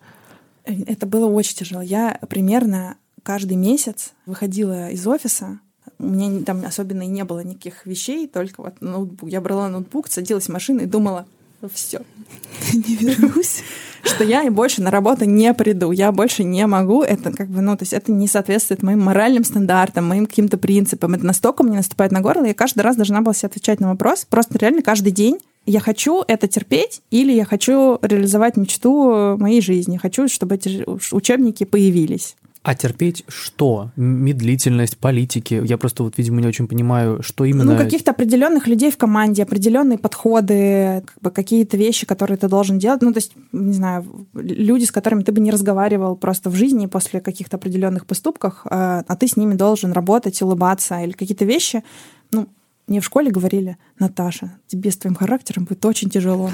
Это 0.64 1.05
было 1.05 1.28
очень 1.28 1.55
тяжело. 1.55 1.82
Я 1.82 2.20
примерно 2.30 2.97
каждый 3.24 3.57
месяц 3.57 4.14
выходила 4.26 4.89
из 4.89 5.05
офиса. 5.05 5.59
У 5.97 6.05
меня 6.05 6.43
там 6.43 6.64
особенно 6.66 7.03
и 7.03 7.07
не 7.07 7.24
было 7.24 7.43
никаких 7.43 7.86
вещей, 7.86 8.28
только 8.28 8.62
вот 8.62 8.82
ноутбук. 8.82 9.30
Я 9.30 9.41
брала 9.41 9.70
ноутбук, 9.70 10.07
садилась 10.07 10.45
в 10.45 10.51
машину 10.51 10.82
и 10.82 10.86
думала, 10.86 11.28
все. 11.70 12.01
Не 12.74 12.95
вернусь. 12.95 13.64
Что 14.03 14.24
я 14.24 14.43
и 14.43 14.49
больше 14.49 14.82
на 14.82 14.89
работу 14.89 15.26
не 15.26 15.53
приду, 15.53 15.91
я 15.91 16.12
больше 16.12 16.43
не 16.43 16.66
могу. 16.66 17.03
Это 17.03 17.32
как 17.32 17.49
бы, 17.49 17.62
ну, 17.62 17.78
то 17.78 17.84
есть 17.84 17.93
это 17.93 18.12
не 18.12 18.28
соответствует 18.28 18.82
моим 18.82 19.01
моральным 19.01 19.43
стандартам, 19.43 20.07
моим 20.07 20.26
каким-то 20.26 20.57
принципам. 20.57 21.14
Это 21.14 21.24
настолько 21.24 21.64
мне 21.64 21.78
наступает 21.78 22.12
на 22.12 22.22
горло, 22.22 22.45
я 22.45 22.55
каждый 22.55 22.82
раз 22.82 22.95
должна 22.95 23.22
была 23.22 23.36
себе 23.36 23.49
отвечать 23.49 23.80
на 23.80 23.89
вопрос. 23.89 24.26
Просто 24.28 24.57
реально 24.57 24.82
каждый 24.82 25.12
день 25.12 25.38
я 25.66 25.80
хочу 25.80 26.24
это 26.28 26.47
терпеть, 26.47 27.01
или 27.12 27.32
я 27.32 27.45
хочу 27.45 27.99
реализовать 28.01 28.57
мечту 28.57 29.38
моей 29.38 29.62
жизни. 29.62 29.97
Хочу, 29.97 30.28
чтобы 30.28 30.55
эти 30.55 30.84
учебники 31.14 31.66
появились. 31.66 32.36
А 32.64 32.76
терпеть 32.76 33.24
что? 33.28 33.89
Медлительность, 33.95 34.97
политики? 34.99 35.59
Я 35.66 35.80
просто 35.80 36.03
вот, 36.03 36.18
видимо, 36.18 36.41
не 36.41 36.47
очень 36.47 36.68
понимаю, 36.68 37.24
что 37.24 37.43
именно... 37.43 37.72
Ну, 37.72 37.78
каких-то 37.78 38.12
определенных 38.12 38.68
людей 38.68 38.91
в 38.91 38.97
команде, 38.97 39.41
определенные 39.41 39.97
подходы, 39.97 41.01
как 41.05 41.16
бы 41.22 41.32
какие-то 41.32 41.76
вещи, 41.76 42.05
которые 42.05 42.38
ты 42.38 42.47
должен 42.47 42.78
делать. 42.78 43.01
Ну, 43.01 43.14
то 43.14 43.18
есть, 43.18 43.32
не 43.51 43.74
знаю, 43.74 44.28
люди, 44.36 44.86
с 44.86 44.91
которыми 44.91 45.24
ты 45.24 45.32
бы 45.32 45.41
не 45.41 45.49
разговаривал 45.49 46.16
просто 46.16 46.51
в 46.51 46.55
жизни 46.55 46.86
после 46.86 47.20
каких-то 47.20 47.57
определенных 47.57 48.05
поступков, 48.05 48.62
а, 48.66 49.03
а 49.07 49.16
ты 49.16 49.28
с 49.28 49.38
ними 49.38 49.55
должен 49.55 49.91
работать, 49.91 50.39
улыбаться 50.43 51.01
или 51.01 51.14
какие-то 51.14 51.45
вещи. 51.45 51.84
Ну, 52.32 52.47
мне 52.92 53.00
в 53.00 53.06
школе 53.06 53.32
говорили, 53.32 53.78
Наташа, 54.00 54.60
тебе 54.68 54.92
с 54.92 54.98
твоим 54.98 55.16
характером 55.16 55.64
будет 55.64 55.86
очень 55.86 56.10
тяжело. 56.10 56.52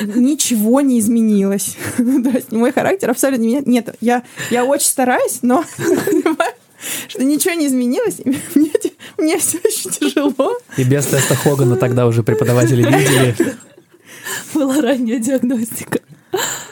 Ничего 0.00 0.80
не 0.80 0.98
изменилось. 0.98 1.76
То 1.96 2.30
есть 2.30 2.50
мой 2.50 2.72
характер 2.72 3.08
абсолютно 3.08 3.44
нет. 3.44 3.68
Нет, 3.68 3.94
я, 4.00 4.24
я 4.50 4.64
очень 4.64 4.88
стараюсь, 4.88 5.38
но 5.42 5.64
что 7.06 7.22
ничего 7.22 7.54
не 7.54 7.68
изменилось, 7.68 8.18
и 8.18 8.30
мне, 8.56 8.72
мне 9.16 9.38
все 9.38 9.58
еще 9.58 9.90
тяжело. 9.90 10.58
И 10.76 10.82
без 10.82 11.06
теста 11.06 11.36
Хогана 11.36 11.76
тогда 11.76 12.08
уже 12.08 12.24
преподаватели 12.24 12.82
видели. 12.82 13.56
Была 14.54 14.80
ранняя 14.80 15.20
диагностика. 15.20 16.00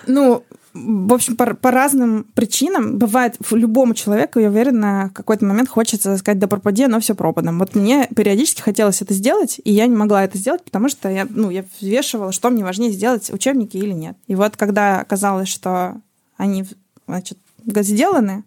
Ну, 0.08 0.42
в 0.74 1.12
общем, 1.12 1.36
по, 1.36 1.54
по 1.54 1.70
разным 1.70 2.24
причинам 2.34 2.98
бывает 2.98 3.36
любому 3.50 3.94
человеку, 3.94 4.38
я 4.38 4.48
уверена, 4.48 5.10
в 5.10 5.12
какой-то 5.12 5.44
момент 5.44 5.68
хочется 5.68 6.16
сказать 6.16 6.38
да 6.38 6.46
пропади, 6.46 6.86
но 6.86 7.00
все 7.00 7.14
пропадом. 7.14 7.58
Вот 7.58 7.74
мне 7.74 8.08
периодически 8.14 8.62
хотелось 8.62 9.02
это 9.02 9.12
сделать, 9.12 9.60
и 9.62 9.72
я 9.72 9.86
не 9.86 9.96
могла 9.96 10.24
это 10.24 10.38
сделать, 10.38 10.64
потому 10.64 10.88
что 10.88 11.10
я, 11.10 11.26
ну, 11.28 11.50
я 11.50 11.64
взвешивала, 11.78 12.32
что 12.32 12.48
мне 12.50 12.64
важнее 12.64 12.90
сделать, 12.90 13.30
учебники 13.30 13.76
или 13.76 13.92
нет. 13.92 14.16
И 14.26 14.34
вот 14.34 14.56
когда 14.56 15.00
оказалось, 15.00 15.48
что 15.48 16.00
они, 16.36 16.64
значит, 17.06 17.38
сделаны, 17.66 18.44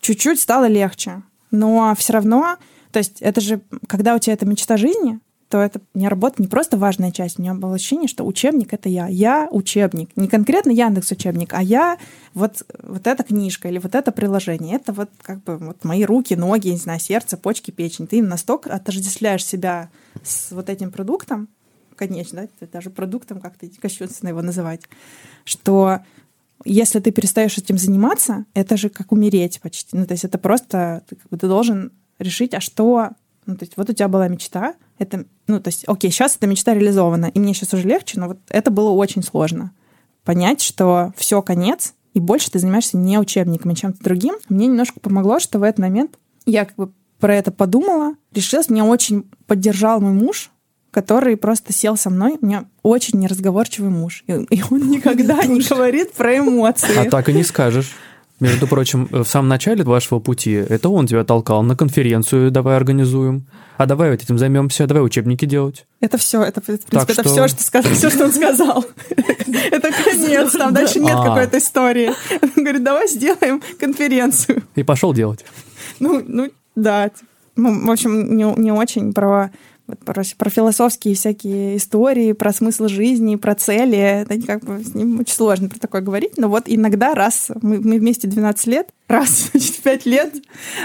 чуть-чуть 0.00 0.40
стало 0.40 0.66
легче. 0.66 1.22
Но 1.50 1.94
все 1.98 2.14
равно, 2.14 2.56
то 2.92 2.98
есть 2.98 3.20
это 3.20 3.40
же, 3.40 3.60
когда 3.88 4.14
у 4.14 4.18
тебя 4.18 4.32
это 4.32 4.46
мечта 4.46 4.76
жизни, 4.78 5.20
то 5.52 5.60
это 5.60 5.82
меня 5.92 6.08
работа 6.08 6.40
не 6.40 6.48
просто 6.48 6.78
важная 6.78 7.12
часть, 7.12 7.38
у 7.38 7.42
меня 7.42 7.52
было 7.52 7.74
ощущение, 7.74 8.08
что 8.08 8.24
учебник— 8.24 8.68
это 8.72 8.88
я. 8.88 9.06
Я 9.08 9.48
учебник. 9.50 10.08
Не 10.16 10.26
конкретно 10.26 10.70
Яндекс 10.70 11.12
учебник, 11.12 11.52
а 11.52 11.62
я 11.62 11.98
вот, 12.32 12.62
вот 12.82 13.06
эта 13.06 13.22
книжка 13.22 13.68
или 13.68 13.76
вот 13.76 13.94
это 13.94 14.12
приложение. 14.12 14.76
Это 14.76 14.94
вот 14.94 15.10
как 15.20 15.44
бы 15.44 15.58
вот 15.58 15.84
мои 15.84 16.06
руки, 16.06 16.32
ноги, 16.32 16.68
не 16.68 16.78
знаю, 16.78 17.00
сердце, 17.00 17.36
почки, 17.36 17.70
печень. 17.70 18.06
Ты 18.06 18.22
настолько 18.22 18.72
отождествляешь 18.72 19.44
себя 19.44 19.90
с 20.24 20.52
вот 20.52 20.70
этим 20.70 20.90
продуктом, 20.90 21.48
конечно, 21.96 22.48
да, 22.58 22.66
даже 22.72 22.88
продуктом 22.88 23.38
как-то 23.38 23.68
кощунственно 23.78 24.30
его 24.30 24.40
называть, 24.40 24.80
что 25.44 25.98
если 26.64 26.98
ты 27.00 27.10
перестаешь 27.10 27.58
этим 27.58 27.76
заниматься, 27.76 28.46
это 28.54 28.78
же 28.78 28.88
как 28.88 29.12
умереть 29.12 29.60
почти. 29.60 29.98
Ну, 29.98 30.06
то 30.06 30.12
есть 30.12 30.24
это 30.24 30.38
просто 30.38 31.02
ты, 31.10 31.16
как 31.16 31.28
бы, 31.28 31.36
ты 31.36 31.46
должен 31.46 31.92
решить, 32.18 32.54
а 32.54 32.60
что... 32.60 33.10
Ну, 33.46 33.56
то 33.56 33.64
есть 33.64 33.76
вот 33.76 33.90
у 33.90 33.92
тебя 33.92 34.08
была 34.08 34.28
мечта, 34.28 34.74
это, 34.98 35.24
ну, 35.48 35.60
то 35.60 35.68
есть, 35.68 35.84
окей, 35.86 36.10
сейчас 36.10 36.36
эта 36.36 36.46
мечта 36.46 36.74
реализована, 36.74 37.26
и 37.26 37.40
мне 37.40 37.54
сейчас 37.54 37.74
уже 37.74 37.88
легче, 37.88 38.20
но 38.20 38.28
вот 38.28 38.38
это 38.48 38.70
было 38.70 38.90
очень 38.90 39.22
сложно. 39.22 39.72
Понять, 40.24 40.62
что 40.62 41.12
все, 41.16 41.42
конец, 41.42 41.94
и 42.14 42.20
больше 42.20 42.50
ты 42.50 42.58
занимаешься 42.58 42.96
не 42.96 43.18
учебником, 43.18 43.72
а 43.72 43.74
чем-то 43.74 44.02
другим. 44.02 44.34
Мне 44.48 44.66
немножко 44.66 45.00
помогло, 45.00 45.40
что 45.40 45.58
в 45.58 45.62
этот 45.62 45.80
момент 45.80 46.18
я 46.46 46.64
как 46.64 46.76
бы 46.76 46.92
про 47.18 47.34
это 47.34 47.50
подумала, 47.52 48.14
решилась, 48.32 48.68
меня 48.68 48.84
очень 48.84 49.30
поддержал 49.46 50.00
мой 50.00 50.12
муж, 50.12 50.50
который 50.90 51.36
просто 51.36 51.72
сел 51.72 51.96
со 51.96 52.10
мной. 52.10 52.36
У 52.40 52.46
меня 52.46 52.64
очень 52.82 53.18
неразговорчивый 53.18 53.90
муж. 53.90 54.24
И, 54.26 54.32
и 54.32 54.62
он 54.70 54.78
никогда 54.90 55.44
не 55.44 55.60
говорит 55.60 56.12
про 56.12 56.38
эмоции. 56.38 57.06
А 57.06 57.10
так 57.10 57.28
и 57.28 57.32
не 57.32 57.42
скажешь. 57.42 57.92
Между 58.42 58.66
прочим, 58.66 59.08
в 59.10 59.24
самом 59.24 59.48
начале 59.48 59.84
вашего 59.84 60.18
пути 60.18 60.50
это 60.50 60.88
он 60.88 61.06
тебя 61.06 61.22
толкал 61.22 61.62
на 61.62 61.76
конференцию, 61.76 62.50
давай 62.50 62.76
организуем. 62.76 63.46
А 63.76 63.86
давай 63.86 64.10
вот 64.10 64.20
этим 64.20 64.36
займемся, 64.36 64.88
давай 64.88 65.04
учебники 65.04 65.44
делать. 65.44 65.86
Это 66.00 66.18
все, 66.18 66.42
это, 66.42 66.60
в 66.60 66.64
принципе, 66.64 66.90
так 66.90 67.08
это 67.08 67.22
что... 67.22 67.30
все, 67.30 67.46
что 67.46 67.62
сказал, 67.62 67.92
все, 67.92 68.10
что 68.10 68.24
он 68.24 68.32
сказал. 68.32 68.84
Это 69.70 69.90
конец, 69.92 70.52
там 70.52 70.74
дальше 70.74 70.98
нет 70.98 71.14
а. 71.16 71.24
какой-то 71.24 71.58
истории. 71.58 72.10
Он 72.42 72.50
говорит, 72.56 72.82
давай 72.82 73.06
сделаем 73.06 73.62
конференцию. 73.78 74.64
И 74.74 74.82
пошел 74.82 75.14
делать. 75.14 75.44
Ну, 76.00 76.22
ну 76.26 76.50
да. 76.74 77.10
Ну, 77.54 77.86
в 77.86 77.90
общем, 77.90 78.36
не, 78.36 78.44
не 78.60 78.72
очень 78.72 79.12
про 79.12 79.52
про, 80.04 80.22
про 80.36 80.50
философские 80.50 81.14
всякие 81.14 81.76
истории, 81.76 82.32
про 82.32 82.52
смысл 82.52 82.88
жизни, 82.88 83.36
про 83.36 83.54
цели. 83.54 83.98
Это 83.98 84.40
как 84.46 84.64
бы 84.64 84.82
с 84.82 84.94
ним 84.94 85.20
очень 85.20 85.34
сложно 85.34 85.68
про 85.68 85.78
такое 85.78 86.00
говорить. 86.00 86.38
Но 86.38 86.48
вот 86.48 86.64
иногда 86.66 87.14
раз, 87.14 87.50
мы, 87.60 87.80
мы 87.80 87.98
вместе 87.98 88.28
12 88.28 88.66
лет, 88.66 88.88
раз 89.08 89.50
значит, 89.52 89.74
в 89.76 89.82
5 89.82 90.06
лет 90.06 90.34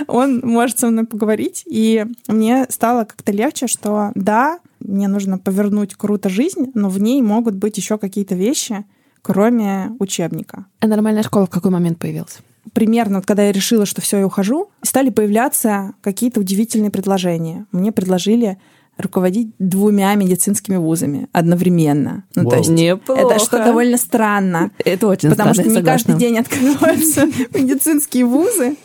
он 0.08 0.42
может 0.44 0.80
со 0.80 0.90
мной 0.90 1.06
поговорить. 1.06 1.64
И 1.66 2.06
мне 2.28 2.66
стало 2.70 3.06
как-то 3.06 3.32
легче, 3.32 3.68
что 3.68 4.12
да, 4.16 4.60
мне 4.80 5.08
нужно 5.08 5.38
повернуть 5.38 5.96
круто 5.96 6.30
жизнь, 6.30 6.72
но 6.74 6.90
в 6.90 7.00
ней 7.00 7.22
могут 7.22 7.56
быть 7.56 7.78
еще 7.78 7.98
какие-то 7.98 8.36
вещи, 8.36 8.86
кроме 9.22 9.96
учебника. 10.00 10.66
А 10.80 10.88
нормальная 10.88 11.24
школа 11.24 11.46
в 11.46 11.50
какой 11.50 11.72
момент 11.72 12.00
появилась? 12.00 12.40
примерно, 12.74 13.18
вот 13.18 13.26
когда 13.26 13.44
я 13.44 13.52
решила, 13.52 13.86
что 13.86 14.02
все, 14.02 14.20
я 14.20 14.28
ухожу, 14.28 14.70
стали 14.84 15.10
появляться 15.10 15.94
какие-то 16.02 16.40
удивительные 16.40 16.92
предложения. 16.92 17.66
Мне 17.72 17.92
предложили 17.92 18.58
руководить 18.98 19.54
двумя 19.60 20.14
медицинскими 20.16 20.78
вузами 20.78 21.28
одновременно. 21.32 22.26
Ну, 22.36 22.44
Вау. 22.44 22.52
то 22.52 22.58
есть 22.58 22.70
Неплохо. 22.70 23.22
это 23.22 23.40
что 23.40 23.64
довольно 23.64 23.98
странно. 23.98 24.72
Это 24.84 25.08
очень 25.08 25.30
Потому 25.30 25.54
странно, 25.54 25.72
что 25.72 25.80
не 25.80 25.86
каждый 25.86 26.16
день 26.16 26.38
открываются 26.40 27.26
медицинские 27.54 28.26
вузы. 28.26 28.76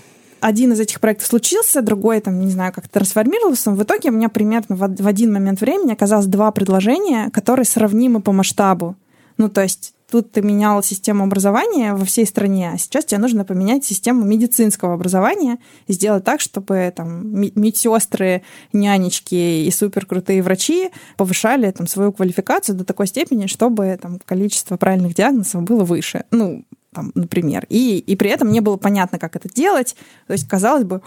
Один 0.41 0.73
из 0.73 0.81
этих 0.81 1.01
проектов 1.01 1.29
случился, 1.29 1.83
другой, 1.83 2.21
там, 2.21 2.41
не 2.41 2.51
знаю, 2.51 2.73
как 2.73 2.89
трансформировался. 2.89 3.71
В 3.71 3.83
итоге 3.83 4.11
у 4.11 4.13
меня 4.13 4.29
примерно 4.29 4.75
в 4.77 5.07
один 5.07 5.33
момент 5.33 5.61
времени 5.61 5.93
оказалось 5.93 6.27
два 6.27 6.51
предложения, 6.51 7.31
которые 7.31 7.65
сравнимы 7.65 8.21
по 8.21 8.33
масштабу. 8.33 8.97
Ну, 9.39 9.49
то 9.49 9.63
есть 9.63 9.95
тут 10.13 10.31
ты 10.31 10.43
менял 10.43 10.83
систему 10.83 11.25
образования 11.25 11.95
во 11.95 12.05
всей 12.05 12.27
стране, 12.27 12.73
а 12.75 12.79
сейчас 12.79 13.07
тебе 13.07 13.19
нужно 13.19 13.47
поменять 13.47 13.83
систему 13.83 14.27
медицинского 14.27 14.93
образования 14.93 15.57
сделать 15.89 16.23
так, 16.23 16.43
чтобы 16.43 16.93
там 16.95 17.35
медсестры, 17.35 18.43
нянечки 18.75 19.35
и 19.35 19.71
суперкрутые 19.71 20.43
врачи 20.43 20.91
повышали 21.17 21.71
там 21.71 21.87
свою 21.87 22.13
квалификацию 22.13 22.77
до 22.77 22.85
такой 22.85 23.07
степени, 23.07 23.47
чтобы 23.47 23.99
там 24.01 24.19
количество 24.23 24.77
правильных 24.77 25.15
диагнозов 25.15 25.63
было 25.63 25.83
выше. 25.85 26.25
Ну, 26.31 26.67
там, 26.93 27.13
например. 27.15 27.65
И, 27.71 27.97
и 27.97 28.15
при 28.15 28.29
этом 28.29 28.51
не 28.51 28.61
было 28.61 28.77
понятно, 28.77 29.19
как 29.19 29.35
это 29.35 29.49
делать. 29.49 29.97
То 30.27 30.35
есть, 30.35 30.47
казалось 30.47 30.85
бы, 30.85 31.01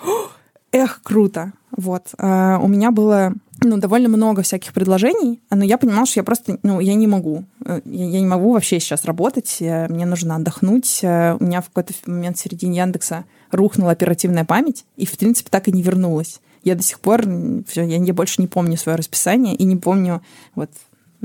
эх, 0.71 1.01
круто. 1.03 1.53
Вот. 1.77 2.07
А 2.17 2.57
у 2.59 2.67
меня 2.67 2.89
было 2.89 3.35
ну, 3.61 3.77
довольно 3.77 4.09
много 4.09 4.41
всяких 4.41 4.73
предложений, 4.73 5.41
но 5.49 5.63
я 5.63 5.77
понимала, 5.77 6.05
что 6.05 6.19
я 6.19 6.23
просто, 6.23 6.59
ну, 6.63 6.79
я 6.79 6.93
не 6.93 7.07
могу. 7.07 7.45
Э, 7.65 7.81
я, 7.85 8.05
я 8.05 8.19
не 8.19 8.25
могу 8.25 8.53
вообще 8.53 8.79
сейчас 8.79 9.05
работать, 9.05 9.57
мне 9.59 10.05
нужно 10.05 10.35
отдохнуть. 10.35 10.99
Э, 11.03 11.37
у 11.39 11.43
меня 11.43 11.61
в 11.61 11.69
какой-то 11.69 11.93
момент 12.05 12.37
в 12.37 12.41
середине 12.41 12.77
Яндекса 12.77 13.25
рухнула 13.51 13.91
оперативная 13.91 14.45
память, 14.45 14.85
и, 14.97 15.05
в 15.05 15.17
принципе, 15.17 15.49
так 15.49 15.67
и 15.67 15.71
не 15.71 15.81
вернулась. 15.81 16.41
Я 16.63 16.75
до 16.75 16.83
сих 16.83 16.99
пор, 16.99 17.23
все, 17.67 17.83
я, 17.83 17.97
я 17.97 18.13
больше 18.13 18.41
не 18.41 18.47
помню 18.47 18.77
свое 18.77 18.97
расписание 18.97 19.55
и 19.55 19.63
не 19.63 19.75
помню 19.75 20.21
вот 20.55 20.71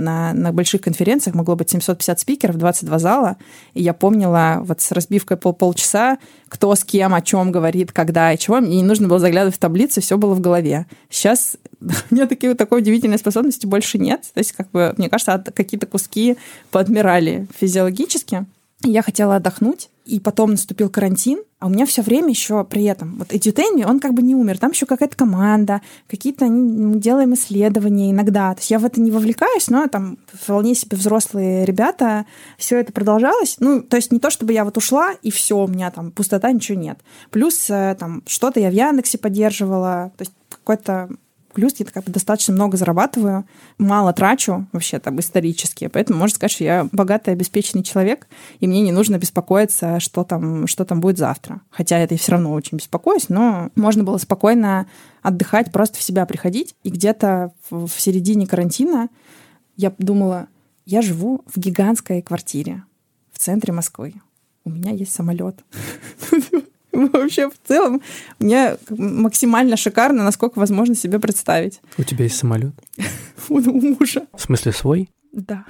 на, 0.01 0.33
на 0.33 0.53
больших 0.53 0.81
конференциях 0.81 1.37
могло 1.37 1.57
быть 1.57 1.71
750 1.71 2.21
спикеров, 2.21 2.57
22 2.57 2.99
зала, 2.99 3.37
и 3.75 3.83
я 3.83 3.93
помнила 3.93 4.61
вот 4.63 4.81
с 4.81 4.91
разбивкой 4.93 5.37
по 5.37 5.53
полчаса, 5.53 6.19
кто 6.49 6.75
с 6.75 6.83
кем, 6.85 7.15
о 7.15 7.21
чем 7.21 7.53
говорит, 7.53 7.93
когда 7.93 8.33
и 8.33 8.39
чего. 8.39 8.61
Мне 8.61 8.79
не 8.79 8.83
нужно 8.83 9.09
было 9.09 9.19
заглядывать 9.19 9.55
в 9.55 9.59
таблицы, 9.59 10.01
все 10.01 10.19
было 10.19 10.35
в 10.35 10.41
голове. 10.41 10.87
Сейчас 11.09 11.57
у 11.81 12.15
меня 12.15 12.27
такие, 12.27 12.55
такой 12.55 12.81
удивительной 12.81 13.19
способности 13.19 13.67
больше 13.67 13.99
нет. 13.99 14.23
То 14.35 14.39
есть, 14.39 14.53
как 14.53 14.71
бы, 14.71 14.95
мне 14.97 15.09
кажется, 15.09 15.43
какие-то 15.55 15.87
куски 15.87 16.37
подмирали 16.71 17.47
физиологически. 17.59 18.47
Я 18.83 19.03
хотела 19.03 19.37
отдохнуть, 19.37 19.91
и 20.07 20.19
потом 20.19 20.53
наступил 20.53 20.89
карантин, 20.89 21.43
а 21.59 21.67
у 21.67 21.69
меня 21.69 21.85
все 21.85 22.01
время 22.01 22.31
еще 22.31 22.65
при 22.65 22.85
этом, 22.85 23.17
вот 23.19 23.33
Edutainment, 23.33 23.85
он 23.85 24.01
как 24.01 24.15
бы 24.15 24.23
не 24.23 24.35
умер, 24.35 24.59
там 24.59 24.71
еще 24.71 24.87
какая-то 24.87 25.17
команда, 25.17 25.83
какие-то 26.09 26.47
мы 26.47 26.99
делаем 26.99 27.35
исследования 27.35 28.11
иногда, 28.11 28.55
то 28.55 28.61
есть 28.61 28.71
я 28.71 28.79
в 28.79 28.87
это 28.87 29.01
не 29.01 29.11
вовлекаюсь, 29.11 29.69
но 29.69 29.87
там 29.87 30.17
вполне 30.33 30.75
себе 30.75 30.97
взрослые 30.97 31.67
ребята, 31.67 32.25
все 32.57 32.81
это 32.81 32.93
продолжалось, 32.93 33.57
ну, 33.61 33.83
то 33.83 33.97
есть 33.97 34.13
не 34.13 34.19
то, 34.19 34.31
чтобы 34.31 34.55
я 34.55 34.65
вот 34.65 34.79
ушла, 34.79 35.13
и 35.23 35.31
все, 35.31 35.59
у 35.59 35.69
меня 35.69 35.91
там 35.91 36.11
пустота, 36.11 36.51
ничего 36.51 36.79
нет. 36.79 36.99
Плюс 37.31 37.69
э, 37.69 37.95
там 38.01 38.23
что-то 38.27 38.61
я 38.61 38.71
в 38.71 38.75
Яндексе 38.75 39.19
поддерживала, 39.19 40.11
то 40.17 40.23
есть 40.23 40.33
какой-то 40.49 41.11
Плюс 41.53 41.75
я 41.79 42.03
бы 42.03 42.13
достаточно 42.13 42.55
много 42.55 42.77
зарабатываю, 42.77 43.45
мало 43.79 44.13
трачу 44.13 44.67
вообще 44.73 44.99
там 44.99 45.19
исторически, 45.19 45.89
поэтому 45.89 46.19
можно 46.19 46.35
сказать, 46.35 46.53
что 46.53 46.65
я 46.65 46.89
богатый, 46.93 47.31
обеспеченный 47.31 47.83
человек, 47.83 48.29
и 48.61 48.67
мне 48.67 48.83
не 48.83 48.93
нужно 48.93 49.19
беспокоиться, 49.19 49.99
что 50.01 50.25
там, 50.25 50.67
что 50.67 50.85
там 50.85 51.01
будет 51.01 51.19
завтра. 51.19 51.61
Хотя 51.71 51.99
это 51.99 52.15
я 52.15 52.19
все 52.19 52.33
равно 52.33 52.53
очень 52.53 52.79
беспокоюсь, 52.79 53.29
но 53.29 53.71
можно 53.75 54.05
было 54.05 54.19
спокойно 54.19 54.87
отдыхать, 55.23 55.73
просто 55.73 55.99
в 55.99 56.03
себя 56.03 56.25
приходить. 56.27 56.75
И 56.85 56.91
где-то 56.91 57.53
в 57.71 57.89
середине 57.89 58.47
карантина 58.47 59.09
я 59.77 59.93
думала, 59.99 60.49
я 60.87 61.03
живу 61.03 61.43
в 61.47 61.59
гигантской 61.59 62.23
квартире 62.23 62.85
в 63.33 63.39
центре 63.39 63.73
Москвы. 63.73 64.15
У 64.65 64.71
меня 64.71 64.93
есть 64.93 65.13
самолет. 65.13 65.65
Вообще, 67.13 67.49
в 67.49 67.55
целом, 67.67 68.03
мне 68.39 68.77
максимально 68.89 69.77
шикарно, 69.77 70.25
насколько 70.25 70.59
возможно 70.59 70.95
себе 70.95 71.19
представить. 71.19 71.81
У 71.99 72.03
тебя 72.03 72.25
есть 72.25 72.37
самолет? 72.37 72.75
У 73.49 73.61
мужа. 73.61 74.27
В 74.35 74.41
смысле, 74.41 74.73
свой? 74.73 75.11
Да. 75.33 75.65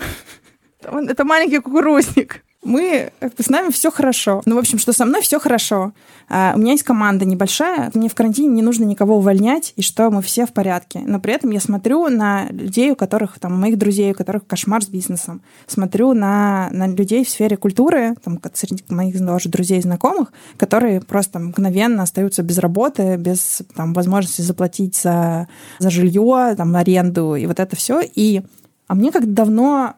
Это 0.82 1.24
маленький 1.24 1.58
кукурузник 1.58 2.42
мы 2.62 3.10
с 3.38 3.48
нами 3.48 3.70
все 3.70 3.90
хорошо. 3.90 4.42
Ну, 4.44 4.56
в 4.56 4.58
общем, 4.58 4.78
что 4.78 4.92
со 4.92 5.06
мной 5.06 5.22
все 5.22 5.40
хорошо. 5.40 5.92
А, 6.28 6.52
у 6.54 6.58
меня 6.58 6.72
есть 6.72 6.84
команда 6.84 7.24
небольшая, 7.24 7.90
мне 7.94 8.08
в 8.08 8.14
карантине 8.14 8.48
не 8.48 8.62
нужно 8.62 8.84
никого 8.84 9.16
увольнять, 9.16 9.72
и 9.76 9.82
что 9.82 10.10
мы 10.10 10.20
все 10.20 10.46
в 10.46 10.52
порядке. 10.52 11.00
Но 11.06 11.20
при 11.20 11.32
этом 11.32 11.50
я 11.50 11.60
смотрю 11.60 12.08
на 12.08 12.48
людей, 12.50 12.90
у 12.90 12.96
которых, 12.96 13.38
там, 13.38 13.58
моих 13.58 13.78
друзей, 13.78 14.12
у 14.12 14.14
которых 14.14 14.46
кошмар 14.46 14.82
с 14.82 14.88
бизнесом. 14.88 15.40
Смотрю 15.66 16.12
на, 16.12 16.68
на 16.70 16.86
людей 16.86 17.24
в 17.24 17.30
сфере 17.30 17.56
культуры, 17.56 18.14
там, 18.22 18.38
среди 18.52 18.84
моих 18.90 19.18
даже 19.18 19.48
друзей 19.48 19.78
и 19.78 19.82
знакомых, 19.82 20.32
которые 20.58 21.00
просто 21.00 21.38
мгновенно 21.38 22.02
остаются 22.02 22.42
без 22.42 22.58
работы, 22.58 23.16
без 23.16 23.62
там, 23.74 23.94
возможности 23.94 24.42
заплатить 24.42 24.96
за, 24.96 25.48
за 25.78 25.88
жилье, 25.88 26.54
там, 26.56 26.76
аренду 26.76 27.36
и 27.36 27.46
вот 27.46 27.58
это 27.58 27.74
все. 27.74 28.02
И 28.02 28.42
а 28.90 28.94
мне 28.96 29.12
как 29.12 29.32
давно 29.32 29.94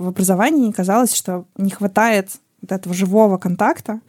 в 0.00 0.08
образовании 0.08 0.72
казалось, 0.72 1.14
что 1.14 1.44
не 1.56 1.70
хватает 1.70 2.30
вот 2.62 2.72
этого 2.72 2.94
живого 2.94 3.36
контакта, 3.36 4.00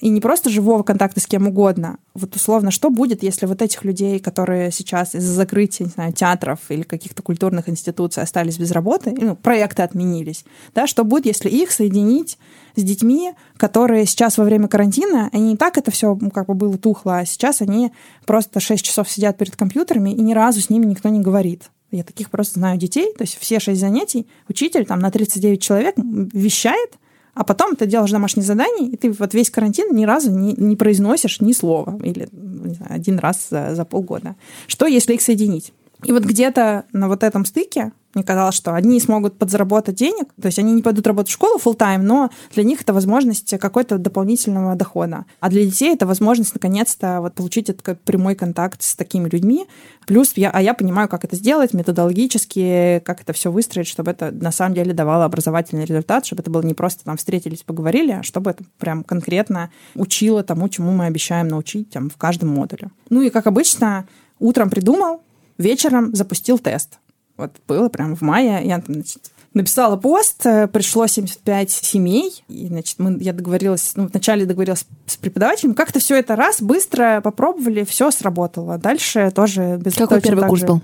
и 0.00 0.10
не 0.10 0.20
просто 0.20 0.48
живого 0.48 0.82
контакта 0.84 1.20
с 1.20 1.26
кем 1.26 1.48
угодно. 1.48 1.98
Вот 2.14 2.36
условно, 2.36 2.70
что 2.70 2.88
будет, 2.88 3.22
если 3.22 3.46
вот 3.46 3.62
этих 3.62 3.84
людей, 3.84 4.20
которые 4.20 4.70
сейчас 4.70 5.14
из-за 5.14 5.32
закрытия, 5.32 5.86
не 5.86 5.92
знаю, 5.92 6.12
театров 6.12 6.60
или 6.68 6.82
каких-то 6.82 7.22
культурных 7.22 7.68
институций 7.68 8.22
остались 8.22 8.58
без 8.58 8.70
работы, 8.70 9.12
ну, 9.16 9.34
проекты 9.34 9.82
отменились, 9.82 10.44
да, 10.74 10.86
что 10.86 11.04
будет, 11.04 11.26
если 11.26 11.48
их 11.48 11.72
соединить 11.72 12.38
с 12.76 12.82
детьми, 12.82 13.32
которые 13.56 14.06
сейчас 14.06 14.38
во 14.38 14.44
время 14.44 14.68
карантина, 14.68 15.30
они 15.32 15.50
не 15.50 15.56
так 15.56 15.78
это 15.78 15.90
все 15.90 16.16
ну, 16.20 16.30
как 16.30 16.46
бы 16.46 16.54
было 16.54 16.78
тухло, 16.78 17.18
а 17.18 17.26
сейчас 17.26 17.60
они 17.60 17.92
просто 18.24 18.60
6 18.60 18.84
часов 18.84 19.10
сидят 19.10 19.36
перед 19.36 19.56
компьютерами, 19.56 20.10
и 20.10 20.20
ни 20.20 20.32
разу 20.32 20.60
с 20.60 20.70
ними 20.70 20.86
никто 20.86 21.08
не 21.08 21.20
говорит. 21.20 21.70
Я 21.90 22.02
таких 22.02 22.30
просто 22.30 22.58
знаю 22.58 22.78
детей, 22.78 23.12
то 23.16 23.22
есть 23.22 23.38
все 23.38 23.60
шесть 23.60 23.80
занятий 23.80 24.26
учитель 24.48 24.84
там 24.84 24.98
на 24.98 25.10
39 25.10 25.62
человек 25.62 25.94
вещает, 25.96 26.90
а 27.34 27.44
потом 27.44 27.76
ты 27.76 27.86
делаешь 27.86 28.10
домашнее 28.10 28.44
задание, 28.44 28.90
и 28.90 28.96
ты 28.96 29.10
вот 29.10 29.32
весь 29.32 29.50
карантин 29.50 29.94
ни 29.94 30.04
разу 30.04 30.30
не, 30.30 30.54
не 30.54 30.76
произносишь 30.76 31.40
ни 31.40 31.52
слова, 31.52 31.98
или 32.02 32.28
знаю, 32.32 32.92
один 32.92 33.18
раз 33.18 33.48
за, 33.48 33.74
за 33.74 33.84
полгода. 33.84 34.36
Что, 34.66 34.86
если 34.86 35.14
их 35.14 35.22
соединить? 35.22 35.72
И 36.04 36.12
вот 36.12 36.24
где-то 36.24 36.84
на 36.92 37.08
вот 37.08 37.22
этом 37.22 37.44
стыке 37.44 37.92
мне 38.14 38.24
казалось, 38.24 38.54
что 38.54 38.74
одни 38.74 38.98
смогут 39.00 39.38
подзаработать 39.38 39.94
денег, 39.94 40.28
то 40.40 40.46
есть 40.46 40.58
они 40.58 40.72
не 40.72 40.82
пойдут 40.82 41.06
работать 41.06 41.30
в 41.30 41.34
школу 41.34 41.58
full 41.58 41.76
time 41.76 41.98
но 41.98 42.30
для 42.54 42.64
них 42.64 42.80
это 42.80 42.92
возможность 42.92 43.56
какой-то 43.58 43.98
дополнительного 43.98 44.76
дохода. 44.76 45.26
А 45.40 45.50
для 45.50 45.64
детей 45.64 45.94
это 45.94 46.06
возможность 46.06 46.54
наконец-то 46.54 47.20
вот 47.20 47.34
получить 47.34 47.68
этот 47.68 48.00
прямой 48.00 48.34
контакт 48.34 48.82
с 48.82 48.96
такими 48.96 49.28
людьми. 49.28 49.66
Плюс 50.06 50.32
я, 50.36 50.50
а 50.50 50.62
я 50.62 50.72
понимаю, 50.72 51.08
как 51.08 51.24
это 51.24 51.36
сделать 51.36 51.74
методологически, 51.74 53.02
как 53.04 53.20
это 53.20 53.32
все 53.34 53.52
выстроить, 53.52 53.86
чтобы 53.88 54.10
это 54.10 54.30
на 54.32 54.52
самом 54.52 54.74
деле 54.74 54.94
давало 54.94 55.24
образовательный 55.26 55.84
результат, 55.84 56.24
чтобы 56.24 56.40
это 56.40 56.50
было 56.50 56.62
не 56.62 56.74
просто 56.74 57.04
там 57.04 57.18
встретились, 57.18 57.62
поговорили, 57.62 58.12
а 58.12 58.22
чтобы 58.22 58.50
это 58.52 58.64
прям 58.78 59.04
конкретно 59.04 59.70
учило 59.94 60.42
тому, 60.42 60.68
чему 60.68 60.92
мы 60.92 61.06
обещаем 61.06 61.48
научить 61.48 61.90
там, 61.90 62.08
в 62.08 62.16
каждом 62.16 62.48
модуле. 62.48 62.90
Ну 63.10 63.20
и 63.20 63.30
как 63.30 63.46
обычно, 63.46 64.08
утром 64.38 64.70
придумал, 64.70 65.20
вечером 65.58 66.14
запустил 66.14 66.58
тест. 66.58 66.98
Вот 67.36 67.52
было 67.66 67.88
прям 67.88 68.16
в 68.16 68.20
мае. 68.22 68.62
Я 68.64 68.80
там, 68.80 68.94
значит, 68.94 69.30
написала 69.54 69.96
пост, 69.96 70.44
э, 70.46 70.68
пришло 70.68 71.06
75 71.06 71.70
семей, 71.70 72.42
и, 72.48 72.66
значит, 72.68 72.98
мы, 72.98 73.18
я 73.20 73.32
договорилась, 73.32 73.92
ну, 73.96 74.06
вначале 74.06 74.46
договорилась 74.46 74.86
с 75.06 75.16
преподавателем, 75.16 75.74
как-то 75.74 76.00
все 76.00 76.16
это 76.16 76.36
раз, 76.36 76.60
быстро 76.60 77.20
попробовали, 77.22 77.84
все 77.84 78.10
сработало. 78.10 78.78
Дальше 78.78 79.30
тоже 79.34 79.78
без 79.82 79.94
Какой 79.94 80.20
первый 80.20 80.48
курс 80.48 80.60
же. 80.60 80.66
был? 80.66 80.80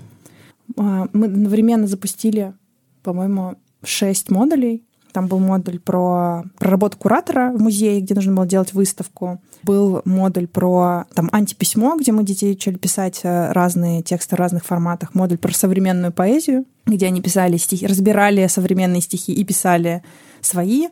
А, 0.77 1.07
мы 1.13 1.27
одновременно 1.27 1.87
запустили, 1.87 2.53
по-моему, 3.03 3.55
шесть 3.83 4.29
модулей. 4.29 4.83
Там 5.15 5.27
был 5.27 5.39
модуль 5.39 5.79
про, 5.79 6.43
про 6.59 6.71
работу 6.71 6.97
куратора 6.97 7.53
в 7.53 7.61
музее, 7.61 8.01
где 8.01 8.13
нужно 8.13 8.33
было 8.33 8.45
делать 8.45 8.73
выставку. 8.73 9.41
Был 9.63 10.01
модуль 10.03 10.45
про 10.45 11.05
там, 11.13 11.29
антиписьмо, 11.31 11.95
где 11.97 12.11
мы 12.11 12.25
детей 12.25 12.51
учили 12.51 12.75
писать 12.75 13.21
э, 13.23 13.53
разные 13.53 14.01
тексты 14.01 14.35
в 14.35 14.39
разных 14.39 14.65
форматах. 14.65 15.15
Модуль 15.15 15.37
про 15.37 15.53
современную 15.53 16.11
поэзию, 16.11 16.65
где 16.85 17.05
они 17.05 17.21
писали 17.21 17.55
стихи, 17.55 17.87
разбирали 17.87 18.45
современные 18.47 18.99
стихи 18.99 19.31
и 19.31 19.45
писали 19.45 20.03
свои. 20.41 20.89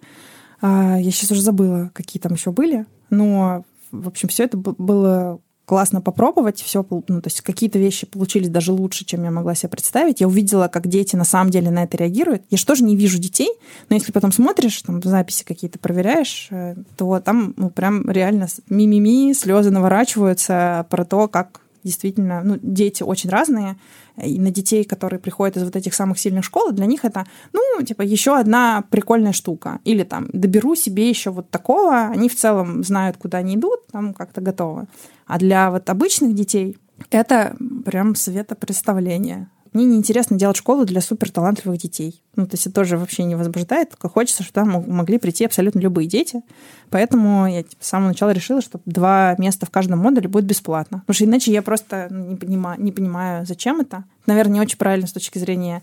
А, 0.61 0.95
я 0.97 1.11
сейчас 1.11 1.31
уже 1.31 1.41
забыла, 1.41 1.91
какие 1.93 2.21
там 2.21 2.31
еще 2.31 2.51
были. 2.51 2.85
Но, 3.09 3.65
в 3.91 4.07
общем, 4.07 4.29
все 4.29 4.45
это 4.45 4.55
было 4.55 5.41
классно 5.65 6.01
попробовать, 6.01 6.61
все, 6.61 6.85
ну, 6.89 7.21
то 7.21 7.27
есть 7.27 7.41
какие-то 7.41 7.79
вещи 7.79 8.05
получились 8.05 8.49
даже 8.49 8.73
лучше, 8.73 9.05
чем 9.05 9.23
я 9.23 9.31
могла 9.31 9.55
себе 9.55 9.69
представить. 9.69 10.19
Я 10.19 10.27
увидела, 10.27 10.67
как 10.67 10.87
дети 10.87 11.15
на 11.15 11.23
самом 11.23 11.51
деле 11.51 11.71
на 11.71 11.83
это 11.83 11.97
реагируют. 11.97 12.43
Я 12.49 12.57
же 12.57 12.65
тоже 12.65 12.83
не 12.83 12.95
вижу 12.95 13.17
детей, 13.17 13.49
но 13.89 13.95
если 13.95 14.11
потом 14.11 14.31
смотришь, 14.31 14.81
там 14.81 15.01
записи 15.01 15.43
какие-то 15.45 15.79
проверяешь, 15.79 16.47
э, 16.51 16.75
то 16.97 17.19
там 17.19 17.53
ну, 17.57 17.69
прям 17.69 18.09
реально 18.09 18.47
мимими, 18.69 19.33
слезы 19.33 19.71
наворачиваются 19.71 20.85
про 20.89 21.05
то, 21.05 21.27
как 21.27 21.62
действительно, 21.83 22.41
ну, 22.43 22.57
дети 22.61 23.03
очень 23.03 23.29
разные, 23.29 23.77
и 24.21 24.39
на 24.39 24.51
детей, 24.51 24.83
которые 24.83 25.19
приходят 25.19 25.57
из 25.57 25.63
вот 25.63 25.75
этих 25.75 25.93
самых 25.93 26.19
сильных 26.19 26.45
школ, 26.45 26.71
для 26.71 26.85
них 26.85 27.05
это, 27.05 27.25
ну, 27.51 27.83
типа, 27.83 28.01
еще 28.01 28.37
одна 28.37 28.83
прикольная 28.89 29.33
штука. 29.33 29.79
Или 29.83 30.03
там, 30.03 30.27
доберу 30.33 30.75
себе 30.75 31.09
еще 31.09 31.31
вот 31.31 31.49
такого, 31.49 32.07
они 32.07 32.29
в 32.29 32.35
целом 32.35 32.83
знают, 32.83 33.17
куда 33.17 33.39
они 33.39 33.55
идут, 33.55 33.87
там 33.91 34.13
как-то 34.13 34.41
готовы. 34.41 34.87
А 35.25 35.39
для 35.39 35.71
вот 35.71 35.89
обычных 35.89 36.35
детей 36.35 36.77
это 37.09 37.55
прям 37.85 38.15
светопредставление. 38.15 39.49
Мне 39.73 39.85
неинтересно 39.85 40.37
делать 40.37 40.55
школу 40.55 40.85
для 40.85 41.01
суперталантливых 41.01 41.79
детей. 41.79 42.21
Ну, 42.35 42.45
то 42.45 42.53
есть 42.53 42.67
это 42.67 42.75
тоже 42.75 42.97
вообще 42.97 43.23
не 43.23 43.35
возбуждает, 43.35 43.95
хочется, 43.99 44.43
чтобы 44.43 44.53
там 44.53 44.85
могли 44.87 45.17
прийти 45.17 45.45
абсолютно 45.45 45.79
любые 45.79 46.07
дети. 46.07 46.41
Поэтому 46.89 47.47
я 47.47 47.63
типа, 47.63 47.83
с 47.83 47.87
самого 47.87 48.09
начала 48.09 48.31
решила, 48.31 48.61
что 48.61 48.79
два 48.85 49.35
места 49.39 49.65
в 49.65 49.71
каждом 49.71 49.99
модуле 49.99 50.27
будет 50.27 50.45
бесплатно. 50.45 50.99
Потому 50.99 51.15
что 51.15 51.25
иначе 51.25 51.51
я 51.51 51.61
просто 51.61 52.07
ну, 52.11 52.25
не 52.25 52.35
понимаю, 52.35 52.81
не 52.81 52.91
понимаю, 52.91 53.45
зачем 53.45 53.81
это. 53.81 54.03
Наверное, 54.27 54.55
не 54.55 54.61
очень 54.61 54.77
правильно 54.77 55.07
с 55.07 55.13
точки 55.13 55.39
зрения 55.39 55.81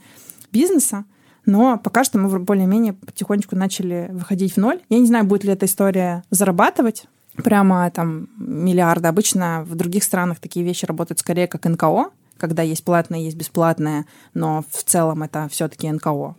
бизнеса, 0.53 1.05
но 1.47 1.79
пока 1.79 2.05
что 2.05 2.19
мы 2.19 2.39
более-менее 2.39 2.93
потихонечку 2.93 3.57
начали 3.57 4.09
выходить 4.13 4.55
в 4.55 4.57
ноль. 4.59 4.81
Я 4.89 4.99
не 4.99 5.07
знаю, 5.07 5.25
будет 5.25 5.45
ли 5.45 5.53
эта 5.53 5.67
история 5.67 6.23
зарабатывать, 6.31 7.07
прямо 7.43 7.91
там 7.91 8.29
миллиарды. 8.39 9.09
Обычно 9.09 9.65
в 9.67 9.75
других 9.75 10.05
странах 10.05 10.39
такие 10.39 10.65
вещи 10.65 10.85
работают 10.85 11.19
скорее 11.19 11.47
как 11.47 11.65
НКО, 11.65 12.11
когда 12.41 12.63
есть 12.63 12.83
платное, 12.85 13.21
есть 13.21 13.37
бесплатное, 13.37 14.07
но 14.35 14.65
в 14.71 14.83
целом 14.83 15.23
это 15.23 15.49
все-таки 15.51 15.91
НКО. 15.91 16.35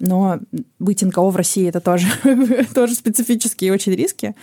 Но 0.00 0.40
быть 0.78 1.02
НКО 1.02 1.30
в 1.30 1.36
России 1.36 1.68
это 1.68 1.80
тоже, 1.80 2.08
тоже 2.74 2.94
специфические 2.94 3.72
очень 3.72 3.92
риски. 3.92 4.34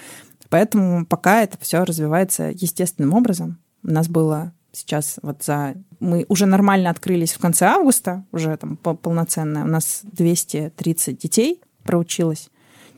Поэтому 0.50 1.06
пока 1.06 1.42
это 1.42 1.58
все 1.60 1.84
развивается 1.84 2.52
естественным 2.54 3.14
образом. 3.14 3.60
У 3.84 3.92
нас 3.92 4.08
было 4.08 4.54
сейчас 4.72 5.20
вот 5.22 5.44
за... 5.44 5.76
Мы 6.00 6.26
уже 6.30 6.46
нормально 6.46 6.90
открылись 6.90 7.34
в 7.34 7.40
конце 7.40 7.66
августа, 7.66 8.26
уже 8.32 8.56
там 8.58 8.78
полноценно. 8.78 9.64
У 9.64 9.68
нас 9.68 10.02
230 10.04 11.18
детей 11.18 11.62
проучилось. 11.84 12.50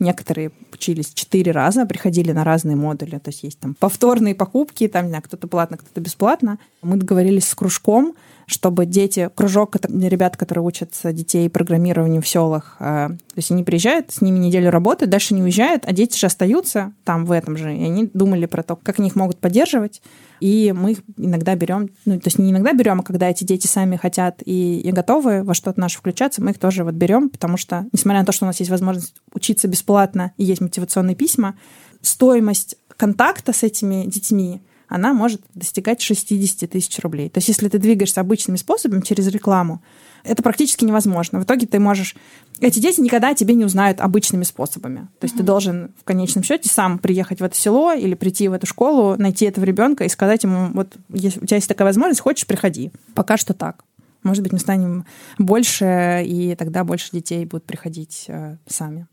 Некоторые 0.02 0.50
учились 0.72 1.12
четыре 1.14 1.52
раза, 1.52 1.86
приходили 1.86 2.32
на 2.32 2.42
разные 2.42 2.74
модули. 2.74 3.18
То 3.18 3.28
есть 3.28 3.44
есть 3.44 3.60
там 3.60 3.76
повторные 3.78 4.34
покупки, 4.34 4.88
там, 4.88 5.04
не 5.04 5.10
знаю, 5.10 5.22
кто-то 5.22 5.46
платно, 5.46 5.76
кто-то 5.76 6.00
бесплатно. 6.00 6.58
Мы 6.82 6.96
договорились 6.96 7.46
с 7.46 7.54
кружком, 7.54 8.16
чтобы 8.46 8.86
дети, 8.86 9.30
кружок 9.34 9.76
ребят, 9.76 10.36
которые 10.36 10.64
учатся 10.64 11.12
детей 11.12 11.48
программированию 11.48 12.22
в 12.22 12.28
селах, 12.28 12.76
э, 12.80 13.08
то 13.08 13.36
есть 13.36 13.50
они 13.50 13.64
приезжают, 13.64 14.12
с 14.12 14.20
ними 14.20 14.38
неделю 14.38 14.70
работают, 14.70 15.10
дальше 15.10 15.34
не 15.34 15.42
уезжают, 15.42 15.84
а 15.86 15.92
дети 15.92 16.18
же 16.18 16.26
остаются 16.26 16.92
там 17.04 17.24
в 17.24 17.32
этом 17.32 17.56
же, 17.56 17.74
и 17.74 17.84
они 17.84 18.10
думали 18.12 18.46
про 18.46 18.62
то, 18.62 18.76
как 18.76 18.98
они 18.98 19.08
их 19.08 19.16
могут 19.16 19.38
поддерживать, 19.38 20.02
и 20.40 20.74
мы 20.76 20.92
их 20.92 20.98
иногда 21.16 21.54
берем, 21.54 21.90
ну, 22.04 22.18
то 22.18 22.26
есть 22.26 22.38
не 22.38 22.50
иногда 22.50 22.72
берем, 22.72 23.00
а 23.00 23.04
когда 23.04 23.28
эти 23.28 23.44
дети 23.44 23.66
сами 23.66 23.96
хотят 23.96 24.42
и, 24.44 24.80
и 24.80 24.90
готовы 24.90 25.44
во 25.44 25.54
что-то 25.54 25.80
наше 25.80 25.98
включаться, 25.98 26.42
мы 26.42 26.50
их 26.50 26.58
тоже 26.58 26.84
вот 26.84 26.94
берем, 26.94 27.30
потому 27.30 27.56
что, 27.56 27.86
несмотря 27.92 28.20
на 28.20 28.26
то, 28.26 28.32
что 28.32 28.44
у 28.44 28.48
нас 28.48 28.58
есть 28.58 28.70
возможность 28.70 29.14
учиться 29.32 29.68
бесплатно 29.68 30.32
и 30.36 30.44
есть 30.44 30.60
мотивационные 30.60 31.14
письма, 31.14 31.54
стоимость 32.00 32.76
контакта 32.96 33.52
с 33.52 33.62
этими 33.62 34.04
детьми, 34.04 34.62
она 34.92 35.14
может 35.14 35.40
достигать 35.54 36.02
60 36.02 36.68
тысяч 36.70 36.98
рублей. 37.00 37.30
То 37.30 37.38
есть 37.38 37.48
если 37.48 37.68
ты 37.68 37.78
двигаешься 37.78 38.20
обычными 38.20 38.56
способами 38.56 39.00
через 39.00 39.26
рекламу, 39.28 39.82
это 40.22 40.42
практически 40.42 40.84
невозможно. 40.84 41.40
В 41.40 41.44
итоге 41.44 41.66
ты 41.66 41.80
можешь... 41.80 42.14
Эти 42.60 42.78
дети 42.78 43.00
никогда 43.00 43.30
о 43.30 43.34
тебе 43.34 43.54
не 43.54 43.64
узнают 43.64 44.00
обычными 44.00 44.44
способами. 44.44 45.08
То 45.18 45.24
есть 45.24 45.34
mm-hmm. 45.34 45.38
ты 45.38 45.42
должен 45.44 45.90
в 45.98 46.04
конечном 46.04 46.44
счете 46.44 46.68
сам 46.68 46.98
приехать 46.98 47.40
в 47.40 47.44
это 47.44 47.56
село 47.56 47.92
или 47.92 48.14
прийти 48.14 48.48
в 48.48 48.52
эту 48.52 48.66
школу, 48.66 49.16
найти 49.16 49.46
этого 49.46 49.64
ребенка 49.64 50.04
и 50.04 50.08
сказать 50.08 50.44
ему, 50.44 50.70
вот 50.74 50.94
если 51.08 51.40
у 51.40 51.46
тебя 51.46 51.56
есть 51.56 51.68
такая 51.68 51.86
возможность, 51.86 52.20
хочешь, 52.20 52.46
приходи. 52.46 52.92
Пока 53.14 53.38
что 53.38 53.54
так. 53.54 53.84
Может 54.22 54.42
быть, 54.42 54.52
мы 54.52 54.58
станем 54.58 55.06
больше, 55.38 56.22
и 56.24 56.54
тогда 56.54 56.84
больше 56.84 57.08
детей 57.12 57.44
будут 57.46 57.64
приходить 57.64 58.26
э, 58.28 58.58
сами. 58.68 59.06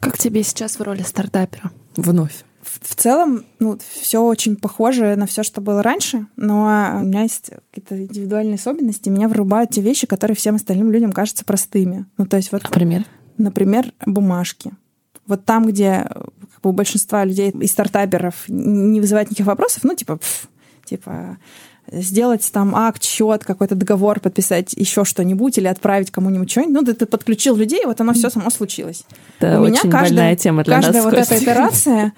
Как 0.00 0.18
тебе 0.18 0.42
сейчас 0.42 0.78
в 0.78 0.82
роли 0.82 1.02
стартапера? 1.02 1.70
Вновь 1.96 2.44
в 2.82 2.94
целом, 2.94 3.44
ну, 3.58 3.78
все 3.92 4.22
очень 4.22 4.56
похоже 4.56 5.16
на 5.16 5.26
все, 5.26 5.42
что 5.42 5.60
было 5.60 5.82
раньше, 5.82 6.26
но 6.36 6.98
у 7.00 7.04
меня 7.04 7.22
есть 7.22 7.50
какие-то 7.70 8.02
индивидуальные 8.02 8.54
особенности. 8.54 9.08
Меня 9.08 9.28
вырубают 9.28 9.70
те 9.70 9.80
вещи, 9.80 10.06
которые 10.06 10.36
всем 10.36 10.56
остальным 10.56 10.90
людям 10.90 11.12
кажутся 11.12 11.44
простыми. 11.44 12.06
Ну, 12.18 12.26
то 12.26 12.36
есть 12.36 12.52
вот... 12.52 12.62
Например? 12.62 13.04
Например, 13.38 13.92
бумажки. 14.06 14.72
Вот 15.26 15.44
там, 15.44 15.66
где 15.66 16.06
как 16.08 16.60
бы, 16.62 16.70
у 16.70 16.72
большинства 16.72 17.24
людей 17.24 17.50
и 17.50 17.66
стартаперов 17.66 18.44
не 18.48 19.00
вызывает 19.00 19.28
никаких 19.28 19.46
вопросов, 19.46 19.84
ну, 19.84 19.94
типа, 19.94 20.16
пф, 20.16 20.48
типа, 20.84 21.38
сделать 21.90 22.48
там 22.52 22.74
акт, 22.74 23.02
счет, 23.02 23.44
какой-то 23.44 23.74
договор, 23.74 24.20
подписать 24.20 24.74
еще 24.74 25.04
что-нибудь 25.04 25.58
или 25.58 25.66
отправить 25.66 26.10
кому-нибудь 26.10 26.50
что-нибудь. 26.50 26.74
Ну, 26.74 26.82
ты, 26.82 26.94
ты 26.94 27.06
подключил 27.06 27.56
людей, 27.56 27.84
вот 27.84 28.00
оно 28.00 28.12
все 28.12 28.30
само 28.30 28.50
случилось. 28.50 29.04
Да, 29.40 29.60
У 29.60 29.64
очень 29.64 29.88
меня 29.88 29.98
каждая, 29.98 30.36
тема 30.36 30.64
для 30.64 30.76
каждая 30.76 31.02
нас, 31.02 31.04
вот 31.04 31.14
эта 31.14 31.34
операция 31.34 32.12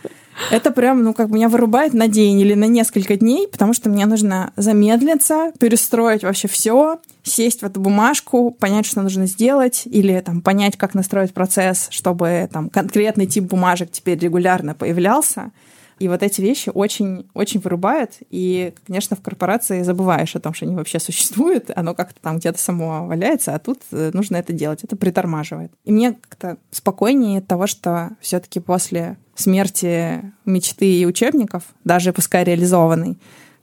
это 0.51 0.71
прям, 0.71 1.03
ну, 1.03 1.15
как 1.15 1.31
меня 1.31 1.49
вырубает 1.49 1.95
на 1.95 2.09
день 2.09 2.41
или 2.41 2.55
на 2.55 2.65
несколько 2.65 3.17
дней, 3.17 3.49
потому 3.49 3.75
что 3.75 3.91
мне 3.91 4.07
нужно 4.07 4.53
замедлиться, 4.57 5.53
перестроить 5.59 6.23
вообще 6.23 6.49
все, 6.49 6.99
сесть 7.23 7.63
в 7.63 7.65
эту 7.65 7.81
бумажку, 7.81 8.51
понять, 8.51 8.87
что 8.87 9.03
нужно 9.03 9.27
сделать, 9.27 9.83
или 9.87 10.21
там 10.21 10.41
понять, 10.41 10.77
как 10.77 10.95
настроить 10.95 11.35
процесс, 11.35 11.89
чтобы 11.91 12.49
там 12.53 12.69
конкретный 12.69 13.27
тип 13.27 13.45
бумажек 13.45 13.91
теперь 13.91 14.19
регулярно 14.19 14.75
появлялся. 14.75 15.51
И 16.03 16.09
вот 16.09 16.25
эти 16.25 16.41
вещи 16.41 16.69
очень, 16.75 17.31
очень 17.33 17.61
вырубают. 17.61 18.15
И, 18.29 18.75
конечно, 18.85 19.15
в 19.15 19.23
корпорации 19.23 19.85
забываешь 19.85 20.35
о 20.35 20.41
том, 20.41 20.53
что 20.53 20.65
они 20.65 20.75
вообще 20.75 20.99
существуют. 20.99 21.71
Оно 21.77 21.95
как-то 21.95 22.21
там 22.21 22.39
где-то 22.39 22.59
само 22.59 23.07
валяется, 23.07 23.55
а 23.55 23.61
тут 23.61 23.83
э, 23.93 24.11
нужно 24.13 24.35
это 24.35 24.53
делать. 24.53 24.83
Это 24.83 24.97
притормаживает. 24.97 25.71
И 25.85 25.93
мне 25.93 26.15
как-то 26.15 26.57
спокойнее 26.73 27.39
от 27.39 27.47
того, 27.47 27.69
что 27.69 28.17
все-таки 28.21 28.59
после 28.59 29.17
смерти 29.37 30.33
мечты 30.45 30.93
и 30.93 31.07
учебников, 31.07 31.63
даже 31.85 32.13
пускай 32.13 32.43
реализованной, 32.43 33.17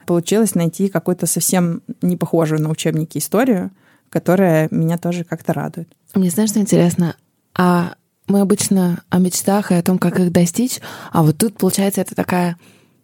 получилось 0.06 0.56
найти 0.56 0.88
какую-то 0.88 1.26
совсем 1.26 1.82
не 2.02 2.16
похожую 2.16 2.62
на 2.62 2.70
учебники 2.70 3.18
историю, 3.18 3.70
которая 4.10 4.70
меня 4.72 4.98
тоже 4.98 5.26
как-то 5.26 5.52
радует. 5.52 5.90
Мне 6.16 6.30
знаешь, 6.30 6.52
что 6.52 6.62
интересно? 6.62 7.18
А 7.54 7.96
мы 8.30 8.42
обычно 8.42 9.04
о 9.10 9.20
мечтах 9.20 9.72
и 9.72 9.76
о 9.76 9.84
том, 9.84 9.98
как 9.98 10.20
их 10.20 10.32
достичь, 10.32 10.80
а 11.12 11.24
вот 11.24 11.38
тут, 11.38 11.58
получается, 11.58 12.02
это 12.02 12.16
такая, 12.16 12.58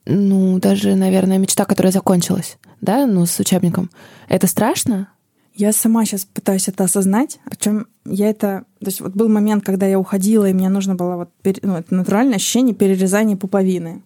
ну, 0.05 0.59
даже, 0.59 0.95
наверное, 0.95 1.37
мечта, 1.37 1.65
которая 1.65 1.91
закончилась, 1.91 2.57
да, 2.81 3.05
ну, 3.05 3.25
с 3.25 3.39
учебником. 3.39 3.89
Это 4.29 4.47
страшно? 4.47 5.09
Я 5.53 5.71
сама 5.71 6.05
сейчас 6.05 6.25
пытаюсь 6.25 6.67
это 6.67 6.83
осознать, 6.83 7.39
причем 7.49 7.87
я 8.05 8.29
это... 8.29 8.65
То 8.79 8.87
есть 8.87 8.99
вот 8.99 9.13
был 9.13 9.29
момент, 9.29 9.63
когда 9.63 9.85
я 9.85 9.97
уходила, 9.97 10.45
и 10.49 10.53
мне 10.53 10.69
нужно 10.69 10.95
было 10.95 11.15
вот... 11.15 11.29
Ну, 11.61 11.77
это 11.77 11.95
натуральное 11.95 12.35
ощущение 12.35 12.75
перерезания 12.75 13.37
пуповины 13.37 14.03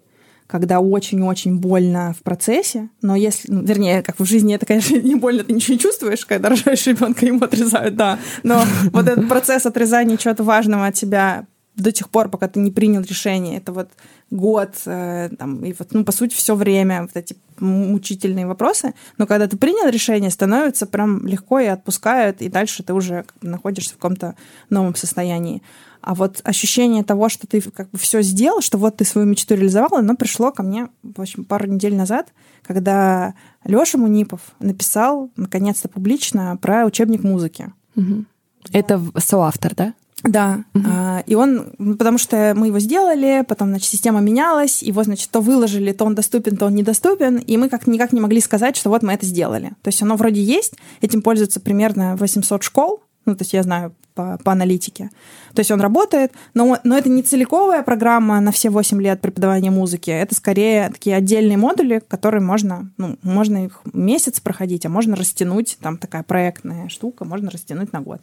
когда 0.50 0.80
очень-очень 0.80 1.58
больно 1.60 2.16
в 2.18 2.24
процессе, 2.24 2.90
но 3.04 3.16
если, 3.16 3.52
ну, 3.52 3.62
вернее, 3.62 4.02
как 4.02 4.20
в 4.20 4.26
жизни 4.26 4.56
это, 4.56 4.66
конечно, 4.66 4.96
не 5.02 5.14
больно, 5.14 5.44
ты 5.44 5.54
ничего 5.54 5.76
не 5.76 5.80
чувствуешь, 5.80 6.26
когда 6.26 6.50
рожаешь 6.50 6.88
ребенка, 6.88 7.26
ему 7.26 7.44
отрезают, 7.46 7.96
да, 7.96 8.18
но 8.42 8.64
вот 8.92 9.08
этот 9.08 9.30
процесс 9.30 9.68
отрезания 9.68 10.18
чего-то 10.18 10.44
важного 10.44 10.88
от 10.88 10.96
тебя 10.96 11.46
до 11.76 11.92
тех 11.92 12.10
пор, 12.10 12.30
пока 12.30 12.48
ты 12.48 12.60
не 12.60 12.72
принял 12.72 13.02
решение, 13.02 13.58
это 13.58 13.72
вот 13.72 13.90
год, 14.32 14.72
э, 14.86 15.30
там, 15.38 15.64
и 15.64 15.74
вот, 15.78 15.90
ну, 15.92 16.04
по 16.04 16.12
сути, 16.12 16.34
все 16.34 16.56
время 16.56 17.04
вот 17.04 17.12
эти 17.14 17.36
мучительные 17.62 18.48
вопросы, 18.48 18.94
но 19.18 19.28
когда 19.28 19.48
ты 19.48 19.58
принял 19.58 19.90
решение, 19.90 20.30
становится 20.30 20.86
прям 20.86 21.26
легко 21.26 21.60
и 21.60 21.66
отпускают, 21.66 22.42
и 22.42 22.50
дальше 22.50 22.84
ты 22.84 22.94
уже 22.94 23.26
находишься 23.42 23.92
в 23.92 23.98
каком-то 23.98 24.36
новом 24.70 24.96
состоянии. 24.96 25.62
А 26.02 26.16
вот 26.16 26.40
ощущение 26.44 27.04
того, 27.04 27.28
что 27.28 27.46
ты 27.46 27.62
как 27.62 27.90
бы 27.92 27.98
все 27.98 28.22
сделал, 28.22 28.62
что 28.62 28.78
вот 28.78 28.98
ты 28.98 29.06
свою 29.06 29.28
мечту 29.28 29.56
реализовал, 29.56 30.00
оно 30.00 30.16
пришло 30.16 30.52
ко 30.52 30.64
мне, 30.64 30.88
в 31.04 31.20
общем, 31.20 31.44
пару 31.44 31.68
недель 31.68 31.96
назад, 31.96 32.34
когда 32.64 33.34
Лёша 33.66 33.98
Мунипов 33.98 34.40
написал, 34.60 35.30
наконец-то 35.36 35.90
публично, 35.90 36.58
про 36.62 36.86
учебник 36.86 37.24
музыки. 37.24 37.74
Угу. 37.96 38.26
Это 38.72 39.02
соавтор, 39.18 39.76
да? 39.76 39.94
Да, 40.24 40.66
угу. 40.74 40.86
а, 40.86 41.24
и 41.26 41.36
он, 41.36 41.72
потому 41.98 42.18
что 42.18 42.54
мы 42.56 42.68
его 42.68 42.80
сделали, 42.80 43.46
потом, 43.48 43.70
значит, 43.70 43.90
система 43.90 44.20
менялась, 44.20 44.84
его, 44.84 45.04
значит, 45.04 45.30
то 45.30 45.40
выложили, 45.40 45.94
то 45.94 46.06
он 46.06 46.16
доступен, 46.16 46.58
то 46.58 46.66
он 46.66 46.76
недоступен, 46.76 47.38
и 47.38 47.58
мы 47.58 47.70
как 47.70 47.88
никак 47.88 48.12
не 48.12 48.20
могли 48.20 48.42
сказать, 48.42 48.76
что 48.76 48.90
вот 48.90 49.02
мы 49.02 49.14
это 49.14 49.26
сделали. 49.26 49.70
То 49.82 49.88
есть 49.88 50.02
оно 50.02 50.16
вроде 50.16 50.42
есть, 50.42 50.74
этим 51.02 51.22
пользуется 51.22 51.60
примерно 51.60 52.16
800 52.18 52.64
школ, 52.64 53.02
ну, 53.26 53.36
то 53.36 53.44
есть 53.44 53.54
я 53.54 53.64
знаю 53.64 53.94
по, 54.14 54.38
по 54.44 54.52
аналитике. 54.52 55.12
То 55.54 55.60
есть 55.60 55.72
он 55.72 55.80
работает, 55.80 56.34
но, 56.54 56.78
но 56.84 56.98
это 56.98 57.10
не 57.10 57.24
целиковая 57.24 57.84
программа 57.84 58.40
на 58.42 58.52
все 58.52 58.70
8 58.70 59.02
лет 59.02 59.22
преподавания 59.22 59.72
музыки, 59.72 60.10
это 60.10 60.36
скорее 60.36 60.90
такие 60.90 61.16
отдельные 61.16 61.58
модули, 61.58 62.02
которые 62.06 62.42
можно, 62.42 62.92
ну, 62.98 63.18
можно 63.24 63.66
их 63.66 63.82
месяц 63.94 64.40
проходить, 64.42 64.86
а 64.86 64.90
можно 64.90 65.16
растянуть, 65.16 65.78
там 65.82 65.98
такая 65.98 66.24
проектная 66.24 66.90
штука, 66.90 67.24
можно 67.24 67.50
растянуть 67.50 67.94
на 67.94 68.02
год. 68.02 68.20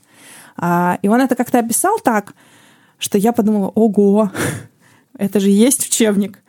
А, 0.56 0.98
и 1.02 1.08
он 1.08 1.20
это 1.20 1.34
как-то 1.34 1.58
описал 1.58 1.98
так, 1.98 2.34
что 2.98 3.18
я 3.18 3.32
подумала, 3.32 3.68
ого, 3.74 4.30
это 5.18 5.40
же 5.40 5.50
есть 5.50 5.86
учебник. 5.86 6.42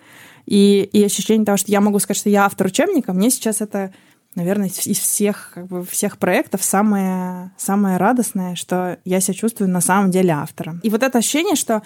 И, 0.45 0.89
и 0.93 1.03
ощущение 1.03 1.45
того, 1.45 1.57
что 1.57 1.71
я 1.71 1.81
могу 1.81 1.99
сказать, 1.99 2.19
что 2.19 2.29
я 2.29 2.45
автор 2.45 2.67
учебника, 2.67 3.13
мне 3.13 3.29
сейчас 3.29 3.61
это 3.61 3.91
наверное, 4.35 4.67
из 4.67 4.99
всех, 4.99 5.51
как 5.55 5.65
бы, 5.65 5.83
всех 5.83 6.19
проектов 6.19 6.63
самое, 6.63 7.51
самое 7.57 7.97
радостное, 7.97 8.53
что 8.53 8.99
я 9.03 9.19
себя 9.19 9.33
чувствую 9.33 9.67
на 9.67 9.81
самом 9.81 10.11
деле 10.11 10.31
автором. 10.31 10.79
И 10.83 10.91
вот 10.91 11.01
это 11.01 11.17
ощущение, 11.17 11.55
что 11.55 11.81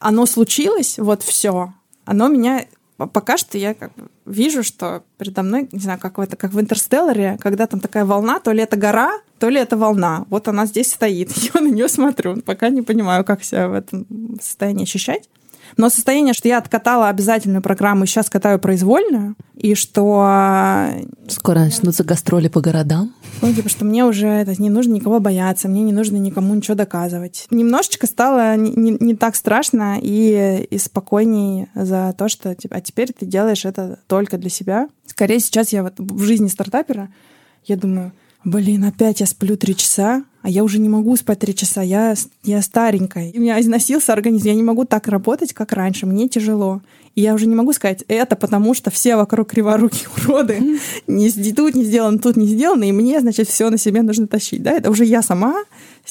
оно 0.00 0.26
случилось, 0.26 0.98
вот 0.98 1.22
все, 1.22 1.72
оно 2.04 2.26
меня 2.26 2.66
пока 2.96 3.36
что 3.36 3.58
я 3.58 3.74
как 3.74 3.92
вижу, 4.24 4.62
что 4.62 5.02
передо 5.18 5.42
мной, 5.42 5.68
не 5.70 5.80
знаю, 5.80 5.98
как 5.98 6.18
в, 6.18 6.20
это, 6.20 6.36
как 6.36 6.52
в 6.52 6.60
Интерстелларе, 6.60 7.38
когда 7.40 7.66
там 7.66 7.80
такая 7.80 8.04
волна, 8.04 8.40
то 8.40 8.52
ли 8.52 8.62
это 8.62 8.76
гора, 8.76 9.20
то 9.38 9.48
ли 9.48 9.60
это 9.60 9.76
волна. 9.76 10.24
Вот 10.30 10.48
она 10.48 10.66
здесь 10.66 10.92
стоит. 10.92 11.30
Я 11.54 11.60
на 11.60 11.68
нее 11.68 11.88
смотрю. 11.88 12.40
Пока 12.42 12.70
не 12.70 12.82
понимаю, 12.82 13.24
как 13.24 13.44
себя 13.44 13.68
в 13.68 13.74
этом 13.74 14.06
состоянии 14.40 14.84
ощущать. 14.84 15.28
Но 15.76 15.90
состояние, 15.90 16.32
что 16.32 16.48
я 16.48 16.58
откатала 16.58 17.08
обязательную 17.08 17.62
программу 17.62 18.04
и 18.04 18.06
сейчас 18.06 18.30
катаю 18.30 18.58
произвольную, 18.58 19.36
и 19.56 19.74
что... 19.74 20.88
Скоро 21.28 21.60
начнутся 21.60 22.02
гастроли 22.02 22.48
по 22.48 22.60
городам. 22.60 23.14
Ну, 23.42 23.52
типа, 23.52 23.68
что 23.68 23.84
мне 23.84 24.04
уже 24.04 24.26
это, 24.26 24.60
не 24.60 24.70
нужно 24.70 24.94
никого 24.94 25.20
бояться, 25.20 25.68
мне 25.68 25.82
не 25.82 25.92
нужно 25.92 26.16
никому 26.16 26.54
ничего 26.54 26.74
доказывать. 26.74 27.46
Немножечко 27.50 28.06
стало 28.06 28.56
не, 28.56 28.70
не, 28.72 28.96
не 28.98 29.14
так 29.14 29.36
страшно 29.36 29.98
и, 30.00 30.66
и 30.70 30.78
спокойней 30.78 31.68
за 31.74 32.14
то, 32.16 32.28
что 32.28 32.54
типа, 32.54 32.76
а 32.76 32.80
теперь 32.80 33.12
ты 33.12 33.26
делаешь 33.26 33.64
это 33.64 33.98
только 34.06 34.38
для 34.38 34.50
себя. 34.50 34.88
Скорее 35.06 35.40
сейчас 35.40 35.72
я 35.72 35.82
вот 35.82 35.94
в 35.98 36.22
жизни 36.22 36.48
стартапера, 36.48 37.08
я 37.64 37.76
думаю, 37.76 38.12
блин, 38.44 38.84
опять 38.84 39.20
я 39.20 39.26
сплю 39.26 39.56
три 39.56 39.76
часа, 39.76 40.24
а 40.46 40.48
я 40.48 40.62
уже 40.62 40.78
не 40.78 40.88
могу 40.88 41.16
спать 41.16 41.40
три 41.40 41.56
часа, 41.56 41.82
я, 41.82 42.14
я 42.44 42.62
старенькая. 42.62 43.32
У 43.34 43.40
меня 43.40 43.60
износился 43.60 44.12
организм, 44.12 44.46
я 44.46 44.54
не 44.54 44.62
могу 44.62 44.84
так 44.84 45.08
работать, 45.08 45.52
как 45.52 45.72
раньше, 45.72 46.06
мне 46.06 46.28
тяжело. 46.28 46.82
И 47.16 47.22
я 47.22 47.34
уже 47.34 47.46
не 47.46 47.56
могу 47.56 47.72
сказать, 47.72 48.04
это 48.06 48.36
потому 48.36 48.72
что 48.72 48.92
все 48.92 49.16
вокруг 49.16 49.48
криворукие 49.50 50.08
уроды, 50.24 50.78
не 51.08 51.30
тут 51.52 51.74
не 51.74 51.82
сделано, 51.82 52.20
тут 52.20 52.36
не 52.36 52.46
сделано, 52.46 52.84
и 52.84 52.92
мне, 52.92 53.18
значит, 53.20 53.48
все 53.48 53.70
на 53.70 53.76
себе 53.76 54.02
нужно 54.02 54.28
тащить. 54.28 54.62
Да? 54.62 54.70
Это 54.70 54.88
уже 54.88 55.04
я 55.04 55.20
сама 55.20 55.64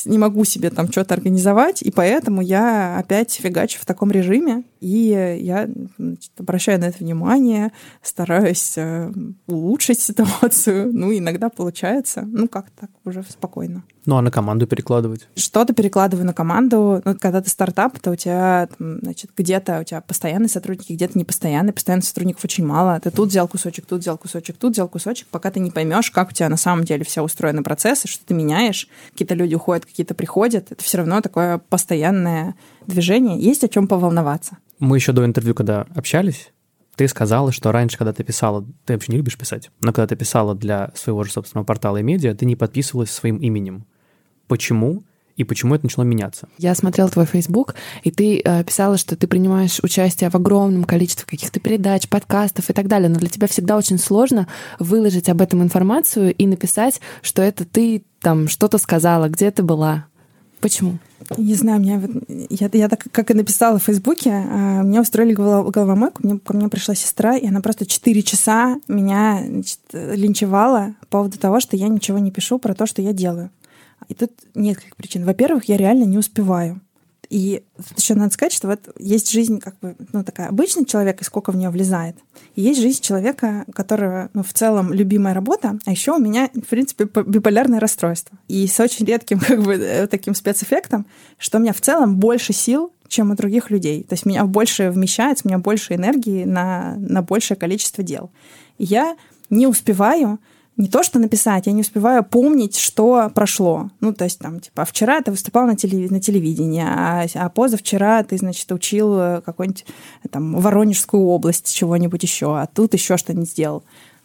не 0.03 0.17
могу 0.17 0.43
себе 0.43 0.69
там 0.69 0.91
что-то 0.91 1.13
организовать, 1.13 1.81
и 1.81 1.91
поэтому 1.91 2.41
я 2.41 2.97
опять 2.97 3.33
фигачу 3.33 3.79
в 3.79 3.85
таком 3.85 4.11
режиме, 4.11 4.63
и 4.81 5.37
я 5.41 5.69
значит, 5.97 6.31
обращаю 6.37 6.79
на 6.79 6.85
это 6.85 6.97
внимание, 6.99 7.71
стараюсь 8.01 8.73
э, 8.77 9.11
улучшить 9.47 9.99
ситуацию, 9.99 10.89
ну, 10.93 11.15
иногда 11.17 11.49
получается, 11.49 12.23
ну, 12.23 12.47
как 12.47 12.69
так, 12.71 12.89
уже 13.05 13.23
спокойно. 13.23 13.83
Ну, 14.05 14.17
а 14.17 14.21
на 14.21 14.29
команду 14.29 14.67
перекладывать? 14.67 15.27
Что-то 15.35 15.73
перекладываю 15.73 16.25
на 16.25 16.33
команду. 16.33 17.01
Ну, 17.03 17.15
когда 17.15 17.41
ты 17.41 17.49
стартап, 17.49 17.99
то 17.99 18.11
у 18.11 18.15
тебя, 18.15 18.69
значит, 18.77 19.31
где-то 19.35 19.79
у 19.79 19.83
тебя 19.83 20.01
постоянные 20.01 20.49
сотрудники, 20.49 20.93
где-то 20.93 21.17
непостоянные. 21.17 21.73
Постоянных 21.73 22.05
сотрудников 22.05 22.43
очень 22.43 22.65
мало. 22.65 22.99
Ты 22.99 23.09
тут 23.09 23.29
взял 23.29 23.47
кусочек, 23.47 23.85
тут 23.87 24.01
взял 24.01 24.17
кусочек, 24.17 24.57
тут 24.57 24.73
взял 24.73 24.87
кусочек, 24.87 25.27
пока 25.29 25.49
ты 25.49 25.59
не 25.59 25.71
поймешь, 25.71 26.11
как 26.11 26.29
у 26.29 26.33
тебя 26.33 26.49
на 26.49 26.57
самом 26.57 26.83
деле 26.83 27.03
все 27.03 27.23
устроены 27.23 27.63
процессы, 27.63 28.07
что 28.07 28.23
ты 28.23 28.35
меняешь. 28.35 28.87
Какие-то 29.11 29.33
люди 29.33 29.55
уходят, 29.55 29.84
какие-то 29.86 30.13
приходят. 30.13 30.71
Это 30.71 30.83
все 30.83 30.97
равно 30.97 31.21
такое 31.21 31.57
постоянное 31.57 32.55
движение. 32.88 33.39
Есть 33.39 33.63
о 33.63 33.69
чем 33.69 33.88
поволноваться. 33.88 34.57
Мы 34.79 34.97
еще 34.97 35.11
до 35.11 35.25
интервью, 35.25 35.55
когда 35.55 35.86
общались, 35.95 36.51
ты 36.95 37.07
сказала, 37.07 37.51
что 37.51 37.71
раньше, 37.71 37.97
когда 37.97 38.13
ты 38.13 38.23
писала, 38.23 38.65
ты 38.86 38.93
вообще 38.93 39.11
не 39.11 39.17
любишь 39.17 39.38
писать, 39.38 39.69
но 39.81 39.93
когда 39.93 40.07
ты 40.07 40.15
писала 40.15 40.55
для 40.55 40.91
своего 40.95 41.23
же 41.23 41.31
собственного 41.31 41.65
портала 41.65 41.97
и 41.97 42.03
медиа, 42.03 42.33
ты 42.36 42.45
не 42.45 42.55
подписывалась 42.55 43.11
своим 43.11 43.38
именем 43.38 43.86
почему 44.47 45.03
и 45.36 45.43
почему 45.43 45.75
это 45.75 45.86
начало 45.86 46.03
меняться. 46.03 46.47
Я 46.57 46.75
смотрела 46.75 47.09
твой 47.09 47.25
Facebook, 47.25 47.75
и 48.03 48.11
ты 48.11 48.41
э, 48.43 48.63
писала, 48.63 48.97
что 48.97 49.15
ты 49.15 49.27
принимаешь 49.27 49.79
участие 49.83 50.29
в 50.29 50.36
огромном 50.36 50.86
количестве 50.86 51.25
каких-то 51.27 51.59
передач, 51.59 52.07
подкастов 52.07 52.69
и 52.69 52.73
так 52.73 52.88
далее, 52.88 53.09
но 53.09 53.19
для 53.19 53.29
тебя 53.29 53.47
всегда 53.47 53.77
очень 53.77 53.97
сложно 53.97 54.47
выложить 54.79 55.29
об 55.29 55.41
этом 55.41 55.61
информацию 55.61 56.33
и 56.33 56.47
написать, 56.47 57.01
что 57.21 57.41
это 57.41 57.65
ты 57.65 58.03
там 58.21 58.47
что-то 58.47 58.77
сказала, 58.77 59.27
где 59.29 59.51
ты 59.51 59.61
была. 59.61 60.05
Почему? 60.61 60.97
Не 61.38 61.53
знаю, 61.53 61.81
меня, 61.81 62.01
я, 62.49 62.69
я 62.71 62.89
так 62.89 63.05
как 63.11 63.29
и 63.31 63.33
написала 63.33 63.77
в 63.77 63.83
Фейсбуке, 63.83 64.31
а, 64.31 64.83
мне 64.83 65.01
устроили 65.01 65.33
головомойку, 65.33 66.21
мне, 66.23 66.39
ко 66.39 66.55
мне 66.55 66.69
пришла 66.69 66.95
сестра, 66.95 67.36
и 67.36 67.47
она 67.47 67.61
просто 67.61 67.86
4 67.86 68.23
часа 68.23 68.77
меня 68.88 69.43
значит, 69.45 69.79
линчевала 69.91 70.95
по 71.01 71.05
поводу 71.19 71.38
того, 71.38 71.59
что 71.59 71.75
я 71.75 71.88
ничего 71.88 72.19
не 72.19 72.31
пишу 72.31 72.57
про 72.57 72.73
то, 72.73 72.86
что 72.86 73.01
я 73.01 73.13
делаю. 73.13 73.49
И 74.08 74.14
тут 74.14 74.32
несколько 74.53 74.95
причин. 74.95 75.26
Во-первых, 75.26 75.66
я 75.66 75.78
реально 75.78 76.03
не 76.03 76.18
успеваю. 76.18 76.82
И 77.30 77.64
еще 77.97 78.14
надо 78.16 78.34
сказать, 78.34 78.53
что 78.53 78.68
вот 78.68 78.80
есть 78.99 79.32
жизнь 79.32 79.60
как 79.60 79.80
бы, 79.80 79.95
ну, 80.14 80.24
такая 80.24 80.49
обычный 80.49 80.86
человек, 80.86 81.22
и 81.22 81.24
сколько 81.24 81.51
в 81.51 81.56
нее 81.56 81.70
влезает. 81.70 82.16
И 82.56 82.62
есть 82.62 82.80
жизнь 82.80 83.01
человека, 83.01 83.64
у 83.68 83.72
которого, 83.72 84.30
ну, 84.34 84.43
в 84.43 84.53
целом 84.53 84.93
любимая 84.93 85.34
работа, 85.34 85.80
а 85.86 85.91
еще 85.91 86.14
у 86.14 86.20
меня, 86.20 86.49
в 86.53 86.68
принципе, 86.68 87.06
биполярное 87.06 87.80
расстройство. 87.80 88.38
И 88.47 88.68
с 88.68 88.80
очень 88.80 89.06
редким, 89.06 89.39
как 89.47 89.64
бы, 89.64 89.74
э, 89.74 90.08
таким 90.08 90.36
спецэффектом, 90.36 91.06
что 91.38 91.58
у 91.58 91.62
меня 91.62 91.74
в 91.74 91.82
целом 91.82 92.18
больше 92.18 92.53
сил, 92.53 92.91
чем 93.08 93.32
у 93.32 93.36
других 93.36 93.70
людей. 93.70 94.03
То 94.03 94.14
есть 94.14 94.26
меня 94.26 94.45
больше 94.45 94.89
вмещается, 94.89 95.45
у 95.45 95.49
меня 95.49 95.60
больше 95.60 95.93
энергии 95.93 96.43
на, 96.43 96.95
на 96.97 97.22
большее 97.22 97.58
количество 97.58 98.03
дел. 98.03 98.32
И 98.78 98.84
я 98.86 99.16
не 99.49 99.68
успеваю 99.68 100.39
не 100.78 100.88
то, 100.88 101.03
что 101.03 101.19
написать, 101.19 101.67
я 101.67 101.71
не 101.71 101.82
успеваю 101.82 102.23
помнить, 102.23 102.78
что 102.78 103.32
прошло. 103.34 103.89
Ну, 104.01 104.13
то 104.13 104.26
есть, 104.26 104.39
там, 104.39 104.59
типа, 104.59 104.82
а 104.82 104.86
вчера 104.86 105.21
ты 105.21 105.32
выступал 105.32 105.65
на, 105.67 105.76
телев... 105.76 106.11
на 106.11 106.19
телевидении, 106.19 106.84
а, 106.86 107.26
а 107.34 107.49
позавчера 107.49 108.23
ты, 108.23 108.38
значит, 108.38 108.69
учил 108.71 109.17
э, 109.17 109.41
какой-нибудь, 109.41 109.86
там, 110.30 110.59
Воронежскую 110.59 111.23
область, 111.23 111.73
чего-нибудь 111.73 112.23
еще, 112.23 112.59
а 112.59 112.67
тут 112.67 112.93
еще 112.93 113.15
что-нибудь 113.15 113.49
сделал. 113.49 113.84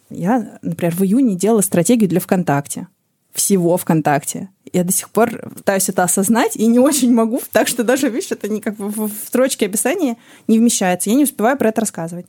Я, 0.09 0.59
например, 0.61 0.93
в 0.93 1.03
июне 1.03 1.35
делала 1.35 1.61
стратегию 1.61 2.09
для 2.09 2.19
ВКонтакте. 2.19 2.87
Всего 3.33 3.77
ВКонтакте. 3.77 4.49
Я 4.73 4.83
до 4.83 4.91
сих 4.91 5.09
пор 5.09 5.29
пытаюсь 5.55 5.87
это 5.87 6.03
осознать 6.03 6.57
и 6.57 6.65
не 6.67 6.79
очень 6.79 7.13
могу, 7.13 7.41
так 7.53 7.69
что 7.69 7.85
даже, 7.85 8.09
видишь, 8.09 8.31
это 8.31 8.49
не 8.49 8.59
как 8.59 8.75
бы 8.75 8.89
в 8.89 9.09
строчке 9.25 9.67
описания 9.67 10.17
не 10.47 10.59
вмещается. 10.59 11.09
Я 11.09 11.15
не 11.15 11.23
успеваю 11.23 11.57
про 11.57 11.69
это 11.69 11.81
рассказывать. 11.81 12.25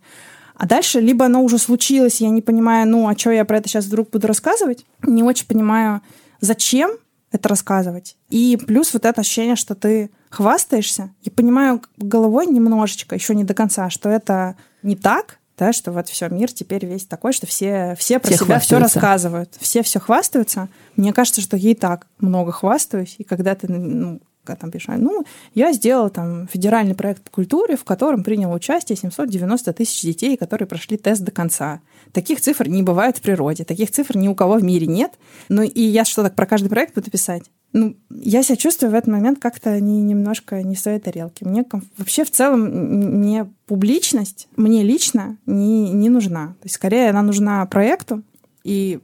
А 0.55 0.67
дальше 0.67 1.01
либо 1.01 1.27
оно 1.27 1.43
уже 1.43 1.59
случилось, 1.59 2.21
я 2.21 2.31
не 2.31 2.43
понимаю, 2.43 2.89
ну, 2.89 3.09
а 3.09 3.17
что 3.17 3.31
я 3.31 3.45
про 3.45 3.59
это 3.59 3.69
сейчас 3.69 3.87
вдруг 3.87 4.11
буду 4.11 4.27
рассказывать? 4.27 4.85
Не 5.03 5.23
очень 5.23 5.47
понимаю, 5.47 6.03
зачем 6.41 6.93
это 7.31 7.49
рассказывать. 7.49 8.17
И 8.29 8.59
плюс 8.67 8.93
вот 8.93 9.07
это 9.07 9.23
ощущение, 9.23 9.57
что 9.57 9.75
ты 9.75 10.11
хвастаешься. 10.31 11.11
Я 11.23 11.33
понимаю 11.33 11.83
головой 11.97 12.47
немножечко, 12.47 13.15
еще 13.15 13.35
не 13.35 13.45
до 13.45 13.55
конца, 13.55 13.91
что 13.91 14.09
это 14.09 14.57
не 14.83 14.97
так, 14.97 15.39
да, 15.59 15.73
что 15.73 15.93
вот 15.93 16.09
все, 16.09 16.29
мир 16.29 16.51
теперь 16.51 16.87
весь 16.87 17.07
такой, 17.07 17.33
что 17.33 17.47
все, 17.47 17.95
все 17.99 18.19
про 18.19 18.29
Все 18.33 18.45
себя 18.45 18.59
все 18.59 18.79
рассказывают, 18.79 19.55
все 19.61 19.83
все 19.83 20.01
хвастаются. 20.01 20.69
Мне 20.97 21.13
кажется, 21.13 21.41
что 21.41 21.57
и 21.57 21.75
так 21.75 22.07
много 22.19 22.53
хвастаюсь, 22.53 23.15
и 23.19 23.25
когда 23.25 23.55
ты, 23.55 23.71
ну, 23.71 24.21
когда 24.45 24.61
там 24.61 24.71
пишешь, 24.71 24.95
ну, 24.99 25.25
я 25.55 25.73
сделала 25.73 26.11
там 26.11 26.49
федеральный 26.49 26.95
проект 26.95 27.23
по 27.23 27.31
культуре, 27.31 27.77
в 27.77 27.85
котором 27.85 28.25
приняло 28.25 28.55
участие 28.55 28.97
790 28.97 29.73
тысяч 29.73 30.03
детей, 30.03 30.37
которые 30.37 30.67
прошли 30.67 30.97
тест 30.97 31.23
до 31.23 31.31
конца. 31.31 31.81
Таких 32.13 32.41
цифр 32.41 32.69
не 32.69 32.83
бывает 32.83 33.19
в 33.19 33.23
природе, 33.23 33.65
таких 33.65 33.91
цифр 33.91 34.17
ни 34.17 34.29
у 34.29 34.35
кого 34.35 34.55
в 34.55 34.65
мире 34.65 34.87
нет. 34.87 35.13
Ну 35.49 35.63
и 35.63 35.83
я 35.83 36.05
что, 36.05 36.23
так 36.23 36.35
про 36.35 36.47
каждый 36.47 36.69
проект 36.69 36.95
буду 36.95 37.11
писать? 37.11 37.45
Ну, 37.73 37.97
я 38.11 38.43
себя 38.43 38.57
чувствую 38.57 38.93
в 38.93 38.95
этот 38.95 39.11
момент 39.11 39.39
как-то 39.39 39.81
не, 39.81 40.03
немножко 40.03 40.63
не 40.63 40.75
в 40.75 40.79
своей 40.79 40.99
тарелке. 40.99 41.47
Мне 41.47 41.65
ком- 41.65 41.85
вообще 41.97 42.25
в 42.25 42.31
целом 42.31 42.61
мне 42.61 43.51
публичность, 43.67 44.49
мне 44.57 44.83
лично 44.83 45.39
не, 45.47 45.91
не 45.91 46.11
нужна. 46.11 46.49
То 46.61 46.65
есть 46.65 46.75
скорее 46.75 47.09
она 47.09 47.23
нужна 47.23 47.65
проекту, 47.67 48.23
и, 48.65 49.01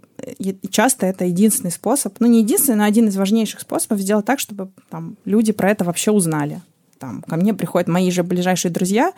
часто 0.71 1.07
это 1.07 1.25
единственный 1.25 1.71
способ, 1.71 2.15
ну 2.21 2.27
не 2.27 2.41
единственный, 2.41 2.77
но 2.77 2.85
один 2.85 3.09
из 3.09 3.17
важнейших 3.17 3.61
способов 3.61 4.01
сделать 4.01 4.27
так, 4.27 4.39
чтобы 4.39 4.71
там, 4.91 5.17
люди 5.25 5.53
про 5.53 5.71
это 5.71 5.85
вообще 5.85 6.11
узнали. 6.11 6.61
Там, 6.99 7.23
ко 7.23 7.37
мне 7.37 7.55
приходят 7.55 7.89
мои 7.89 8.11
же 8.11 8.23
ближайшие 8.23 8.73
друзья, 8.73 9.13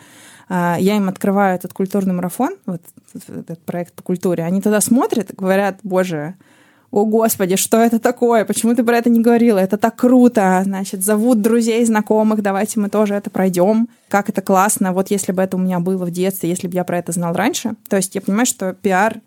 а, 0.49 0.77
я 0.79 0.97
им 0.97 1.09
открываю 1.09 1.55
этот 1.55 1.73
культурный 1.73 2.13
марафон, 2.13 2.55
вот 2.65 2.81
этот 3.27 3.59
проект 3.59 3.93
по 3.93 4.03
культуре, 4.03 4.43
они 4.43 4.61
туда 4.61 4.81
смотрят 4.81 5.31
и 5.31 5.35
говорят, 5.35 5.79
боже, 5.83 6.35
о 6.91 7.05
господи, 7.05 7.55
что 7.55 7.77
это 7.77 7.99
такое? 7.99 8.43
Почему 8.43 8.75
ты 8.75 8.83
про 8.83 8.97
это 8.97 9.09
не 9.09 9.21
говорила? 9.21 9.57
Это 9.59 9.77
так 9.77 9.95
круто. 9.95 10.61
Значит, 10.65 11.03
зовут 11.03 11.41
друзей, 11.41 11.85
знакомых, 11.85 12.41
давайте 12.41 12.81
мы 12.81 12.89
тоже 12.89 13.15
это 13.15 13.29
пройдем. 13.29 13.87
Как 14.09 14.27
это 14.27 14.41
классно. 14.41 14.91
Вот 14.91 15.09
если 15.09 15.31
бы 15.31 15.41
это 15.41 15.55
у 15.55 15.59
меня 15.59 15.79
было 15.79 16.03
в 16.03 16.11
детстве, 16.11 16.49
если 16.49 16.67
бы 16.67 16.75
я 16.75 16.83
про 16.83 16.97
это 16.97 17.13
знал 17.13 17.33
раньше. 17.33 17.75
То 17.87 17.95
есть 17.95 18.13
я 18.13 18.19
понимаю, 18.19 18.45
что 18.45 18.73
пиар 18.73 19.21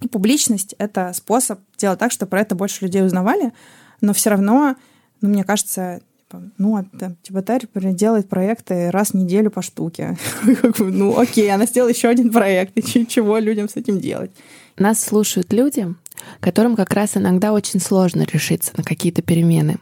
и 0.00 0.08
публичность— 0.08 0.74
это 0.78 1.12
способ 1.14 1.60
делать 1.76 1.98
так, 1.98 2.12
чтобы 2.12 2.30
про 2.30 2.40
это 2.40 2.54
больше 2.54 2.84
людей 2.84 3.04
узнавали, 3.04 3.52
но 4.00 4.12
все 4.12 4.30
равно, 4.30 4.76
ну, 5.20 5.28
мне 5.28 5.44
кажется, 5.44 6.00
типа, 6.18 6.42
ну, 6.58 6.76
а 6.76 6.84
там, 6.98 7.16
Тибатарь 7.22 7.66
делает 7.74 8.28
проекты 8.28 8.90
раз 8.90 9.10
в 9.10 9.14
неделю 9.14 9.50
по 9.50 9.62
штуке. 9.62 10.16
Ну, 10.78 11.18
окей, 11.18 11.52
она 11.52 11.66
сделала 11.66 11.90
еще 11.90 12.08
один 12.08 12.30
проект, 12.30 12.76
и 12.76 13.06
чего 13.06 13.38
людям 13.38 13.68
с 13.68 13.76
этим 13.76 14.00
делать? 14.00 14.30
Нас 14.76 15.02
слушают 15.02 15.52
люди, 15.52 15.94
которым 16.40 16.76
как 16.76 16.92
раз 16.92 17.16
иногда 17.16 17.52
очень 17.52 17.80
сложно 17.80 18.22
решиться 18.22 18.72
на 18.76 18.84
какие-то 18.84 19.22
перемены. 19.22 19.78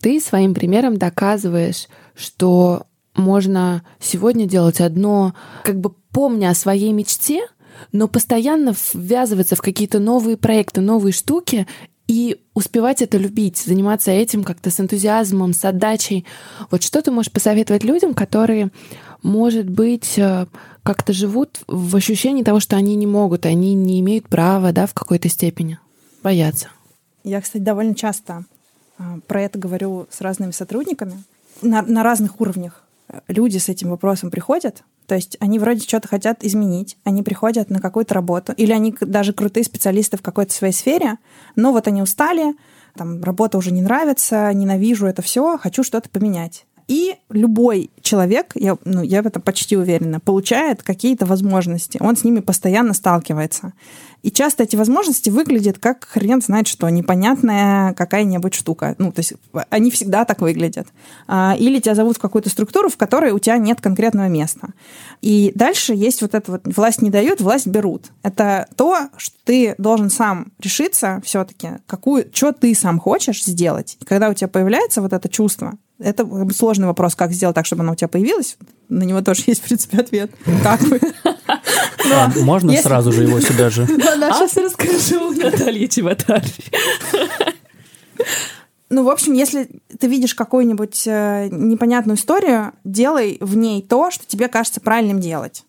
Ты 0.00 0.20
своим 0.20 0.54
примером 0.54 0.96
доказываешь, 0.96 1.88
что 2.14 2.86
можно 3.14 3.82
сегодня 3.98 4.46
делать 4.46 4.80
одно, 4.80 5.34
как 5.64 5.78
бы 5.78 5.90
помня 6.12 6.50
о 6.50 6.54
своей 6.54 6.92
мечте, 6.92 7.46
но 7.92 8.08
постоянно 8.08 8.74
ввязываться 8.94 9.56
в 9.56 9.62
какие-то 9.62 9.98
новые 9.98 10.36
проекты, 10.36 10.80
новые 10.80 11.12
штуки 11.12 11.66
и 12.06 12.40
успевать 12.54 13.02
это 13.02 13.18
любить, 13.18 13.58
заниматься 13.58 14.10
этим 14.10 14.42
как-то 14.42 14.70
с 14.70 14.80
энтузиазмом, 14.80 15.52
с 15.52 15.64
отдачей. 15.64 16.26
Вот 16.70 16.82
что 16.82 17.02
ты 17.02 17.10
можешь 17.10 17.30
посоветовать 17.30 17.84
людям, 17.84 18.14
которые, 18.14 18.70
может 19.22 19.70
быть, 19.70 20.18
э, 20.18 20.46
как-то 20.82 21.12
живут 21.12 21.60
в 21.68 21.94
ощущении 21.94 22.42
того, 22.42 22.58
что 22.58 22.76
они 22.76 22.96
не 22.96 23.06
могут, 23.06 23.46
они 23.46 23.74
не 23.74 24.00
имеют 24.00 24.28
права, 24.28 24.72
да, 24.72 24.86
в 24.86 24.94
какой-то 24.94 25.28
степени, 25.28 25.78
боятся. 26.22 26.68
Я, 27.22 27.40
кстати, 27.40 27.62
довольно 27.62 27.94
часто 27.94 28.44
а, 28.98 29.18
про 29.26 29.42
это 29.42 29.58
говорю 29.58 30.08
с 30.10 30.20
разными 30.20 30.50
сотрудниками 30.50 31.22
на, 31.62 31.82
на 31.82 32.02
разных 32.02 32.40
уровнях. 32.40 32.82
Люди 33.28 33.58
с 33.58 33.68
этим 33.68 33.90
вопросом 33.90 34.30
приходят, 34.30 34.82
то 35.10 35.16
есть 35.16 35.36
они 35.40 35.58
вроде 35.58 35.80
что-то 35.80 36.06
хотят 36.06 36.44
изменить, 36.44 36.96
они 37.02 37.24
приходят 37.24 37.68
на 37.68 37.80
какую-то 37.80 38.14
работу, 38.14 38.52
или 38.52 38.70
они 38.70 38.94
даже 39.00 39.32
крутые 39.32 39.64
специалисты 39.64 40.16
в 40.16 40.22
какой-то 40.22 40.52
своей 40.52 40.72
сфере, 40.72 41.18
но 41.56 41.72
вот 41.72 41.88
они 41.88 42.00
устали, 42.00 42.54
там 42.94 43.20
работа 43.20 43.58
уже 43.58 43.72
не 43.72 43.82
нравится, 43.82 44.52
ненавижу 44.54 45.08
это 45.08 45.20
все, 45.20 45.58
хочу 45.58 45.82
что-то 45.82 46.08
поменять. 46.10 46.64
И 46.90 47.14
любой 47.28 47.88
человек, 48.02 48.50
я, 48.56 48.76
ну, 48.84 49.04
я 49.04 49.22
в 49.22 49.26
этом 49.28 49.40
почти 49.40 49.76
уверена, 49.76 50.18
получает 50.18 50.82
какие-то 50.82 51.24
возможности. 51.24 51.98
Он 52.00 52.16
с 52.16 52.24
ними 52.24 52.40
постоянно 52.40 52.94
сталкивается. 52.94 53.74
И 54.24 54.32
часто 54.32 54.64
эти 54.64 54.74
возможности 54.74 55.30
выглядят 55.30 55.78
как 55.78 56.04
хрен 56.04 56.42
знает 56.42 56.66
что, 56.66 56.88
непонятная 56.88 57.94
какая-нибудь 57.94 58.54
штука. 58.54 58.96
Ну, 58.98 59.12
то 59.12 59.20
есть 59.20 59.34
они 59.68 59.92
всегда 59.92 60.24
так 60.24 60.40
выглядят. 60.40 60.88
А, 61.28 61.54
Или 61.56 61.78
тебя 61.78 61.94
зовут 61.94 62.16
в 62.16 62.20
какую-то 62.20 62.50
структуру, 62.50 62.88
в 62.88 62.96
которой 62.96 63.30
у 63.30 63.38
тебя 63.38 63.56
нет 63.58 63.80
конкретного 63.80 64.26
места. 64.26 64.70
И 65.22 65.52
дальше 65.54 65.94
есть 65.94 66.22
вот 66.22 66.34
это 66.34 66.50
вот 66.50 66.62
власть 66.64 67.02
не 67.02 67.10
дают, 67.10 67.40
власть 67.40 67.68
берут. 67.68 68.06
Это 68.24 68.66
то, 68.74 69.10
что 69.16 69.36
ты 69.44 69.76
должен 69.78 70.10
сам 70.10 70.48
решиться 70.58 71.22
все-таки, 71.24 71.68
какую, 71.86 72.26
что 72.32 72.50
ты 72.50 72.74
сам 72.74 72.98
хочешь 72.98 73.44
сделать. 73.44 73.96
И 74.00 74.04
когда 74.04 74.28
у 74.28 74.34
тебя 74.34 74.48
появляется 74.48 75.00
вот 75.00 75.12
это 75.12 75.28
чувство, 75.28 75.78
это 76.00 76.26
сложный 76.56 76.86
вопрос, 76.86 77.14
как 77.14 77.32
сделать 77.32 77.54
так, 77.54 77.66
чтобы 77.66 77.82
оно 77.82 77.92
у 77.92 77.94
тебя 77.94 78.08
появилось. 78.08 78.56
На 78.88 79.04
него 79.04 79.20
тоже 79.20 79.44
есть, 79.46 79.60
в 79.60 79.64
принципе, 79.64 79.98
ответ. 79.98 80.30
Как 80.62 80.80
бы. 80.80 81.00
А 82.12 82.32
можно 82.40 82.70
если- 82.70 82.82
сразу 82.84 83.12
же 83.12 83.22
его 83.22 83.40
сюда 83.40 83.70
же? 83.70 83.86
А 84.22 84.32
сейчас 84.32 84.56
расскажу 84.56 85.30
Наталье 85.32 85.86
Чеботарь. 85.88 86.44
Ну, 88.88 89.04
в 89.04 89.08
общем, 89.08 89.34
если 89.34 89.68
ты 90.00 90.08
видишь 90.08 90.34
какую-нибудь 90.34 91.04
э, 91.06 91.48
непонятную 91.52 92.16
историю, 92.16 92.72
делай 92.82 93.38
в 93.40 93.56
ней 93.56 93.82
то, 93.82 94.10
что 94.10 94.26
тебе 94.26 94.48
кажется 94.48 94.80
правильным 94.80 95.20
делать. 95.20 95.64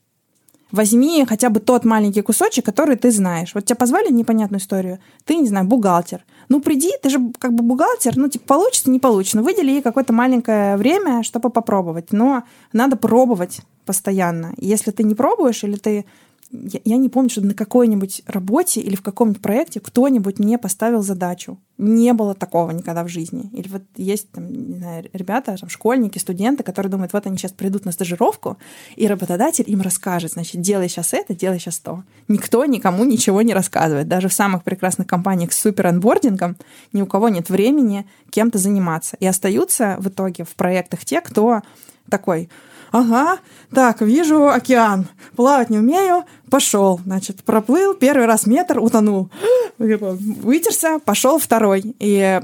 Возьми 0.72 1.26
хотя 1.28 1.50
бы 1.50 1.60
тот 1.60 1.86
маленький 1.86 2.22
кусочек, 2.22 2.66
который 2.66 2.96
ты 2.96 3.12
знаешь. 3.12 3.54
Вот 3.54 3.66
тебя 3.66 3.76
позвали 3.76 4.12
непонятную 4.12 4.60
историю, 4.60 5.00
ты, 5.26 5.36
не 5.36 5.48
знаю, 5.48 5.66
бухгалтер. 5.66 6.24
Ну, 6.50 6.62
приди, 6.62 6.92
ты 7.02 7.10
же 7.10 7.20
как 7.40 7.54
бы 7.54 7.64
бухгалтер, 7.64 8.18
ну, 8.18 8.30
типа, 8.30 8.46
получится, 8.46 8.90
не 8.90 9.00
получится. 9.00 9.38
Ну, 9.38 9.44
выдели 9.44 9.72
ей 9.72 9.82
какое-то 9.82 10.14
маленькое 10.14 10.78
время, 10.78 11.24
чтобы 11.24 11.50
попробовать. 11.50 12.12
Но 12.12 12.44
надо 12.74 12.96
пробовать 12.96 13.62
постоянно. 13.86 14.54
Если 14.58 14.92
ты 14.92 15.04
не 15.04 15.16
пробуешь 15.16 15.64
или 15.64 15.76
ты 15.76 16.06
я, 16.52 16.80
я 16.84 16.98
не 16.98 17.10
помню, 17.10 17.30
чтобы 17.30 17.48
на 17.48 17.54
какой-нибудь 17.54 18.24
работе 18.26 18.82
или 18.82 18.96
в 18.96 19.02
каком-нибудь 19.02 19.42
проекте 19.42 19.80
кто-нибудь 19.80 20.40
мне 20.40 20.58
поставил 20.58 21.02
задачу. 21.02 21.58
Не 21.78 22.14
было 22.14 22.36
такого 22.36 22.72
никогда 22.72 23.04
в 23.04 23.08
жизни. 23.08 23.50
Или 23.54 23.68
вот 23.70 23.84
есть 23.96 24.30
там, 24.32 24.52
не 24.52 24.78
знаю, 24.78 25.10
ребята, 25.14 25.56
там, 25.60 25.70
школьники, 25.70 26.20
студенты, 26.20 26.64
которые 26.64 26.92
думают, 26.92 27.14
вот 27.14 27.26
они 27.26 27.38
сейчас 27.38 27.54
придут 27.54 27.86
на 27.86 27.92
стажировку, 27.92 28.58
и 28.96 29.08
работодатель 29.08 29.66
им 29.68 29.82
расскажет, 29.82 30.34
значит, 30.34 30.62
делай 30.62 30.90
сейчас 30.90 31.14
это, 31.14 31.34
делай 31.34 31.60
сейчас 31.60 31.80
то. 31.80 32.04
Никто 32.28 32.66
никому 32.66 33.04
ничего 33.06 33.42
не 33.42 33.54
рассказывает. 33.54 34.08
Даже 34.08 34.28
в 34.28 34.34
самых 34.34 34.64
прекрасных 34.64 35.08
компаниях 35.08 35.54
с 35.54 35.62
супер 35.62 35.88
анбордингом 35.88 36.58
ни 36.94 37.02
у 37.02 37.06
кого 37.06 37.30
нет 37.30 37.50
времени 37.50 38.06
кем-то 38.30 38.58
заниматься. 38.58 39.18
И 39.20 39.26
остаются 39.26 39.96
в 40.00 40.10
итоге 40.10 40.44
в 40.44 40.54
проектах 40.56 41.06
те, 41.06 41.22
кто 41.22 41.62
такой, 42.10 42.50
Ага, 42.92 43.40
так, 43.74 44.02
вижу 44.02 44.50
океан, 44.50 45.08
плавать 45.36 45.70
не 45.70 45.78
умею, 45.78 46.26
пошел, 46.50 47.00
значит, 47.06 47.44
проплыл, 47.44 47.94
первый 47.94 48.26
раз 48.26 48.46
метр, 48.46 48.80
утонул, 48.80 49.30
вытерся, 49.78 51.00
пошел 51.00 51.40
второй. 51.40 51.96
И 52.00 52.42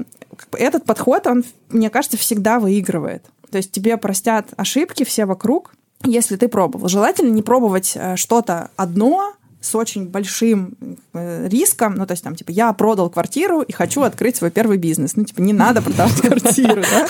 этот 0.52 0.84
подход, 0.84 1.26
он, 1.26 1.44
мне 1.68 1.90
кажется, 1.90 2.16
всегда 2.16 2.60
выигрывает. 2.60 3.24
То 3.50 3.58
есть 3.58 3.72
тебе 3.72 3.96
простят 3.98 4.48
ошибки 4.56 5.04
все 5.04 5.26
вокруг, 5.26 5.74
если 6.04 6.36
ты 6.36 6.48
пробовал. 6.48 6.88
Желательно 6.88 7.30
не 7.30 7.42
пробовать 7.42 7.92
э, 7.94 8.16
что-то 8.16 8.70
одно, 8.76 9.34
с 9.60 9.74
очень 9.74 10.06
большим 10.06 10.76
э, 11.14 11.48
риском, 11.48 11.94
ну, 11.96 12.06
то 12.06 12.12
есть 12.12 12.22
там, 12.22 12.36
типа, 12.36 12.50
я 12.52 12.72
продал 12.72 13.10
квартиру 13.10 13.60
и 13.60 13.72
хочу 13.72 14.02
открыть 14.02 14.36
свой 14.36 14.50
первый 14.50 14.78
бизнес. 14.78 15.16
Ну, 15.16 15.24
типа, 15.24 15.40
не 15.40 15.52
надо 15.52 15.82
продавать 15.82 16.20
квартиру, 16.20 16.82
да? 16.82 17.08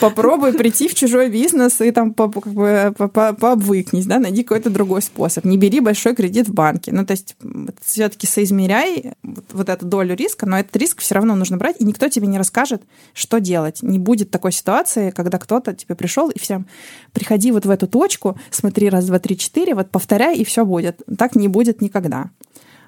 Попробуй 0.00 0.52
прийти 0.52 0.88
в 0.88 0.94
чужой 0.94 1.28
бизнес 1.28 1.80
и 1.80 1.90
там 1.90 2.14
по- 2.14 2.28
как 2.28 2.52
бы 2.52 2.94
по- 2.96 3.08
по- 3.08 3.32
пообвыкнись, 3.32 4.06
да, 4.06 4.18
найди 4.18 4.42
какой-то 4.42 4.70
другой 4.70 5.02
способ. 5.02 5.44
Не 5.44 5.56
бери 5.56 5.80
большой 5.80 6.14
кредит 6.14 6.48
в 6.48 6.54
банке. 6.54 6.92
Ну, 6.92 7.04
то 7.04 7.12
есть 7.12 7.36
все-таки 7.84 8.26
соизмеряй 8.26 9.14
вот, 9.22 9.44
вот 9.52 9.68
эту 9.68 9.86
долю 9.86 10.14
риска, 10.14 10.46
но 10.46 10.58
этот 10.58 10.76
риск 10.76 11.00
все 11.00 11.14
равно 11.14 11.34
нужно 11.34 11.56
брать, 11.56 11.76
и 11.78 11.84
никто 11.84 12.08
тебе 12.08 12.26
не 12.26 12.38
расскажет, 12.38 12.82
что 13.14 13.38
делать. 13.38 13.82
Не 13.82 13.98
будет 13.98 14.30
такой 14.30 14.52
ситуации, 14.52 15.10
когда 15.10 15.38
кто-то 15.38 15.74
тебе 15.74 15.94
пришел 15.94 16.30
и 16.30 16.38
всем 16.38 16.66
приходи 17.12 17.52
вот 17.52 17.66
в 17.66 17.70
эту 17.70 17.86
точку, 17.86 18.38
смотри 18.50 18.88
раз, 18.88 19.06
два, 19.06 19.18
три, 19.18 19.36
четыре, 19.36 19.74
вот 19.74 19.90
повторяй, 19.90 20.36
и 20.36 20.44
все 20.44 20.64
будет. 20.64 21.02
Так 21.18 21.34
не 21.36 21.48
будет 21.48 21.80
никогда. 21.80 22.30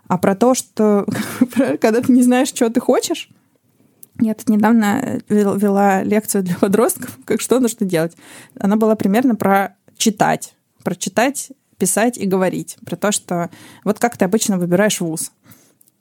А 0.06 0.18
про 0.18 0.34
то, 0.34 0.54
что 0.54 1.06
когда 1.80 2.00
ты 2.00 2.12
не 2.12 2.22
знаешь, 2.22 2.48
что 2.48 2.68
ты 2.70 2.80
хочешь, 2.80 3.30
я 4.20 4.34
тут 4.34 4.48
недавно 4.48 5.20
вел- 5.28 5.58
вела 5.58 6.02
лекцию 6.02 6.42
для 6.42 6.56
подростков, 6.60 7.18
как 7.24 7.40
что 7.40 7.60
нужно 7.60 7.86
делать. 7.86 8.16
Она 8.58 8.76
была 8.76 8.96
примерно 8.96 9.34
про 9.34 9.76
читать. 9.96 10.54
Про 10.82 10.94
читать, 10.94 11.50
писать 11.76 12.18
и 12.18 12.26
говорить. 12.26 12.76
Про 12.84 12.96
то, 12.96 13.12
что 13.12 13.50
вот 13.84 13.98
как 13.98 14.16
ты 14.16 14.24
обычно 14.24 14.58
выбираешь 14.58 15.00
вуз. 15.00 15.32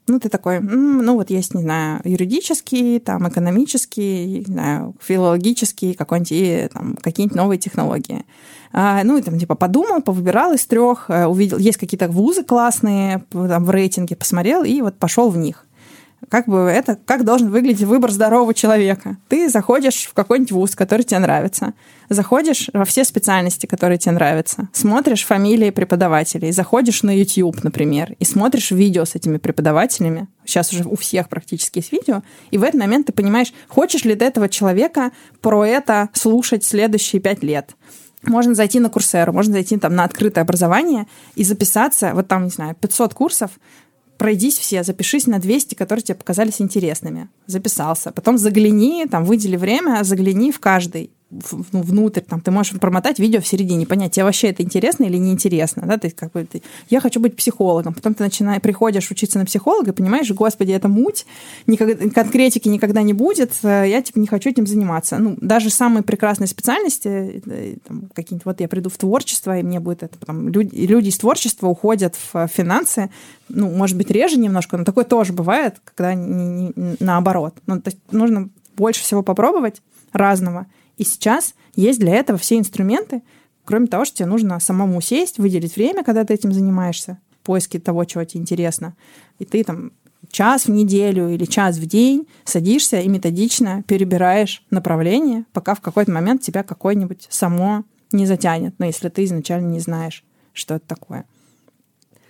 Ну, 0.10 0.22
ты 0.22 0.30
такой, 0.30 0.62
ну, 0.62 1.16
вот 1.16 1.30
есть, 1.30 1.54
не 1.54 1.62
знаю, 1.64 2.00
юридический, 2.06 3.00
там, 3.02 3.28
экономический, 3.28 4.40
не 4.40 4.46
знаю, 4.46 4.96
филологический, 5.02 5.96
какой-нибудь, 5.96 6.72
там, 6.72 6.96
какие-нибудь 6.96 7.36
новые 7.36 7.60
технологии. 7.60 8.24
А, 8.72 9.04
ну, 9.04 9.18
и 9.18 9.22
там, 9.22 9.38
типа, 9.38 9.56
подумал, 9.56 10.02
повыбирал 10.02 10.54
из 10.54 10.66
трех, 10.66 11.10
э, 11.10 11.26
увидел, 11.26 11.58
есть 11.58 11.78
какие-то 11.78 12.08
вузы 12.08 12.44
классные, 12.44 13.26
там, 13.32 13.66
в 13.66 13.70
рейтинге 13.70 14.16
посмотрел, 14.16 14.64
и 14.64 14.80
вот 14.82 14.98
пошел 14.98 15.30
в 15.30 15.38
них 15.38 15.67
как 16.30 16.48
бы 16.48 16.58
это, 16.58 16.98
как 17.06 17.24
должен 17.24 17.50
выглядеть 17.50 17.88
выбор 17.88 18.12
здорового 18.12 18.54
человека. 18.54 19.18
Ты 19.30 19.50
заходишь 19.50 20.06
в 20.06 20.14
какой-нибудь 20.14 20.52
вуз, 20.52 20.76
который 20.76 21.04
тебе 21.04 21.20
нравится, 21.20 21.74
заходишь 22.10 22.70
во 22.74 22.86
все 22.86 23.04
специальности, 23.04 23.66
которые 23.66 23.98
тебе 23.98 24.14
нравятся, 24.14 24.68
смотришь 24.74 25.26
фамилии 25.26 25.70
преподавателей, 25.70 26.52
заходишь 26.52 27.04
на 27.04 27.16
YouTube, 27.16 27.64
например, 27.64 28.16
и 28.20 28.26
смотришь 28.26 28.72
видео 28.72 29.06
с 29.06 29.16
этими 29.16 29.38
преподавателями. 29.38 30.28
Сейчас 30.46 30.72
уже 30.74 30.84
у 30.84 30.96
всех 30.96 31.30
практически 31.30 31.80
есть 31.80 31.92
видео, 31.92 32.24
и 32.52 32.58
в 32.58 32.64
этот 32.64 32.80
момент 32.80 33.08
ты 33.08 33.14
понимаешь, 33.14 33.54
хочешь 33.68 34.04
ли 34.04 34.16
ты 34.16 34.26
этого 34.26 34.50
человека 34.50 35.12
про 35.42 35.66
это 35.66 36.10
слушать 36.14 36.64
следующие 36.64 37.22
пять 37.22 37.44
лет. 37.44 37.76
Можно 38.24 38.56
зайти 38.56 38.80
на 38.80 38.90
Курсеру, 38.90 39.32
можно 39.32 39.54
зайти 39.54 39.78
там 39.78 39.96
на 39.96 40.04
открытое 40.04 40.42
образование 40.42 41.08
и 41.36 41.44
записаться, 41.44 42.12
вот 42.14 42.28
там, 42.28 42.46
не 42.46 42.50
знаю, 42.50 42.76
500 42.76 43.14
курсов, 43.14 43.52
пройдись 44.18 44.58
все, 44.58 44.84
запишись 44.84 45.28
на 45.28 45.40
200, 45.40 45.76
которые 45.76 46.04
тебе 46.04 46.16
показались 46.16 46.62
интересными. 46.62 47.30
Записался. 47.46 48.12
Потом 48.12 48.38
загляни, 48.38 49.06
там, 49.10 49.24
выдели 49.26 49.56
время, 49.56 50.04
загляни 50.04 50.52
в 50.52 50.60
каждый 50.60 51.12
ну, 51.30 51.82
внутрь, 51.82 52.22
там, 52.22 52.40
ты 52.40 52.52
можешь 52.52 52.80
промотать 52.80 53.20
видео 53.20 53.42
в 53.42 53.48
середине, 53.48 53.86
понять, 53.86 54.14
тебе 54.14 54.24
вообще 54.24 54.48
это 54.48 54.64
интересно 54.64 55.04
или 55.04 55.18
неинтересно, 55.18 55.84
да, 55.86 55.98
ты 55.98 56.10
как 56.10 56.32
бы, 56.32 56.46
ты, 56.46 56.64
я 56.90 57.02
хочу 57.02 57.20
быть 57.20 57.36
психологом, 57.36 57.94
потом 57.94 58.14
ты 58.14 58.24
начинаешь, 58.24 58.62
приходишь 58.62 59.12
учиться 59.12 59.38
на 59.38 59.46
психолога, 59.46 59.92
понимаешь, 59.92 60.32
господи, 60.32 60.72
это 60.72 60.88
муть, 60.88 61.26
никогда, 61.66 62.10
конкретики 62.10 62.70
никогда 62.70 63.02
не 63.02 63.14
будет, 63.14 63.52
э, 63.64 63.86
я, 63.90 64.02
типа, 64.02 64.20
не 64.20 64.28
хочу 64.28 64.50
этим 64.50 64.66
заниматься. 64.66 65.18
Ну, 65.18 65.38
даже 65.42 65.70
самые 65.70 66.04
прекрасные 66.04 66.48
специальности, 66.48 67.42
э, 67.46 67.76
там, 67.86 68.10
какие-нибудь, 68.14 68.46
вот 68.46 68.62
я 68.62 68.70
приду 68.70 68.90
в 68.90 68.98
творчество, 68.98 69.58
и 69.58 69.64
мне 69.64 69.82
будет 69.82 70.04
это, 70.04 70.18
потом, 70.18 70.48
люди, 70.48 70.74
люди 70.76 71.10
из 71.10 71.18
творчества 71.18 71.68
уходят 71.68 72.16
в 72.32 72.48
финансы, 72.48 73.10
ну, 73.50 73.70
может 73.70 73.98
быть, 73.98 74.12
реже 74.12 74.38
немножко, 74.40 74.78
но 74.78 74.86
такое 74.86 75.04
тоже 75.04 75.34
бывает, 75.34 75.76
когда 75.84 76.14
не, 76.14 76.72
не, 76.76 76.96
наоборот. 77.00 77.56
Ну, 77.66 77.82
то 77.82 77.90
есть 77.90 78.00
нужно 78.12 78.50
больше 78.78 79.02
всего 79.02 79.24
попробовать 79.24 79.82
разного, 80.14 80.68
и 80.98 81.04
сейчас 81.04 81.54
есть 81.76 82.00
для 82.00 82.16
этого 82.16 82.38
все 82.38 82.58
инструменты, 82.58 83.22
кроме 83.66 83.88
того, 83.88 84.06
что 84.06 84.18
тебе 84.18 84.28
нужно 84.28 84.60
самому 84.60 85.02
сесть, 85.02 85.38
выделить 85.38 85.76
время, 85.76 86.04
когда 86.04 86.24
ты 86.26 86.34
этим 86.34 86.52
занимаешься, 86.52 87.20
поиски 87.44 87.80
того, 87.80 88.06
чего 88.06 88.24
тебе 88.24 88.42
интересно. 88.42 88.96
И 89.40 89.46
ты 89.46 89.64
там 89.64 89.92
час 90.30 90.66
в 90.66 90.72
неделю 90.72 91.30
или 91.30 91.46
час 91.46 91.78
в 91.78 91.86
день 91.86 92.28
садишься 92.44 93.00
и 93.00 93.08
методично 93.08 93.84
перебираешь 93.84 94.64
направление, 94.72 95.46
пока 95.54 95.76
в 95.76 95.82
какой-то 95.82 96.12
момент 96.12 96.42
тебя 96.42 96.64
какое-нибудь 96.64 97.28
само 97.30 97.84
не 98.12 98.26
затянет, 98.26 98.76
но 98.80 98.86
если 98.86 99.10
ты 99.10 99.24
изначально 99.26 99.68
не 99.68 99.80
знаешь, 99.80 100.24
что 100.54 100.76
это 100.76 100.88
такое. 100.88 101.26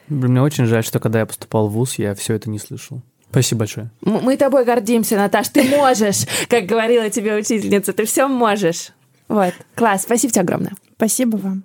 Мне 0.07 0.41
очень 0.41 0.65
жаль, 0.65 0.83
что 0.83 0.99
когда 0.99 1.19
я 1.19 1.25
поступал 1.25 1.67
в 1.67 1.73
ВУЗ, 1.73 1.99
я 1.99 2.15
все 2.15 2.33
это 2.33 2.49
не 2.49 2.59
слышал. 2.59 3.01
Спасибо 3.37 3.59
большое. 3.59 3.89
Мы 4.01 4.35
тобой 4.35 4.65
гордимся, 4.65 5.15
Наташ. 5.15 5.49
Ты 5.49 5.63
можешь, 5.63 6.25
как 6.49 6.65
говорила 6.65 7.07
тебе 7.11 7.35
учительница. 7.35 7.93
Ты 7.93 8.05
все 8.05 8.27
можешь. 8.27 8.89
Вот. 9.27 9.53
Класс. 9.75 10.03
Спасибо 10.03 10.33
тебе 10.33 10.41
огромное. 10.41 10.73
Спасибо 10.95 11.37
вам. 11.37 11.63